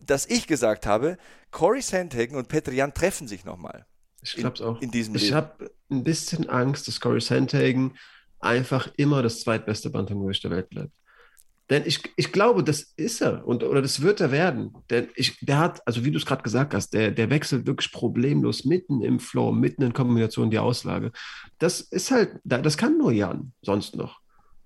dass 0.01 0.27
ich 0.27 0.47
gesagt 0.47 0.87
habe, 0.87 1.19
Corey 1.51 1.83
Sandhagen 1.83 2.37
und 2.37 2.49
Petrian 2.49 2.95
treffen 2.95 3.29
sich 3.29 3.45
nochmal. 3.45 3.87
Ich 4.23 4.35
glaube 4.35 4.55
es 4.55 4.61
auch. 4.61 4.81
In 4.81 4.91
diesem 4.91 5.15
ich 5.15 5.33
habe 5.33 5.71
ein 5.91 6.03
bisschen 6.03 6.49
Angst, 6.49 6.89
dass 6.89 7.01
Corey 7.01 7.21
Sandhagen 7.21 7.97
einfach 8.41 8.89
immer 8.97 9.23
das 9.23 9.41
zweitbeste 9.41 9.91
Bantamgewicht 9.91 10.43
der 10.45 10.51
Welt 10.51 10.69
bleibt. 10.69 10.93
Denn 11.71 11.83
ich, 11.85 12.01
ich 12.17 12.33
glaube, 12.33 12.65
das 12.65 12.81
ist 12.97 13.21
er 13.21 13.47
und, 13.47 13.63
oder 13.63 13.83
das 13.83 14.01
wird 14.01 14.21
er 14.21 14.33
werden. 14.33 14.75
Denn 14.89 15.09
ich, 15.17 15.39
der 15.41 15.59
hat, 15.59 15.87
also 15.87 16.05
wie 16.05 16.11
du 16.11 16.17
es 16.17 16.25
gerade 16.25 16.43
gesagt 16.43 16.73
hast, 16.73 16.95
der, 16.95 17.11
der 17.11 17.29
wechselt 17.29 17.67
wirklich 17.67 17.93
problemlos 17.93 18.65
mitten 18.65 19.03
im 19.03 19.21
Flow, 19.21 19.53
mitten 19.53 19.83
in 19.83 19.93
Kombination 19.93 20.51
die 20.51 20.59
Auslage. 20.59 21.13
Das 21.59 21.81
ist 21.81 22.11
halt, 22.11 22.41
das 22.45 22.79
kann 22.79 22.97
nur 22.97 23.13
Jan 23.13 23.53
sonst 23.63 23.97
noch. 23.97 24.21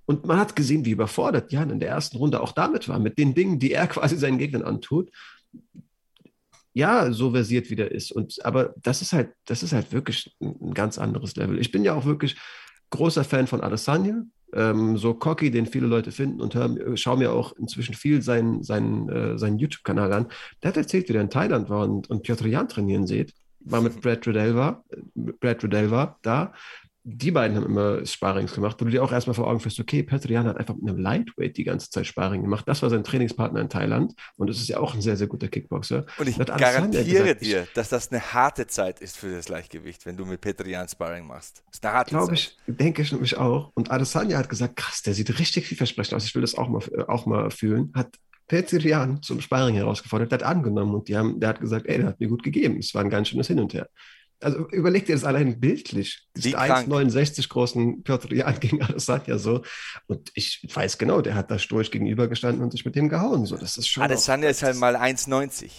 Und 0.05 0.27
man 0.27 0.39
hat 0.39 0.55
gesehen, 0.55 0.85
wie 0.85 0.91
überfordert 0.91 1.53
Jan 1.53 1.71
in 1.71 1.81
der 1.81 1.89
ersten 1.89 2.17
Runde 2.19 2.41
auch 2.41 2.53
damit 2.53 2.89
war, 2.89 2.99
mit 2.99 3.19
den 3.19 3.35
Dingen, 3.35 3.59
die 3.59 3.73
er 3.73 3.87
quasi 3.89 4.17
seinen 4.17 4.39
Gegnern 4.39 4.63
antut. 4.63 5.11
Ja, 6.75 7.13
so 7.13 7.33
versiert 7.33 7.69
wie 7.69 7.77
der 7.77 7.91
ist. 7.91 8.13
Und, 8.13 8.45
aber 8.45 8.75
das 8.81 9.03
ist 9.03 9.13
halt, 9.13 9.33
das 9.45 9.63
ist 9.63 9.73
halt 9.73 9.93
wirklich 9.93 10.35
ein 10.41 10.73
ganz 10.73 10.99
anderes 10.99 11.37
Level. 11.37 11.59
Ich 11.59 11.71
bin 11.71 11.85
ja 11.85 11.95
auch 11.95 12.07
wirklich 12.07 12.37
großer 12.91 13.25
Fan 13.25 13.47
von 13.47 13.61
Adesanya. 13.61 14.23
Ähm, 14.55 14.97
so 14.99 15.15
cocky, 15.15 15.51
den 15.51 15.67
viele 15.67 15.87
Leute 15.87 16.13
finden 16.13 16.41
und 16.41 16.55
hören, 16.55 16.97
schauen 16.97 17.21
mir 17.21 17.33
auch 17.33 17.53
inzwischen 17.53 17.95
viel 17.95 18.23
seinen, 18.23 18.63
seinen, 18.63 19.09
äh, 19.09 19.39
seinen 19.39 19.59
YouTube-Kanal 19.59 20.13
an. 20.13 20.27
Der 20.63 20.69
hat 20.69 20.77
erzählt, 20.77 21.09
wie 21.09 21.15
der 21.15 21.23
in 21.23 21.31
Thailand 21.31 21.71
war 21.71 21.85
und, 21.85 22.11
und 22.11 22.23
Piotr 22.23 22.47
Jan 22.47 22.69
trainieren 22.69 23.07
sieht. 23.07 23.35
War 23.61 23.81
mit 23.81 24.01
Brad 24.03 24.27
Riddell 24.27 24.55
war, 24.55 24.85
Brad 25.15 25.65
Riddell 25.65 25.91
war 25.91 26.19
da 26.23 26.53
die 27.05 27.33
beiden 27.33 27.57
haben 27.57 27.67
immer 27.67 28.07
Sparings 28.07 28.55
gemacht, 28.55 28.77
wo 28.81 28.85
du 28.85 28.91
dir 28.91 29.03
auch 29.03 29.11
erstmal 29.11 29.35
vor 29.35 29.49
Augen 29.49 29.59
führst, 29.59 29.81
okay, 29.81 30.05
Petrian 30.05 30.47
hat 30.47 30.57
einfach 30.57 30.77
mit 30.77 30.89
einem 30.89 30.99
Lightweight 30.99 31.57
die 31.57 31.65
ganze 31.65 31.91
Zeit 31.91 32.07
Sparring 32.07 32.43
gemacht. 32.43 32.67
Das 32.69 32.81
war 32.83 32.91
sein 32.91 33.03
Trainingspartner 33.03 33.61
in 33.61 33.69
Thailand 33.69 34.15
und 34.37 34.49
das 34.49 34.59
ist 34.59 34.69
ja 34.69 34.79
auch 34.79 34.95
ein 34.95 35.01
sehr, 35.01 35.17
sehr 35.17 35.27
guter 35.27 35.49
Kickboxer. 35.49 36.07
Und 36.19 36.29
ich 36.29 36.39
garantiere 36.39 37.05
gesagt, 37.05 37.43
dir, 37.43 37.67
dass 37.75 37.89
das 37.89 38.13
eine 38.13 38.21
harte 38.21 38.69
Zeit 38.69 39.01
ist 39.01 39.17
für 39.17 39.35
das 39.35 39.49
Leichtgewicht, 39.49 40.07
wenn 40.07 40.17
du 40.17 40.25
mit 40.25 40.41
Petrian 40.41 40.87
Sparring 40.89 41.27
machst. 41.27 41.65
Das 41.67 41.79
ist 41.79 41.85
eine 41.85 41.95
harte 41.95 42.11
Glaube 42.11 42.35
ich, 42.35 42.57
denke 42.67 43.03
ich 43.03 43.11
nämlich 43.11 43.37
auch. 43.37 43.73
Und 43.75 43.91
Adesanya 43.91 44.39
hat 44.39 44.49
gesagt, 44.49 44.77
krass, 44.77 45.03
der 45.03 45.15
sieht 45.15 45.39
richtig 45.41 45.67
vielversprechend 45.67 46.15
aus. 46.15 46.25
Ich 46.25 46.35
will 46.37 46.43
das 46.43 46.55
auch 46.55 46.69
mal, 46.69 46.83
auch 47.09 47.27
mal 47.27 47.51
fühlen. 47.51 47.93
Hat 47.95 48.17
Petrian 48.47 49.23
zum 49.23 49.41
Sparring 49.41 49.75
herausgefordert, 49.75 50.31
der 50.31 50.39
hat 50.39 50.45
angenommen 50.45 50.95
und 50.95 51.09
die 51.09 51.17
haben, 51.17 51.41
der 51.41 51.49
hat 51.49 51.61
gesagt, 51.61 51.87
ey, 51.87 51.99
der 51.99 52.09
hat 52.09 52.21
mir 52.21 52.29
gut 52.29 52.45
gegeben. 52.45 52.77
Es 52.79 52.95
war 52.95 53.03
ein 53.03 53.11
ganz 53.11 53.29
schönes 53.29 53.49
Hin 53.49 53.59
und 53.59 53.75
Her 53.75 53.89
also 54.43 54.69
überleg 54.69 55.07
dir 55.07 55.15
das 55.15 55.25
allein 55.25 55.61
bildlich. 55.61 56.27
Diesen 56.37 56.55
1,69 56.55 57.49
großen 57.49 58.03
Piotr 58.03 58.35
Jan 58.35 58.59
gegen 58.61 58.83
Adesanya 58.83 59.39
so. 59.39 59.63
Und 60.07 60.31
ich 60.35 60.67
weiß 60.73 60.99
genau, 60.99 61.21
der 61.21 61.35
hat 61.35 61.51
da 61.51 61.59
sturch 61.59 61.91
gegenübergestanden 61.91 62.63
und 62.63 62.71
sich 62.73 62.85
mit 62.85 62.97
dem 62.97 63.09
gehauen. 63.09 63.47
So, 63.47 63.57
das 63.57 63.79
ist 63.79 63.89
schon. 63.89 64.03
Adesanya 64.03 64.49
ist 64.49 64.63
halt 64.63 64.77
mal 64.77 64.97
1,90. 64.97 65.71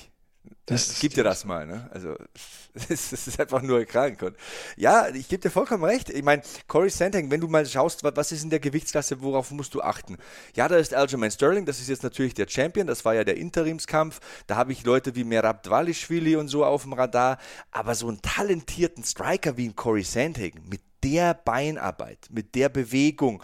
Das 0.65 0.99
gibt 0.99 1.17
dir 1.17 1.25
das 1.25 1.43
mal, 1.43 1.67
ne? 1.67 1.89
Also, 1.93 2.15
es 2.89 3.11
ist 3.11 3.39
einfach 3.39 3.61
nur 3.61 3.83
krank. 3.83 4.21
Und 4.21 4.37
ja, 4.77 5.09
ich 5.09 5.27
gebe 5.27 5.41
dir 5.41 5.49
vollkommen 5.49 5.83
recht. 5.83 6.09
Ich 6.09 6.23
meine, 6.23 6.41
Corey 6.67 6.89
Sandhagen, 6.89 7.29
wenn 7.31 7.41
du 7.41 7.49
mal 7.49 7.65
schaust, 7.65 8.03
was 8.03 8.31
ist 8.31 8.43
in 8.43 8.49
der 8.49 8.61
Gewichtsklasse, 8.61 9.21
worauf 9.21 9.51
musst 9.51 9.73
du 9.73 9.81
achten? 9.81 10.17
Ja, 10.55 10.69
da 10.69 10.77
ist 10.77 10.93
Aljamain 10.93 11.31
Sterling, 11.31 11.65
das 11.65 11.81
ist 11.81 11.89
jetzt 11.89 12.03
natürlich 12.03 12.33
der 12.33 12.47
Champion, 12.47 12.87
das 12.87 13.03
war 13.03 13.13
ja 13.13 13.25
der 13.25 13.35
Interimskampf. 13.35 14.21
Da 14.47 14.55
habe 14.55 14.71
ich 14.71 14.85
Leute 14.85 15.15
wie 15.15 15.25
Merab 15.25 15.63
Dvalishvili 15.63 16.37
und 16.37 16.47
so 16.47 16.63
auf 16.63 16.83
dem 16.83 16.93
Radar. 16.93 17.39
Aber 17.71 17.93
so 17.93 18.07
einen 18.07 18.21
talentierten 18.21 19.03
Striker 19.03 19.57
wie 19.57 19.67
ein 19.67 19.75
Corey 19.75 20.03
Sandhagen 20.03 20.61
mit 20.69 20.81
der 21.03 21.33
Beinarbeit, 21.33 22.29
mit 22.31 22.55
der 22.55 22.69
Bewegung, 22.69 23.43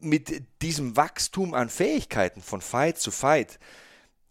mit 0.00 0.42
diesem 0.60 0.94
Wachstum 0.96 1.54
an 1.54 1.70
Fähigkeiten 1.70 2.42
von 2.42 2.60
Fight 2.60 2.98
zu 2.98 3.10
Fight, 3.10 3.58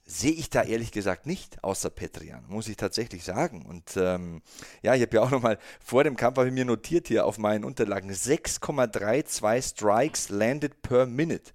sehe 0.10 0.32
ich 0.32 0.49
da 0.49 0.64
ehrlich 0.64 0.93
gesagt 0.93 1.26
nicht, 1.26 1.62
außer 1.64 1.89
Petrian, 1.89 2.45
muss 2.47 2.70
ich 2.70 2.78
tatsächlich 2.78 3.26
sagen. 3.26 3.66
Und 3.66 3.97
ähm, 3.97 4.41
ja, 4.82 4.95
ich 4.95 5.01
habe 5.01 5.18
ja 5.18 5.22
auch 5.22 5.30
nochmal 5.30 5.60
vor 5.84 6.05
dem 6.05 6.16
Kampf, 6.16 6.38
habe 6.38 6.47
ich 6.47 6.53
mir 6.53 6.64
notiert 6.64 7.10
hier 7.10 7.26
auf 7.26 7.38
meinen 7.38 7.66
Unterlagen, 7.66 8.10
6,32 8.10 9.62
Strikes 9.62 10.30
landed 10.30 10.82
per 10.82 11.05
Minute. 11.05 11.51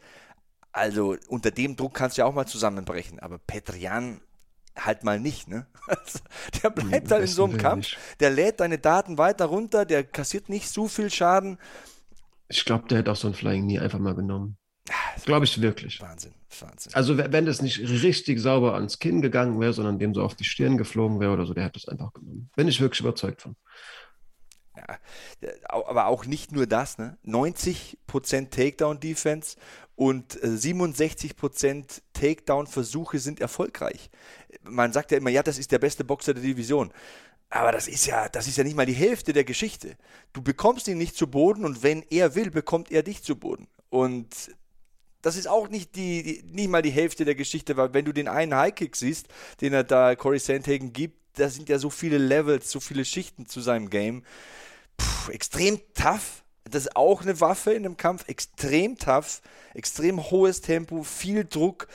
Also 0.71 1.17
unter 1.29 1.51
dem 1.51 1.77
Druck 1.77 1.95
kannst 1.95 2.17
du 2.19 2.23
ja 2.23 2.27
auch 2.27 2.35
mal 2.35 2.47
zusammenbrechen, 2.47 3.19
aber 3.21 3.39
Petrian 3.39 4.21
halt 4.77 5.03
mal 5.03 5.19
nicht, 5.19 5.49
ne? 5.49 5.67
Also, 5.89 6.21
der 6.63 6.71
bleibt 6.71 7.11
halt 7.11 7.23
in 7.23 7.29
so 7.29 7.45
einem 7.45 7.59
Kampf, 7.59 7.97
der 8.21 8.31
lädt 8.31 8.61
deine 8.61 8.79
Daten 8.79 9.19
weiter 9.19 9.47
runter, 9.47 9.85
der 9.85 10.05
kassiert 10.05 10.49
nicht 10.49 10.69
so 10.69 10.87
viel 10.87 11.11
Schaden. 11.11 11.59
Ich 12.49 12.65
glaube, 12.65 12.87
der 12.87 12.99
hätte 12.99 13.11
auch 13.11 13.17
so 13.17 13.29
ein 13.29 13.35
Flying 13.35 13.67
nie 13.67 13.81
einfach 13.81 13.99
mal 13.99 14.15
genommen. 14.15 14.57
Glaube 15.25 15.45
ich 15.45 15.61
wirklich. 15.61 16.01
Wahnsinn, 16.01 16.33
Wahnsinn. 16.61 16.93
Also 16.95 17.17
wenn 17.19 17.47
das 17.47 17.63
nicht 17.63 17.81
richtig 17.81 18.41
sauber 18.41 18.75
ans 18.75 18.99
Kinn 18.99 19.23
gegangen 19.23 19.61
wäre, 19.61 19.73
sondern 19.73 19.99
dem 19.99 20.15
so 20.15 20.23
auf 20.23 20.35
die 20.35 20.45
Stirn 20.45 20.77
geflogen 20.77 21.21
wäre 21.21 21.33
oder 21.33 21.47
so, 21.47 21.55
der 21.55 21.65
hätte 21.65 21.79
es 21.79 21.89
einfach 21.89 22.13
genommen. 22.13 22.51
Bin 22.57 22.69
ich 22.69 22.81
wirklich 22.81 23.01
überzeugt 23.01 23.43
von. 23.43 23.57
Ja, 24.77 24.99
aber 25.69 26.07
auch 26.07 26.25
nicht 26.25 26.53
nur 26.53 26.67
das, 26.67 26.97
ne? 26.97 27.19
90% 27.27 28.51
Takedown-Defense 28.51 29.57
und 29.97 30.39
67% 30.39 31.67
äh, 31.67 31.85
Takedown-Versuche 32.15 33.19
sind 33.19 33.41
erfolgreich. 33.41 34.11
Man 34.63 34.93
sagt 34.93 35.11
ja 35.11 35.19
immer, 35.19 35.31
ja, 35.31 35.43
das 35.43 35.59
ist 35.59 35.73
der 35.73 35.79
beste 35.79 36.05
Boxer 36.05 36.33
der 36.33 36.43
Division. 36.43 36.91
Aber 37.51 37.71
das 37.71 37.87
ist 37.87 38.07
ja, 38.07 38.31
das 38.31 38.49
ist 38.49 38.57
ja 38.57 38.65
nicht 38.65 38.77
mal 38.77 38.87
die 38.87 38.95
Hälfte 38.95 39.35
der 39.35 39.45
Geschichte. 39.45 39.97
Du 40.33 40.41
bekommst 40.41 40.89
ihn 40.89 40.97
nicht 40.97 41.17
zu 41.17 41.27
Boden 41.27 41.67
und 41.67 41.83
wenn 41.83 42.03
er 42.09 42.35
will, 42.35 42.51
bekommt 42.51 42.91
er 42.91 43.03
dich 43.03 43.23
zu 43.23 43.37
Boden. 43.37 43.69
Und 43.91 44.29
das 45.23 45.37
ist 45.37 45.49
auch 45.49 45.69
nicht 45.69 45.95
die, 45.97 46.23
die, 46.23 46.43
nicht 46.45 46.69
mal 46.69 46.83
die 46.83 46.91
Hälfte 46.91 47.25
der 47.25 47.35
Geschichte, 47.35 47.77
weil 47.77 47.95
wenn 47.95 48.05
du 48.05 48.13
den 48.13 48.29
einen 48.29 48.55
Highkick 48.55 48.97
siehst, 48.97 49.29
den 49.61 49.73
er 49.73 49.85
da 49.85 50.15
Corey 50.17 50.39
Sandhagen 50.39 50.93
gibt, 50.93 51.17
da 51.39 51.49
sind 51.49 51.69
ja 51.69 51.79
so 51.79 51.91
viele 51.91 52.19
Levels, 52.19 52.71
so 52.71 52.81
viele 52.81 53.05
Schichten 53.05 53.47
zu 53.47 53.61
seinem 53.61 53.89
Game. 53.89 54.25
Puh, 54.97 55.31
extrem 55.31 55.81
tough. 55.95 56.43
Das 56.65 56.85
ist 56.85 56.97
auch 56.97 57.23
eine 57.23 57.41
Waffe 57.41 57.73
in 57.73 57.85
einem 57.85 57.97
Kampf. 57.97 58.29
Extrem 58.29 58.99
tough, 58.99 59.41
extrem 59.75 60.31
hohes 60.31 60.61
Tempo, 60.61 61.03
viel 61.03 61.45
Druck 61.45 61.89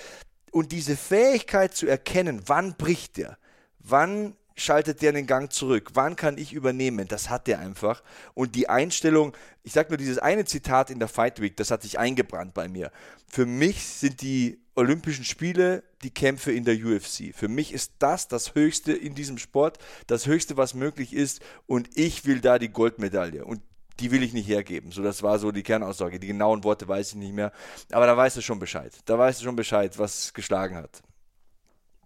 und 0.51 0.71
diese 0.71 0.97
Fähigkeit 0.97 1.75
zu 1.75 1.87
erkennen, 1.87 2.41
wann 2.47 2.75
bricht 2.75 3.17
der, 3.17 3.37
wann 3.79 4.35
schaltet 4.57 5.01
der 5.01 5.13
den 5.13 5.27
Gang 5.27 5.51
zurück? 5.51 5.91
Wann 5.93 6.15
kann 6.15 6.37
ich 6.37 6.51
übernehmen? 6.51 7.07
Das 7.07 7.29
hat 7.29 7.47
der 7.47 7.59
einfach. 7.59 8.03
Und 8.33 8.55
die 8.55 8.67
Einstellung, 8.67 9.35
ich 9.63 9.73
sage 9.73 9.89
nur 9.89 9.97
dieses 9.97 10.17
eine 10.17 10.45
Zitat 10.45 10.89
in 10.89 10.99
der 10.99 11.07
Fight 11.07 11.39
Week, 11.39 11.55
das 11.55 11.71
hat 11.71 11.83
sich 11.83 11.99
eingebrannt 11.99 12.53
bei 12.53 12.67
mir. 12.67 12.91
Für 13.27 13.45
mich 13.45 13.85
sind 13.85 14.21
die 14.21 14.59
Olympischen 14.75 15.23
Spiele 15.23 15.83
die 16.03 16.11
Kämpfe 16.11 16.51
in 16.51 16.63
der 16.63 16.75
UFC. 16.75 17.33
Für 17.33 17.47
mich 17.47 17.73
ist 17.73 17.93
das 17.99 18.27
das 18.27 18.53
Höchste 18.53 18.93
in 18.93 19.15
diesem 19.15 19.37
Sport, 19.37 19.79
das 20.05 20.27
Höchste, 20.27 20.57
was 20.57 20.73
möglich 20.73 21.13
ist. 21.13 21.41
Und 21.65 21.89
ich 21.97 22.25
will 22.25 22.41
da 22.41 22.59
die 22.59 22.69
Goldmedaille. 22.69 23.45
Und 23.45 23.61
die 23.99 24.11
will 24.11 24.21
ich 24.21 24.33
nicht 24.33 24.47
hergeben. 24.47 24.91
So, 24.91 25.01
das 25.01 25.23
war 25.23 25.39
so 25.39 25.51
die 25.51 25.63
Kernaussage. 25.63 26.19
Die 26.19 26.27
genauen 26.27 26.63
Worte 26.63 26.87
weiß 26.87 27.09
ich 27.09 27.15
nicht 27.15 27.33
mehr. 27.33 27.51
Aber 27.91 28.05
da 28.05 28.15
weißt 28.15 28.37
du 28.37 28.41
schon 28.41 28.59
Bescheid. 28.59 28.93
Da 29.05 29.17
weißt 29.17 29.41
du 29.41 29.45
schon 29.45 29.55
Bescheid, 29.55 29.97
was 29.97 30.33
geschlagen 30.33 30.75
hat. 30.75 31.01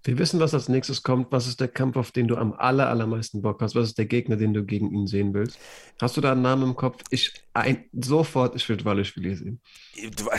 Wir 0.03 0.17
wissen, 0.17 0.39
was 0.39 0.53
als 0.53 0.67
nächstes 0.67 1.03
kommt. 1.03 1.31
Was 1.31 1.47
ist 1.47 1.59
der 1.59 1.67
Kampf, 1.67 1.95
auf 1.95 2.11
den 2.11 2.27
du 2.27 2.35
am 2.35 2.53
aller, 2.53 2.89
allermeisten 2.89 3.41
Bock 3.41 3.61
hast? 3.61 3.75
Was 3.75 3.89
ist 3.89 3.97
der 3.97 4.05
Gegner, 4.05 4.35
den 4.35 4.53
du 4.53 4.63
gegen 4.63 4.91
ihn 4.91 5.05
sehen 5.05 5.33
willst? 5.33 5.59
Hast 6.01 6.17
du 6.17 6.21
da 6.21 6.31
einen 6.31 6.41
Namen 6.41 6.63
im 6.63 6.75
Kopf? 6.75 7.03
Ich 7.11 7.33
ein, 7.53 7.85
sofort, 7.93 8.55
ich 8.55 8.67
will 8.67 8.77
Dwalischvili 8.77 9.35
sehen. 9.35 9.61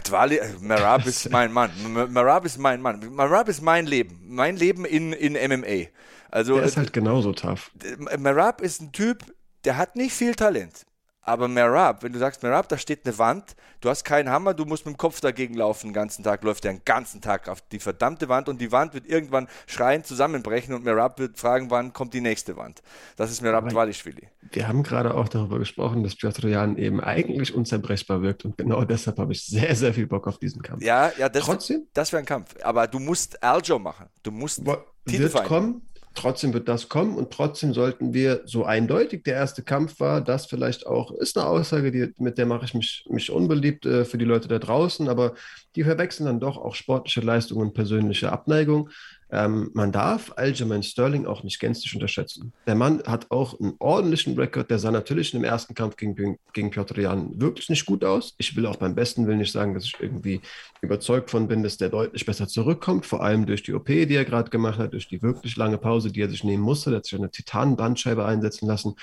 Dwali, 0.04 0.38
äh, 0.38 0.48
Marab 0.60 1.06
ist 1.06 1.30
mein 1.30 1.52
Mann. 1.52 1.70
Marab 2.10 2.44
ist 2.44 2.58
mein 2.58 2.80
Mann. 2.80 3.14
Marab 3.14 3.48
ist 3.48 3.62
mein 3.62 3.86
Leben. 3.86 4.20
Mein 4.24 4.56
Leben 4.56 4.84
in, 4.84 5.12
in 5.12 5.34
MMA. 5.34 5.88
Also, 6.30 6.56
der 6.56 6.64
ist 6.64 6.76
halt 6.76 6.92
genauso 6.92 7.32
tough. 7.32 7.70
Marab 8.18 8.62
ist 8.62 8.80
ein 8.80 8.90
Typ, 8.90 9.24
der 9.64 9.76
hat 9.76 9.94
nicht 9.94 10.12
viel 10.12 10.34
Talent. 10.34 10.86
Aber 11.24 11.46
Merab, 11.46 12.02
wenn 12.02 12.12
du 12.12 12.18
sagst, 12.18 12.42
Merab, 12.42 12.68
da 12.68 12.76
steht 12.76 13.06
eine 13.06 13.16
Wand, 13.16 13.54
du 13.80 13.88
hast 13.88 14.02
keinen 14.04 14.28
Hammer, 14.28 14.54
du 14.54 14.64
musst 14.64 14.84
mit 14.84 14.96
dem 14.96 14.98
Kopf 14.98 15.20
dagegen 15.20 15.54
laufen 15.54 15.88
den 15.88 15.92
ganzen 15.92 16.24
Tag, 16.24 16.42
läuft 16.42 16.64
er 16.64 16.72
den 16.72 16.82
ganzen 16.84 17.20
Tag 17.20 17.48
auf 17.48 17.60
die 17.60 17.78
verdammte 17.78 18.28
Wand 18.28 18.48
und 18.48 18.60
die 18.60 18.72
Wand 18.72 18.92
wird 18.92 19.06
irgendwann 19.06 19.46
schreiend 19.68 20.04
zusammenbrechen 20.04 20.74
und 20.74 20.84
Merab 20.84 21.20
wird 21.20 21.38
fragen, 21.38 21.70
wann 21.70 21.92
kommt 21.92 22.12
die 22.12 22.20
nächste 22.20 22.56
Wand. 22.56 22.82
Das 23.16 23.30
ist 23.30 23.40
Merab 23.40 23.68
Dvalishvili. 23.68 24.28
Wir 24.50 24.66
haben 24.66 24.82
gerade 24.82 25.14
auch 25.14 25.28
darüber 25.28 25.60
gesprochen, 25.60 26.02
dass 26.02 26.16
Piotr 26.16 26.48
Jan 26.48 26.76
eben 26.76 27.00
eigentlich 27.00 27.54
unzerbrechbar 27.54 28.22
wirkt 28.22 28.44
und 28.44 28.58
genau 28.58 28.84
deshalb 28.92 29.18
habe 29.18 29.32
ich 29.32 29.46
sehr, 29.46 29.76
sehr 29.76 29.94
viel 29.94 30.08
Bock 30.08 30.26
auf 30.26 30.38
diesen 30.38 30.60
Kampf. 30.62 30.82
Ja, 30.82 31.12
ja, 31.18 31.28
das, 31.28 31.44
Trotzdem? 31.44 31.86
das 31.94 32.12
wäre 32.12 32.22
ein 32.22 32.26
Kampf. 32.26 32.56
Aber 32.64 32.88
du 32.88 32.98
musst 32.98 33.40
Aljo 33.44 33.78
machen. 33.78 34.08
Du 34.24 34.32
musst 34.32 34.66
Wird 34.66 35.44
kommen, 35.44 35.82
Trotzdem 36.14 36.52
wird 36.52 36.68
das 36.68 36.88
kommen 36.88 37.16
und 37.16 37.32
trotzdem 37.32 37.72
sollten 37.72 38.12
wir, 38.12 38.42
so 38.44 38.64
eindeutig 38.64 39.24
der 39.24 39.34
erste 39.34 39.62
Kampf 39.62 39.98
war, 39.98 40.20
das 40.20 40.46
vielleicht 40.46 40.86
auch, 40.86 41.10
ist 41.12 41.38
eine 41.38 41.46
Aussage, 41.46 41.90
die, 41.90 42.12
mit 42.18 42.38
der 42.38 42.46
mache 42.46 42.66
ich 42.66 42.74
mich, 42.74 43.04
mich 43.08 43.30
unbeliebt 43.30 43.86
äh, 43.86 44.04
für 44.04 44.18
die 44.18 44.24
Leute 44.24 44.48
da 44.48 44.58
draußen, 44.58 45.08
aber 45.08 45.34
die 45.74 45.84
verwechseln 45.84 46.26
dann 46.26 46.40
doch 46.40 46.58
auch 46.58 46.74
sportliche 46.74 47.20
Leistung 47.20 47.58
und 47.58 47.74
persönliche 47.74 48.30
Abneigung. 48.30 48.90
Ähm, 49.34 49.70
man 49.72 49.92
darf 49.92 50.30
Aljamain 50.36 50.82
Sterling 50.82 51.24
auch 51.24 51.42
nicht 51.42 51.58
gänzlich 51.58 51.94
unterschätzen. 51.94 52.52
Der 52.66 52.74
Mann 52.74 53.02
hat 53.06 53.30
auch 53.30 53.58
einen 53.58 53.72
ordentlichen 53.78 54.38
Rekord. 54.38 54.70
Der 54.70 54.78
sah 54.78 54.90
natürlich 54.90 55.32
im 55.32 55.42
ersten 55.42 55.74
Kampf 55.74 55.96
gegen, 55.96 56.38
gegen 56.52 56.70
Piotr 56.70 57.00
Jan 57.00 57.40
wirklich 57.40 57.70
nicht 57.70 57.86
gut 57.86 58.04
aus. 58.04 58.34
Ich 58.36 58.54
will 58.56 58.66
auch 58.66 58.76
beim 58.76 58.94
besten 58.94 59.26
Willen 59.26 59.38
nicht 59.38 59.50
sagen, 59.50 59.72
dass 59.72 59.86
ich 59.86 59.94
irgendwie 59.98 60.42
überzeugt 60.82 61.30
von 61.30 61.48
bin, 61.48 61.62
dass 61.62 61.78
der 61.78 61.88
deutlich 61.88 62.26
besser 62.26 62.46
zurückkommt, 62.46 63.06
vor 63.06 63.24
allem 63.24 63.46
durch 63.46 63.62
die 63.62 63.72
OP, 63.72 63.86
die 63.86 64.14
er 64.14 64.26
gerade 64.26 64.50
gemacht 64.50 64.78
hat, 64.78 64.92
durch 64.92 65.08
die 65.08 65.22
wirklich 65.22 65.56
lange 65.56 65.78
Pause, 65.78 66.12
die 66.12 66.20
er 66.20 66.28
sich 66.28 66.44
nehmen 66.44 66.62
musste. 66.62 66.90
Der 66.90 66.98
hat 66.98 67.06
sich 67.06 67.18
eine 67.18 67.30
Titanbandscheibe 67.30 68.26
einsetzen 68.26 68.66
lassen. 68.66 68.96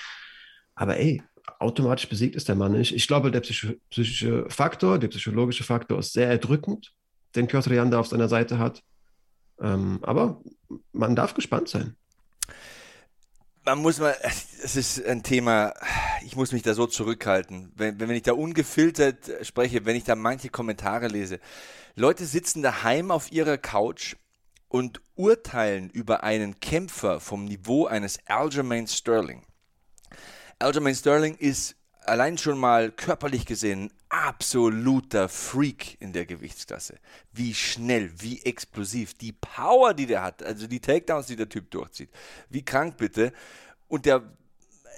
Aber 0.75 0.97
ey, 0.97 1.23
automatisch 1.57 2.07
besiegt 2.07 2.35
ist 2.35 2.47
der 2.47 2.55
Mann 2.55 2.73
nicht. 2.73 2.93
Ich 2.93 3.07
glaube, 3.07 3.31
der 3.31 3.41
psychische 3.41 4.45
Faktor, 4.47 4.99
der 4.99 5.07
psychologische 5.07 5.63
Faktor 5.63 5.97
ist 5.97 6.13
sehr 6.13 6.27
erdrückend, 6.27 6.93
den 7.35 7.47
Piotr 7.47 7.73
Jan 7.73 7.89
da 7.89 7.99
auf 7.99 8.07
seiner 8.07 8.29
Seite 8.29 8.59
hat. 8.59 8.83
Ähm, 9.61 9.99
aber 10.01 10.41
man 10.91 11.15
darf 11.15 11.33
gespannt 11.33 11.69
sein. 11.69 11.95
Man 13.65 13.79
muss 13.79 13.99
mal, 13.99 14.15
es 14.63 14.75
ist 14.75 15.05
ein 15.05 15.21
Thema, 15.21 15.73
ich 16.25 16.35
muss 16.35 16.51
mich 16.51 16.63
da 16.63 16.73
so 16.73 16.87
zurückhalten. 16.87 17.71
Wenn, 17.75 17.99
wenn 17.99 18.09
ich 18.11 18.23
da 18.23 18.33
ungefiltert 18.33 19.29
spreche, 19.43 19.85
wenn 19.85 19.95
ich 19.95 20.05
da 20.05 20.15
manche 20.15 20.49
Kommentare 20.49 21.07
lese. 21.07 21.39
Leute 21.95 22.25
sitzen 22.25 22.61
daheim 22.61 23.11
auf 23.11 23.31
ihrer 23.31 23.57
Couch 23.57 24.15
und 24.69 25.01
urteilen 25.15 25.89
über 25.89 26.23
einen 26.23 26.59
Kämpfer 26.59 27.19
vom 27.19 27.45
Niveau 27.45 27.85
eines 27.85 28.19
Aljamain 28.27 28.87
Sterling. 28.87 29.43
Aljamain 30.59 30.95
Sterling 30.95 31.35
ist 31.35 31.75
allein 32.05 32.37
schon 32.37 32.57
mal 32.57 32.91
körperlich 32.91 33.45
gesehen 33.45 33.91
absoluter 34.09 35.29
Freak 35.29 35.97
in 36.01 36.13
der 36.13 36.25
Gewichtsklasse. 36.25 36.97
Wie 37.31 37.53
schnell, 37.53 38.11
wie 38.17 38.41
explosiv, 38.41 39.13
die 39.13 39.33
Power, 39.33 39.93
die 39.93 40.07
der 40.07 40.23
hat, 40.23 40.43
also 40.43 40.67
die 40.67 40.79
Takedowns, 40.79 41.27
die 41.27 41.35
der 41.35 41.47
Typ 41.47 41.69
durchzieht. 41.71 42.09
Wie 42.49 42.65
krank 42.65 42.97
bitte. 42.97 43.31
Und 43.87 44.05
der, 44.05 44.23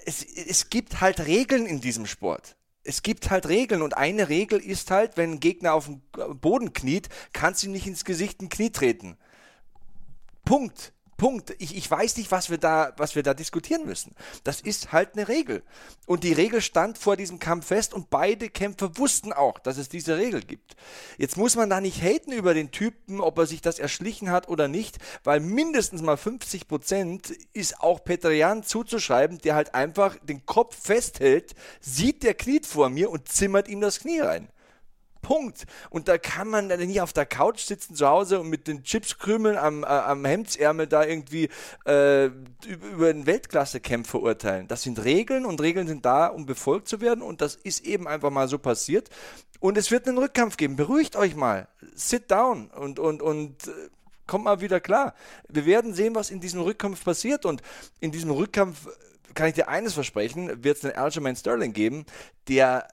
es, 0.06 0.24
es 0.24 0.70
gibt 0.70 1.00
halt 1.00 1.20
Regeln 1.20 1.66
in 1.66 1.80
diesem 1.80 2.06
Sport. 2.06 2.56
Es 2.84 3.02
gibt 3.02 3.30
halt 3.30 3.46
Regeln 3.46 3.82
und 3.82 3.96
eine 3.96 4.28
Regel 4.28 4.58
ist 4.58 4.90
halt, 4.90 5.16
wenn 5.16 5.32
ein 5.32 5.40
Gegner 5.40 5.74
auf 5.74 5.86
dem 5.86 6.00
Boden 6.40 6.72
kniet, 6.72 7.08
kannst 7.32 7.62
du 7.62 7.66
ihm 7.66 7.72
nicht 7.72 7.86
ins 7.86 8.04
Gesicht 8.04 8.40
ein 8.40 8.48
Knie 8.48 8.70
treten. 8.70 9.16
Punkt. 10.44 10.92
Punkt. 11.22 11.54
Ich, 11.60 11.76
ich 11.76 11.88
weiß 11.88 12.16
nicht, 12.16 12.32
was 12.32 12.50
wir, 12.50 12.58
da, 12.58 12.94
was 12.96 13.14
wir 13.14 13.22
da 13.22 13.32
diskutieren 13.32 13.86
müssen. 13.86 14.16
Das 14.42 14.60
ist 14.60 14.90
halt 14.90 15.10
eine 15.12 15.28
Regel. 15.28 15.62
Und 16.04 16.24
die 16.24 16.32
Regel 16.32 16.60
stand 16.60 16.98
vor 16.98 17.16
diesem 17.16 17.38
Kampf 17.38 17.66
fest 17.66 17.94
und 17.94 18.10
beide 18.10 18.50
Kämpfer 18.50 18.98
wussten 18.98 19.32
auch, 19.32 19.60
dass 19.60 19.78
es 19.78 19.88
diese 19.88 20.16
Regel 20.16 20.42
gibt. 20.42 20.74
Jetzt 21.18 21.36
muss 21.36 21.54
man 21.54 21.70
da 21.70 21.80
nicht 21.80 22.02
haten 22.02 22.32
über 22.32 22.54
den 22.54 22.72
Typen, 22.72 23.20
ob 23.20 23.38
er 23.38 23.46
sich 23.46 23.60
das 23.60 23.78
erschlichen 23.78 24.32
hat 24.32 24.48
oder 24.48 24.66
nicht, 24.66 24.98
weil 25.22 25.38
mindestens 25.38 26.02
mal 26.02 26.16
50 26.16 26.66
Prozent 26.66 27.30
ist 27.52 27.78
auch 27.78 28.02
Petrian 28.02 28.64
zuzuschreiben, 28.64 29.38
der 29.38 29.54
halt 29.54 29.76
einfach 29.76 30.16
den 30.24 30.44
Kopf 30.44 30.76
festhält, 30.76 31.54
sieht 31.80 32.24
der 32.24 32.34
Knie 32.34 32.62
vor 32.64 32.88
mir 32.88 33.10
und 33.10 33.28
zimmert 33.28 33.68
ihm 33.68 33.80
das 33.80 34.00
Knie 34.00 34.18
rein. 34.18 34.48
Punkt. 35.22 35.64
Und 35.88 36.08
da 36.08 36.18
kann 36.18 36.48
man 36.48 36.68
dann 36.68 36.80
nicht 36.80 37.00
auf 37.00 37.12
der 37.12 37.26
Couch 37.26 37.60
sitzen 37.60 37.94
zu 37.94 38.06
Hause 38.06 38.40
und 38.40 38.50
mit 38.50 38.66
den 38.66 38.82
Chipskrümeln 38.82 39.56
am, 39.56 39.84
äh, 39.84 39.86
am 39.86 40.24
Hemdsärmel 40.24 40.86
da 40.86 41.04
irgendwie 41.04 41.48
äh, 41.86 42.26
über 42.26 43.08
einen 43.08 43.26
Weltklasse-Kämpfer 43.26 44.20
urteilen. 44.20 44.68
Das 44.68 44.82
sind 44.82 45.02
Regeln 45.02 45.46
und 45.46 45.60
Regeln 45.60 45.86
sind 45.86 46.04
da, 46.04 46.26
um 46.26 46.44
befolgt 46.44 46.88
zu 46.88 47.00
werden. 47.00 47.22
Und 47.22 47.40
das 47.40 47.54
ist 47.54 47.86
eben 47.86 48.06
einfach 48.06 48.30
mal 48.30 48.48
so 48.48 48.58
passiert. 48.58 49.08
Und 49.60 49.78
es 49.78 49.90
wird 49.90 50.08
einen 50.08 50.18
Rückkampf 50.18 50.56
geben. 50.56 50.76
Beruhigt 50.76 51.16
euch 51.16 51.36
mal. 51.36 51.68
Sit 51.94 52.30
down 52.30 52.68
und, 52.70 52.98
und, 52.98 53.22
und 53.22 53.68
äh, 53.68 53.70
kommt 54.26 54.44
mal 54.44 54.60
wieder 54.60 54.80
klar. 54.80 55.14
Wir 55.48 55.66
werden 55.66 55.94
sehen, 55.94 56.14
was 56.14 56.30
in 56.30 56.40
diesem 56.40 56.60
Rückkampf 56.60 57.04
passiert. 57.04 57.46
Und 57.46 57.62
in 58.00 58.10
diesem 58.10 58.32
Rückkampf 58.32 58.88
kann 59.34 59.48
ich 59.48 59.54
dir 59.54 59.68
eines 59.68 59.94
versprechen, 59.94 60.64
wird 60.64 60.78
es 60.78 60.84
einen 60.84 60.96
Aljamain 60.96 61.36
Sterling 61.36 61.72
geben, 61.72 62.04
der 62.48 62.88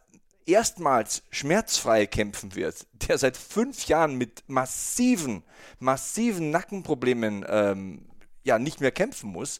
erstmals 0.50 1.24
schmerzfrei 1.32 2.06
kämpfen 2.06 2.56
wird, 2.56 2.88
der 2.94 3.18
seit 3.18 3.38
fünf 3.38 3.88
Jahren 3.88 4.16
mit 4.16 4.44
massiven, 4.48 5.44
massiven 5.80 6.52
Nackenproblemen 6.52 7.46
ähm, 7.48 8.10
ja 8.44 8.60
nicht 8.60 8.82
mehr 8.82 8.92
kämpfen 8.92 9.32
muss. 9.32 9.60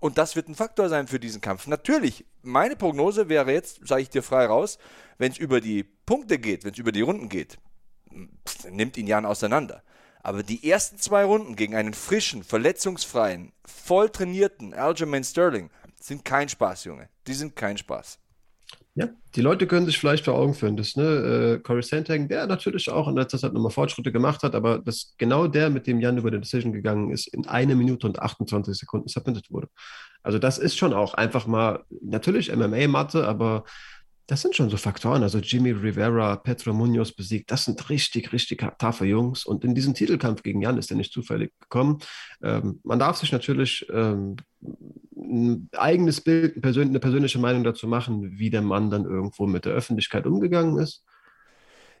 Und 0.00 0.16
das 0.16 0.36
wird 0.36 0.48
ein 0.48 0.54
Faktor 0.54 0.88
sein 0.88 1.08
für 1.08 1.18
diesen 1.18 1.40
Kampf. 1.40 1.66
Natürlich, 1.66 2.24
meine 2.42 2.76
Prognose 2.76 3.28
wäre 3.28 3.52
jetzt, 3.52 3.86
sage 3.86 4.02
ich 4.02 4.10
dir 4.10 4.22
frei 4.22 4.46
raus, 4.46 4.78
wenn 5.18 5.32
es 5.32 5.38
über 5.38 5.60
die 5.60 5.82
Punkte 5.82 6.38
geht, 6.38 6.64
wenn 6.64 6.72
es 6.72 6.78
über 6.78 6.92
die 6.92 7.00
Runden 7.00 7.28
geht, 7.28 7.58
nimmt 8.70 8.96
ihn 8.96 9.08
Jan 9.08 9.26
auseinander. 9.26 9.82
Aber 10.22 10.42
die 10.42 10.68
ersten 10.68 10.98
zwei 10.98 11.24
Runden 11.24 11.56
gegen 11.56 11.74
einen 11.74 11.94
frischen, 11.94 12.44
verletzungsfreien, 12.44 13.52
voll 13.64 14.10
trainierten 14.10 14.74
Aljamain 14.74 15.24
Sterling 15.24 15.70
sind 16.00 16.24
kein 16.24 16.48
Spaß, 16.48 16.84
Junge. 16.84 17.08
Die 17.26 17.34
sind 17.34 17.56
kein 17.56 17.78
Spaß. 17.78 18.18
Ja, 18.98 19.10
die 19.36 19.42
Leute 19.42 19.68
können 19.68 19.86
sich 19.86 19.96
vielleicht 19.96 20.24
vor 20.24 20.34
Augen 20.34 20.54
führen, 20.54 20.76
dass 20.76 20.96
ne, 20.96 21.04
äh, 21.04 21.58
Corey 21.60 21.84
Sandhagen, 21.84 22.26
der 22.26 22.48
natürlich 22.48 22.90
auch 22.90 23.06
in 23.06 23.14
letzter 23.14 23.38
Zeit 23.38 23.52
nochmal 23.52 23.70
Fortschritte 23.70 24.10
gemacht 24.10 24.42
hat, 24.42 24.56
aber 24.56 24.80
dass 24.80 25.14
genau 25.18 25.46
der, 25.46 25.70
mit 25.70 25.86
dem 25.86 26.00
Jan 26.00 26.18
über 26.18 26.32
die 26.32 26.40
Decision 26.40 26.72
gegangen 26.72 27.12
ist, 27.12 27.28
in 27.28 27.46
eine 27.46 27.76
Minute 27.76 28.08
und 28.08 28.18
28 28.18 28.74
Sekunden 28.76 29.06
submitted 29.06 29.52
wurde. 29.52 29.68
Also 30.24 30.40
das 30.40 30.58
ist 30.58 30.76
schon 30.76 30.92
auch 30.92 31.14
einfach 31.14 31.46
mal, 31.46 31.84
natürlich 32.02 32.50
MMA-Matte, 32.52 33.24
aber 33.24 33.62
das 34.26 34.42
sind 34.42 34.56
schon 34.56 34.68
so 34.68 34.76
Faktoren. 34.76 35.22
Also 35.22 35.38
Jimmy 35.38 35.70
Rivera, 35.70 36.34
Petro 36.34 36.72
Munoz 36.72 37.12
besiegt, 37.12 37.52
das 37.52 37.66
sind 37.66 37.88
richtig, 37.90 38.32
richtig 38.32 38.66
taffe 38.78 39.06
Jungs. 39.06 39.46
Und 39.46 39.64
in 39.64 39.76
diesem 39.76 39.94
Titelkampf 39.94 40.42
gegen 40.42 40.60
Jan 40.60 40.76
ist 40.76 40.90
er 40.90 40.96
nicht 40.96 41.12
zufällig 41.12 41.52
gekommen. 41.60 42.00
Ähm, 42.42 42.80
man 42.82 42.98
darf 42.98 43.16
sich 43.16 43.30
natürlich 43.30 43.86
ähm, 43.92 44.34
ein 45.20 45.68
eigenes 45.76 46.20
Bild, 46.20 46.64
eine 46.64 47.00
persönliche 47.00 47.38
Meinung 47.38 47.64
dazu 47.64 47.86
machen, 47.86 48.38
wie 48.38 48.50
der 48.50 48.62
Mann 48.62 48.90
dann 48.90 49.04
irgendwo 49.04 49.46
mit 49.46 49.64
der 49.64 49.72
Öffentlichkeit 49.72 50.26
umgegangen 50.26 50.78
ist. 50.78 51.04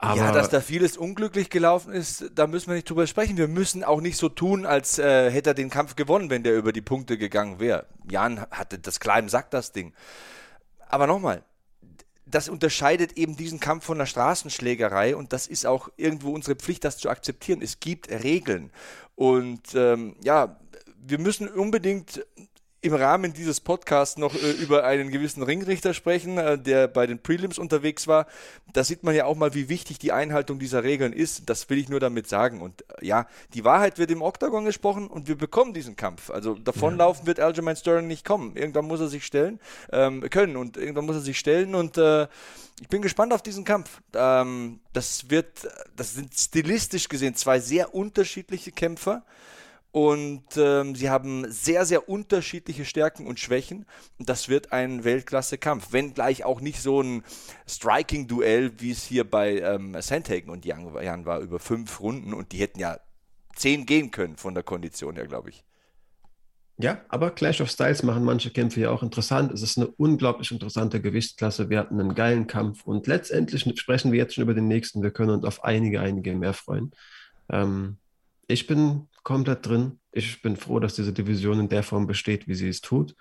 Aber 0.00 0.20
ja, 0.20 0.32
dass 0.32 0.48
da 0.48 0.60
vieles 0.60 0.96
unglücklich 0.96 1.50
gelaufen 1.50 1.92
ist, 1.92 2.30
da 2.34 2.46
müssen 2.46 2.68
wir 2.68 2.74
nicht 2.74 2.88
drüber 2.88 3.08
sprechen. 3.08 3.36
Wir 3.36 3.48
müssen 3.48 3.82
auch 3.82 4.00
nicht 4.00 4.16
so 4.16 4.28
tun, 4.28 4.64
als 4.64 4.98
äh, 5.00 5.30
hätte 5.30 5.50
er 5.50 5.54
den 5.54 5.70
Kampf 5.70 5.96
gewonnen, 5.96 6.30
wenn 6.30 6.44
der 6.44 6.56
über 6.56 6.72
die 6.72 6.82
Punkte 6.82 7.18
gegangen 7.18 7.58
wäre. 7.58 7.86
Jan 8.08 8.40
hatte 8.52 8.78
das 8.78 9.00
klar 9.00 9.18
im 9.18 9.28
Sack, 9.28 9.50
das 9.50 9.72
Ding. 9.72 9.92
Aber 10.88 11.08
nochmal, 11.08 11.42
das 12.26 12.48
unterscheidet 12.48 13.14
eben 13.14 13.36
diesen 13.36 13.58
Kampf 13.58 13.86
von 13.86 13.96
einer 13.96 14.06
Straßenschlägerei 14.06 15.16
und 15.16 15.32
das 15.32 15.48
ist 15.48 15.66
auch 15.66 15.88
irgendwo 15.96 16.30
unsere 16.30 16.54
Pflicht, 16.54 16.84
das 16.84 16.98
zu 16.98 17.10
akzeptieren. 17.10 17.60
Es 17.60 17.80
gibt 17.80 18.08
Regeln 18.08 18.70
und 19.16 19.74
ähm, 19.74 20.14
ja, 20.22 20.60
wir 21.08 21.18
müssen 21.18 21.48
unbedingt 21.48 22.24
im 22.80 22.94
Rahmen 22.94 23.32
dieses 23.32 23.60
Podcasts 23.60 24.18
noch 24.18 24.34
äh, 24.34 24.50
über 24.52 24.84
einen 24.84 25.10
gewissen 25.10 25.42
Ringrichter 25.42 25.94
sprechen, 25.94 26.38
äh, 26.38 26.58
der 26.58 26.86
bei 26.86 27.06
den 27.06 27.18
Prelims 27.18 27.58
unterwegs 27.58 28.06
war. 28.06 28.26
Da 28.72 28.84
sieht 28.84 29.02
man 29.02 29.14
ja 29.14 29.24
auch 29.24 29.36
mal, 29.36 29.54
wie 29.54 29.68
wichtig 29.68 29.98
die 29.98 30.12
Einhaltung 30.12 30.60
dieser 30.60 30.84
Regeln 30.84 31.12
ist. 31.12 31.50
Das 31.50 31.68
will 31.70 31.78
ich 31.78 31.88
nur 31.88 31.98
damit 31.98 32.28
sagen. 32.28 32.60
Und 32.60 32.82
äh, 33.00 33.06
ja, 33.06 33.26
die 33.54 33.64
Wahrheit 33.64 33.98
wird 33.98 34.12
im 34.12 34.22
Oktagon 34.22 34.64
gesprochen 34.64 35.08
und 35.08 35.26
wir 35.26 35.36
bekommen 35.36 35.74
diesen 35.74 35.96
Kampf. 35.96 36.30
Also 36.30 36.54
davonlaufen 36.54 37.26
wird 37.26 37.40
Aljamain 37.40 37.76
Sterling 37.76 38.06
nicht 38.06 38.24
kommen. 38.24 38.54
Irgendwann 38.56 38.86
muss 38.86 39.00
er 39.00 39.08
sich 39.08 39.26
stellen 39.26 39.58
ähm, 39.90 40.28
können 40.30 40.56
und 40.56 40.76
irgendwann 40.76 41.06
muss 41.06 41.16
er 41.16 41.22
sich 41.22 41.38
stellen 41.38 41.74
und 41.74 41.98
äh, 41.98 42.28
ich 42.80 42.88
bin 42.88 43.02
gespannt 43.02 43.32
auf 43.32 43.42
diesen 43.42 43.64
Kampf. 43.64 44.00
Ähm, 44.14 44.78
das 44.92 45.30
wird, 45.30 45.68
das 45.96 46.14
sind 46.14 46.32
stilistisch 46.32 47.08
gesehen 47.08 47.34
zwei 47.34 47.58
sehr 47.58 47.92
unterschiedliche 47.92 48.70
Kämpfer. 48.70 49.24
Und 49.90 50.44
ähm, 50.56 50.94
sie 50.94 51.08
haben 51.08 51.50
sehr, 51.50 51.86
sehr 51.86 52.08
unterschiedliche 52.08 52.84
Stärken 52.84 53.26
und 53.26 53.40
Schwächen. 53.40 53.86
Das 54.18 54.48
wird 54.48 54.72
ein 54.72 55.02
Weltklasse-Kampf. 55.02 55.92
Wenngleich 55.92 56.44
auch 56.44 56.60
nicht 56.60 56.80
so 56.82 57.00
ein 57.00 57.24
Striking-Duell, 57.66 58.72
wie 58.80 58.90
es 58.90 59.04
hier 59.04 59.28
bei 59.28 59.60
ähm, 59.60 59.96
Sandhagen 60.00 60.50
und 60.50 60.66
Jan 60.66 60.94
war, 60.94 61.40
über 61.40 61.58
fünf 61.58 62.00
Runden. 62.00 62.34
Und 62.34 62.52
die 62.52 62.58
hätten 62.58 62.80
ja 62.80 62.98
zehn 63.56 63.86
gehen 63.86 64.10
können 64.10 64.36
von 64.36 64.54
der 64.54 64.62
Kondition 64.62 65.16
her, 65.16 65.26
glaube 65.26 65.50
ich. 65.50 65.64
Ja, 66.80 67.00
aber 67.08 67.32
Clash 67.32 67.60
of 67.60 67.70
Styles 67.70 68.04
machen 68.04 68.22
manche 68.22 68.50
Kämpfe 68.50 68.80
ja 68.80 68.90
auch 68.90 69.02
interessant. 69.02 69.50
Es 69.50 69.62
ist 69.62 69.78
eine 69.78 69.88
unglaublich 69.88 70.52
interessante 70.52 71.00
Gewichtsklasse. 71.00 71.70
Wir 71.70 71.80
hatten 71.80 71.98
einen 71.98 72.14
geilen 72.14 72.46
Kampf 72.46 72.84
und 72.84 73.08
letztendlich 73.08 73.64
sprechen 73.80 74.12
wir 74.12 74.18
jetzt 74.18 74.34
schon 74.34 74.44
über 74.44 74.54
den 74.54 74.68
nächsten. 74.68 75.02
Wir 75.02 75.10
können 75.10 75.30
uns 75.30 75.44
auf 75.44 75.64
einige, 75.64 76.00
einige 76.00 76.36
mehr 76.36 76.54
freuen. 76.54 76.92
Ähm, 77.50 77.96
ich 78.46 78.68
bin 78.68 79.08
komplett 79.28 79.66
drin. 79.66 80.00
Ich 80.10 80.40
bin 80.40 80.56
froh, 80.56 80.80
dass 80.80 80.94
diese 80.94 81.12
Division 81.12 81.60
in 81.60 81.68
der 81.68 81.82
Form 81.82 82.06
besteht, 82.06 82.48
wie 82.48 82.54
sie 82.54 82.70
es 82.70 82.80
tut. 82.80 83.14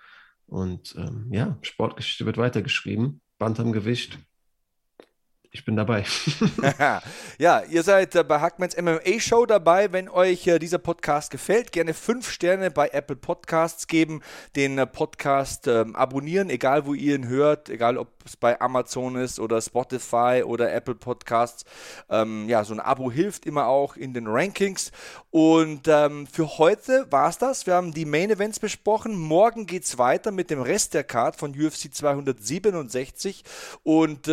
Und 0.45 0.95
ähm, 0.97 1.27
ja, 1.33 1.57
Sportgeschichte 1.61 2.25
wird 2.25 2.37
weitergeschrieben. 2.37 3.19
Bantamgewicht, 3.37 4.17
ich 5.57 5.65
bin 5.65 5.75
dabei. 5.75 6.05
ja, 7.39 7.63
ihr 7.63 7.81
seid 7.81 8.13
äh, 8.13 8.23
bei 8.23 8.39
Hackmans 8.39 8.77
MMA 8.79 9.19
Show 9.19 9.47
dabei. 9.47 9.91
Wenn 9.91 10.07
euch 10.07 10.45
äh, 10.45 10.59
dieser 10.59 10.77
Podcast 10.77 11.31
gefällt, 11.31 11.71
gerne 11.71 11.95
fünf 11.95 12.29
Sterne 12.29 12.69
bei 12.69 12.89
Apple 12.89 13.15
Podcasts 13.15 13.87
geben, 13.87 14.21
den 14.55 14.77
äh, 14.77 14.85
Podcast 14.85 15.67
ähm, 15.67 15.95
abonnieren, 15.95 16.51
egal 16.51 16.85
wo 16.85 16.93
ihr 16.93 17.15
ihn 17.15 17.27
hört, 17.27 17.69
egal 17.69 17.97
ob 17.97 18.09
es 18.23 18.37
bei 18.37 18.61
Amazon 18.61 19.15
ist 19.15 19.39
oder 19.39 19.59
Spotify 19.59 20.43
oder 20.45 20.71
Apple 20.71 20.93
Podcasts. 20.93 21.65
Ähm, 22.09 22.47
ja, 22.47 22.63
so 22.63 22.75
ein 22.75 22.79
Abo 22.79 23.11
hilft 23.11 23.47
immer 23.47 23.65
auch 23.65 23.95
in 23.95 24.13
den 24.13 24.27
Rankings. 24.27 24.91
Und 25.31 25.87
ähm, 25.87 26.27
für 26.27 26.59
heute 26.59 27.07
war 27.09 27.29
es 27.29 27.39
das. 27.39 27.65
Wir 27.65 27.73
haben 27.73 27.93
die 27.93 28.05
Main 28.05 28.29
Events 28.29 28.59
besprochen. 28.59 29.17
Morgen 29.17 29.65
geht 29.65 29.85
es 29.85 29.97
weiter 29.97 30.31
mit 30.31 30.51
dem 30.51 30.61
Rest 30.61 30.93
der 30.93 31.03
Card 31.03 31.35
von 31.35 31.51
UFC 31.51 31.93
267. 31.93 33.43
Und 33.83 34.27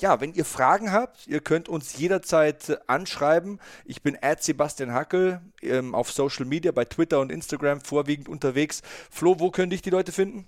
ja, 0.00 0.20
wenn 0.20 0.29
ihr 0.36 0.44
Fragen 0.44 0.92
habt, 0.92 1.26
ihr 1.26 1.40
könnt 1.40 1.68
uns 1.68 1.96
jederzeit 1.96 2.80
anschreiben. 2.88 3.60
Ich 3.84 4.02
bin 4.02 4.18
at 4.20 4.42
Sebastian 4.42 4.92
Hackel 4.92 5.40
ähm, 5.62 5.94
auf 5.94 6.12
Social 6.12 6.46
Media, 6.46 6.72
bei 6.72 6.84
Twitter 6.84 7.20
und 7.20 7.30
Instagram 7.30 7.80
vorwiegend 7.80 8.28
unterwegs. 8.28 8.82
Flo, 9.10 9.38
wo 9.38 9.50
können 9.50 9.70
dich 9.70 9.82
die 9.82 9.90
Leute 9.90 10.12
finden? 10.12 10.46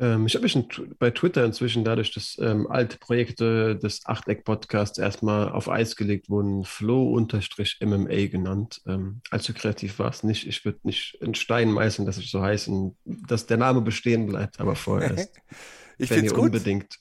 Ähm, 0.00 0.26
ich 0.26 0.34
habe 0.34 0.44
mich 0.44 0.56
bei 0.98 1.10
Twitter 1.10 1.44
inzwischen 1.44 1.84
dadurch, 1.84 2.12
dass 2.12 2.38
ähm, 2.40 2.70
alte 2.70 2.98
Projekte 2.98 3.76
des 3.76 4.06
Achteck-Podcasts 4.06 4.98
erstmal 4.98 5.50
auf 5.50 5.68
Eis 5.68 5.96
gelegt 5.96 6.30
wurden, 6.30 6.64
Flo-MMA 6.64 8.26
genannt. 8.26 8.80
Ähm, 8.86 9.20
allzu 9.30 9.52
kreativ 9.54 9.98
war 9.98 10.10
es 10.10 10.22
nicht. 10.22 10.46
Ich 10.46 10.64
würde 10.64 10.78
nicht 10.84 11.18
in 11.20 11.34
Stein 11.34 11.72
meißeln, 11.72 12.06
dass 12.06 12.18
ich 12.18 12.30
so 12.30 12.40
heiße 12.40 12.70
und 12.70 12.96
dass 13.04 13.46
der 13.46 13.56
Name 13.56 13.80
bestehen 13.80 14.26
bleibt, 14.26 14.60
aber 14.60 14.76
vorerst. 14.76 15.32
ich 15.98 16.08
finde 16.08 16.26
es 16.26 16.34
gut. 16.34 16.44
unbedingt 16.44 16.98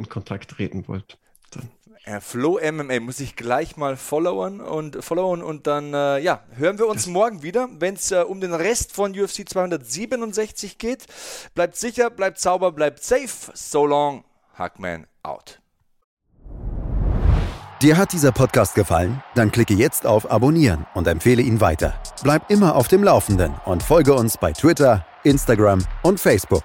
in 0.00 0.08
Kontakt 0.08 0.50
treten 0.50 0.88
wollt. 0.88 1.18
Dann. 1.52 1.68
Ja, 2.06 2.20
Flow 2.20 2.58
MMA 2.60 3.00
muss 3.00 3.20
ich 3.20 3.36
gleich 3.36 3.76
mal 3.76 3.96
followen 3.96 4.60
und 4.60 5.04
followen 5.04 5.42
und 5.42 5.66
dann 5.66 5.92
äh, 5.92 6.18
ja, 6.18 6.42
hören 6.56 6.78
wir 6.78 6.88
uns 6.88 7.06
morgen 7.06 7.42
wieder, 7.42 7.68
wenn 7.78 7.94
es 7.94 8.10
äh, 8.10 8.24
um 8.26 8.40
den 8.40 8.54
Rest 8.54 8.92
von 8.92 9.12
UFC 9.12 9.48
267 9.48 10.78
geht. 10.78 11.06
Bleibt 11.54 11.76
sicher, 11.76 12.08
bleibt 12.08 12.40
sauber, 12.40 12.72
bleibt 12.72 13.04
safe. 13.04 13.52
So 13.52 13.84
long, 13.86 14.24
Hackman 14.54 15.06
out. 15.22 15.60
Dir 17.82 17.96
hat 17.96 18.12
dieser 18.12 18.32
Podcast 18.32 18.74
gefallen? 18.74 19.22
Dann 19.34 19.50
klicke 19.50 19.74
jetzt 19.74 20.04
auf 20.04 20.30
Abonnieren 20.30 20.86
und 20.94 21.06
empfehle 21.06 21.40
ihn 21.40 21.60
weiter. 21.60 21.94
Bleib 22.22 22.50
immer 22.50 22.76
auf 22.76 22.88
dem 22.88 23.02
Laufenden 23.02 23.54
und 23.64 23.82
folge 23.82 24.14
uns 24.14 24.36
bei 24.36 24.52
Twitter, 24.52 25.06
Instagram 25.22 25.86
und 26.02 26.20
Facebook. 26.20 26.64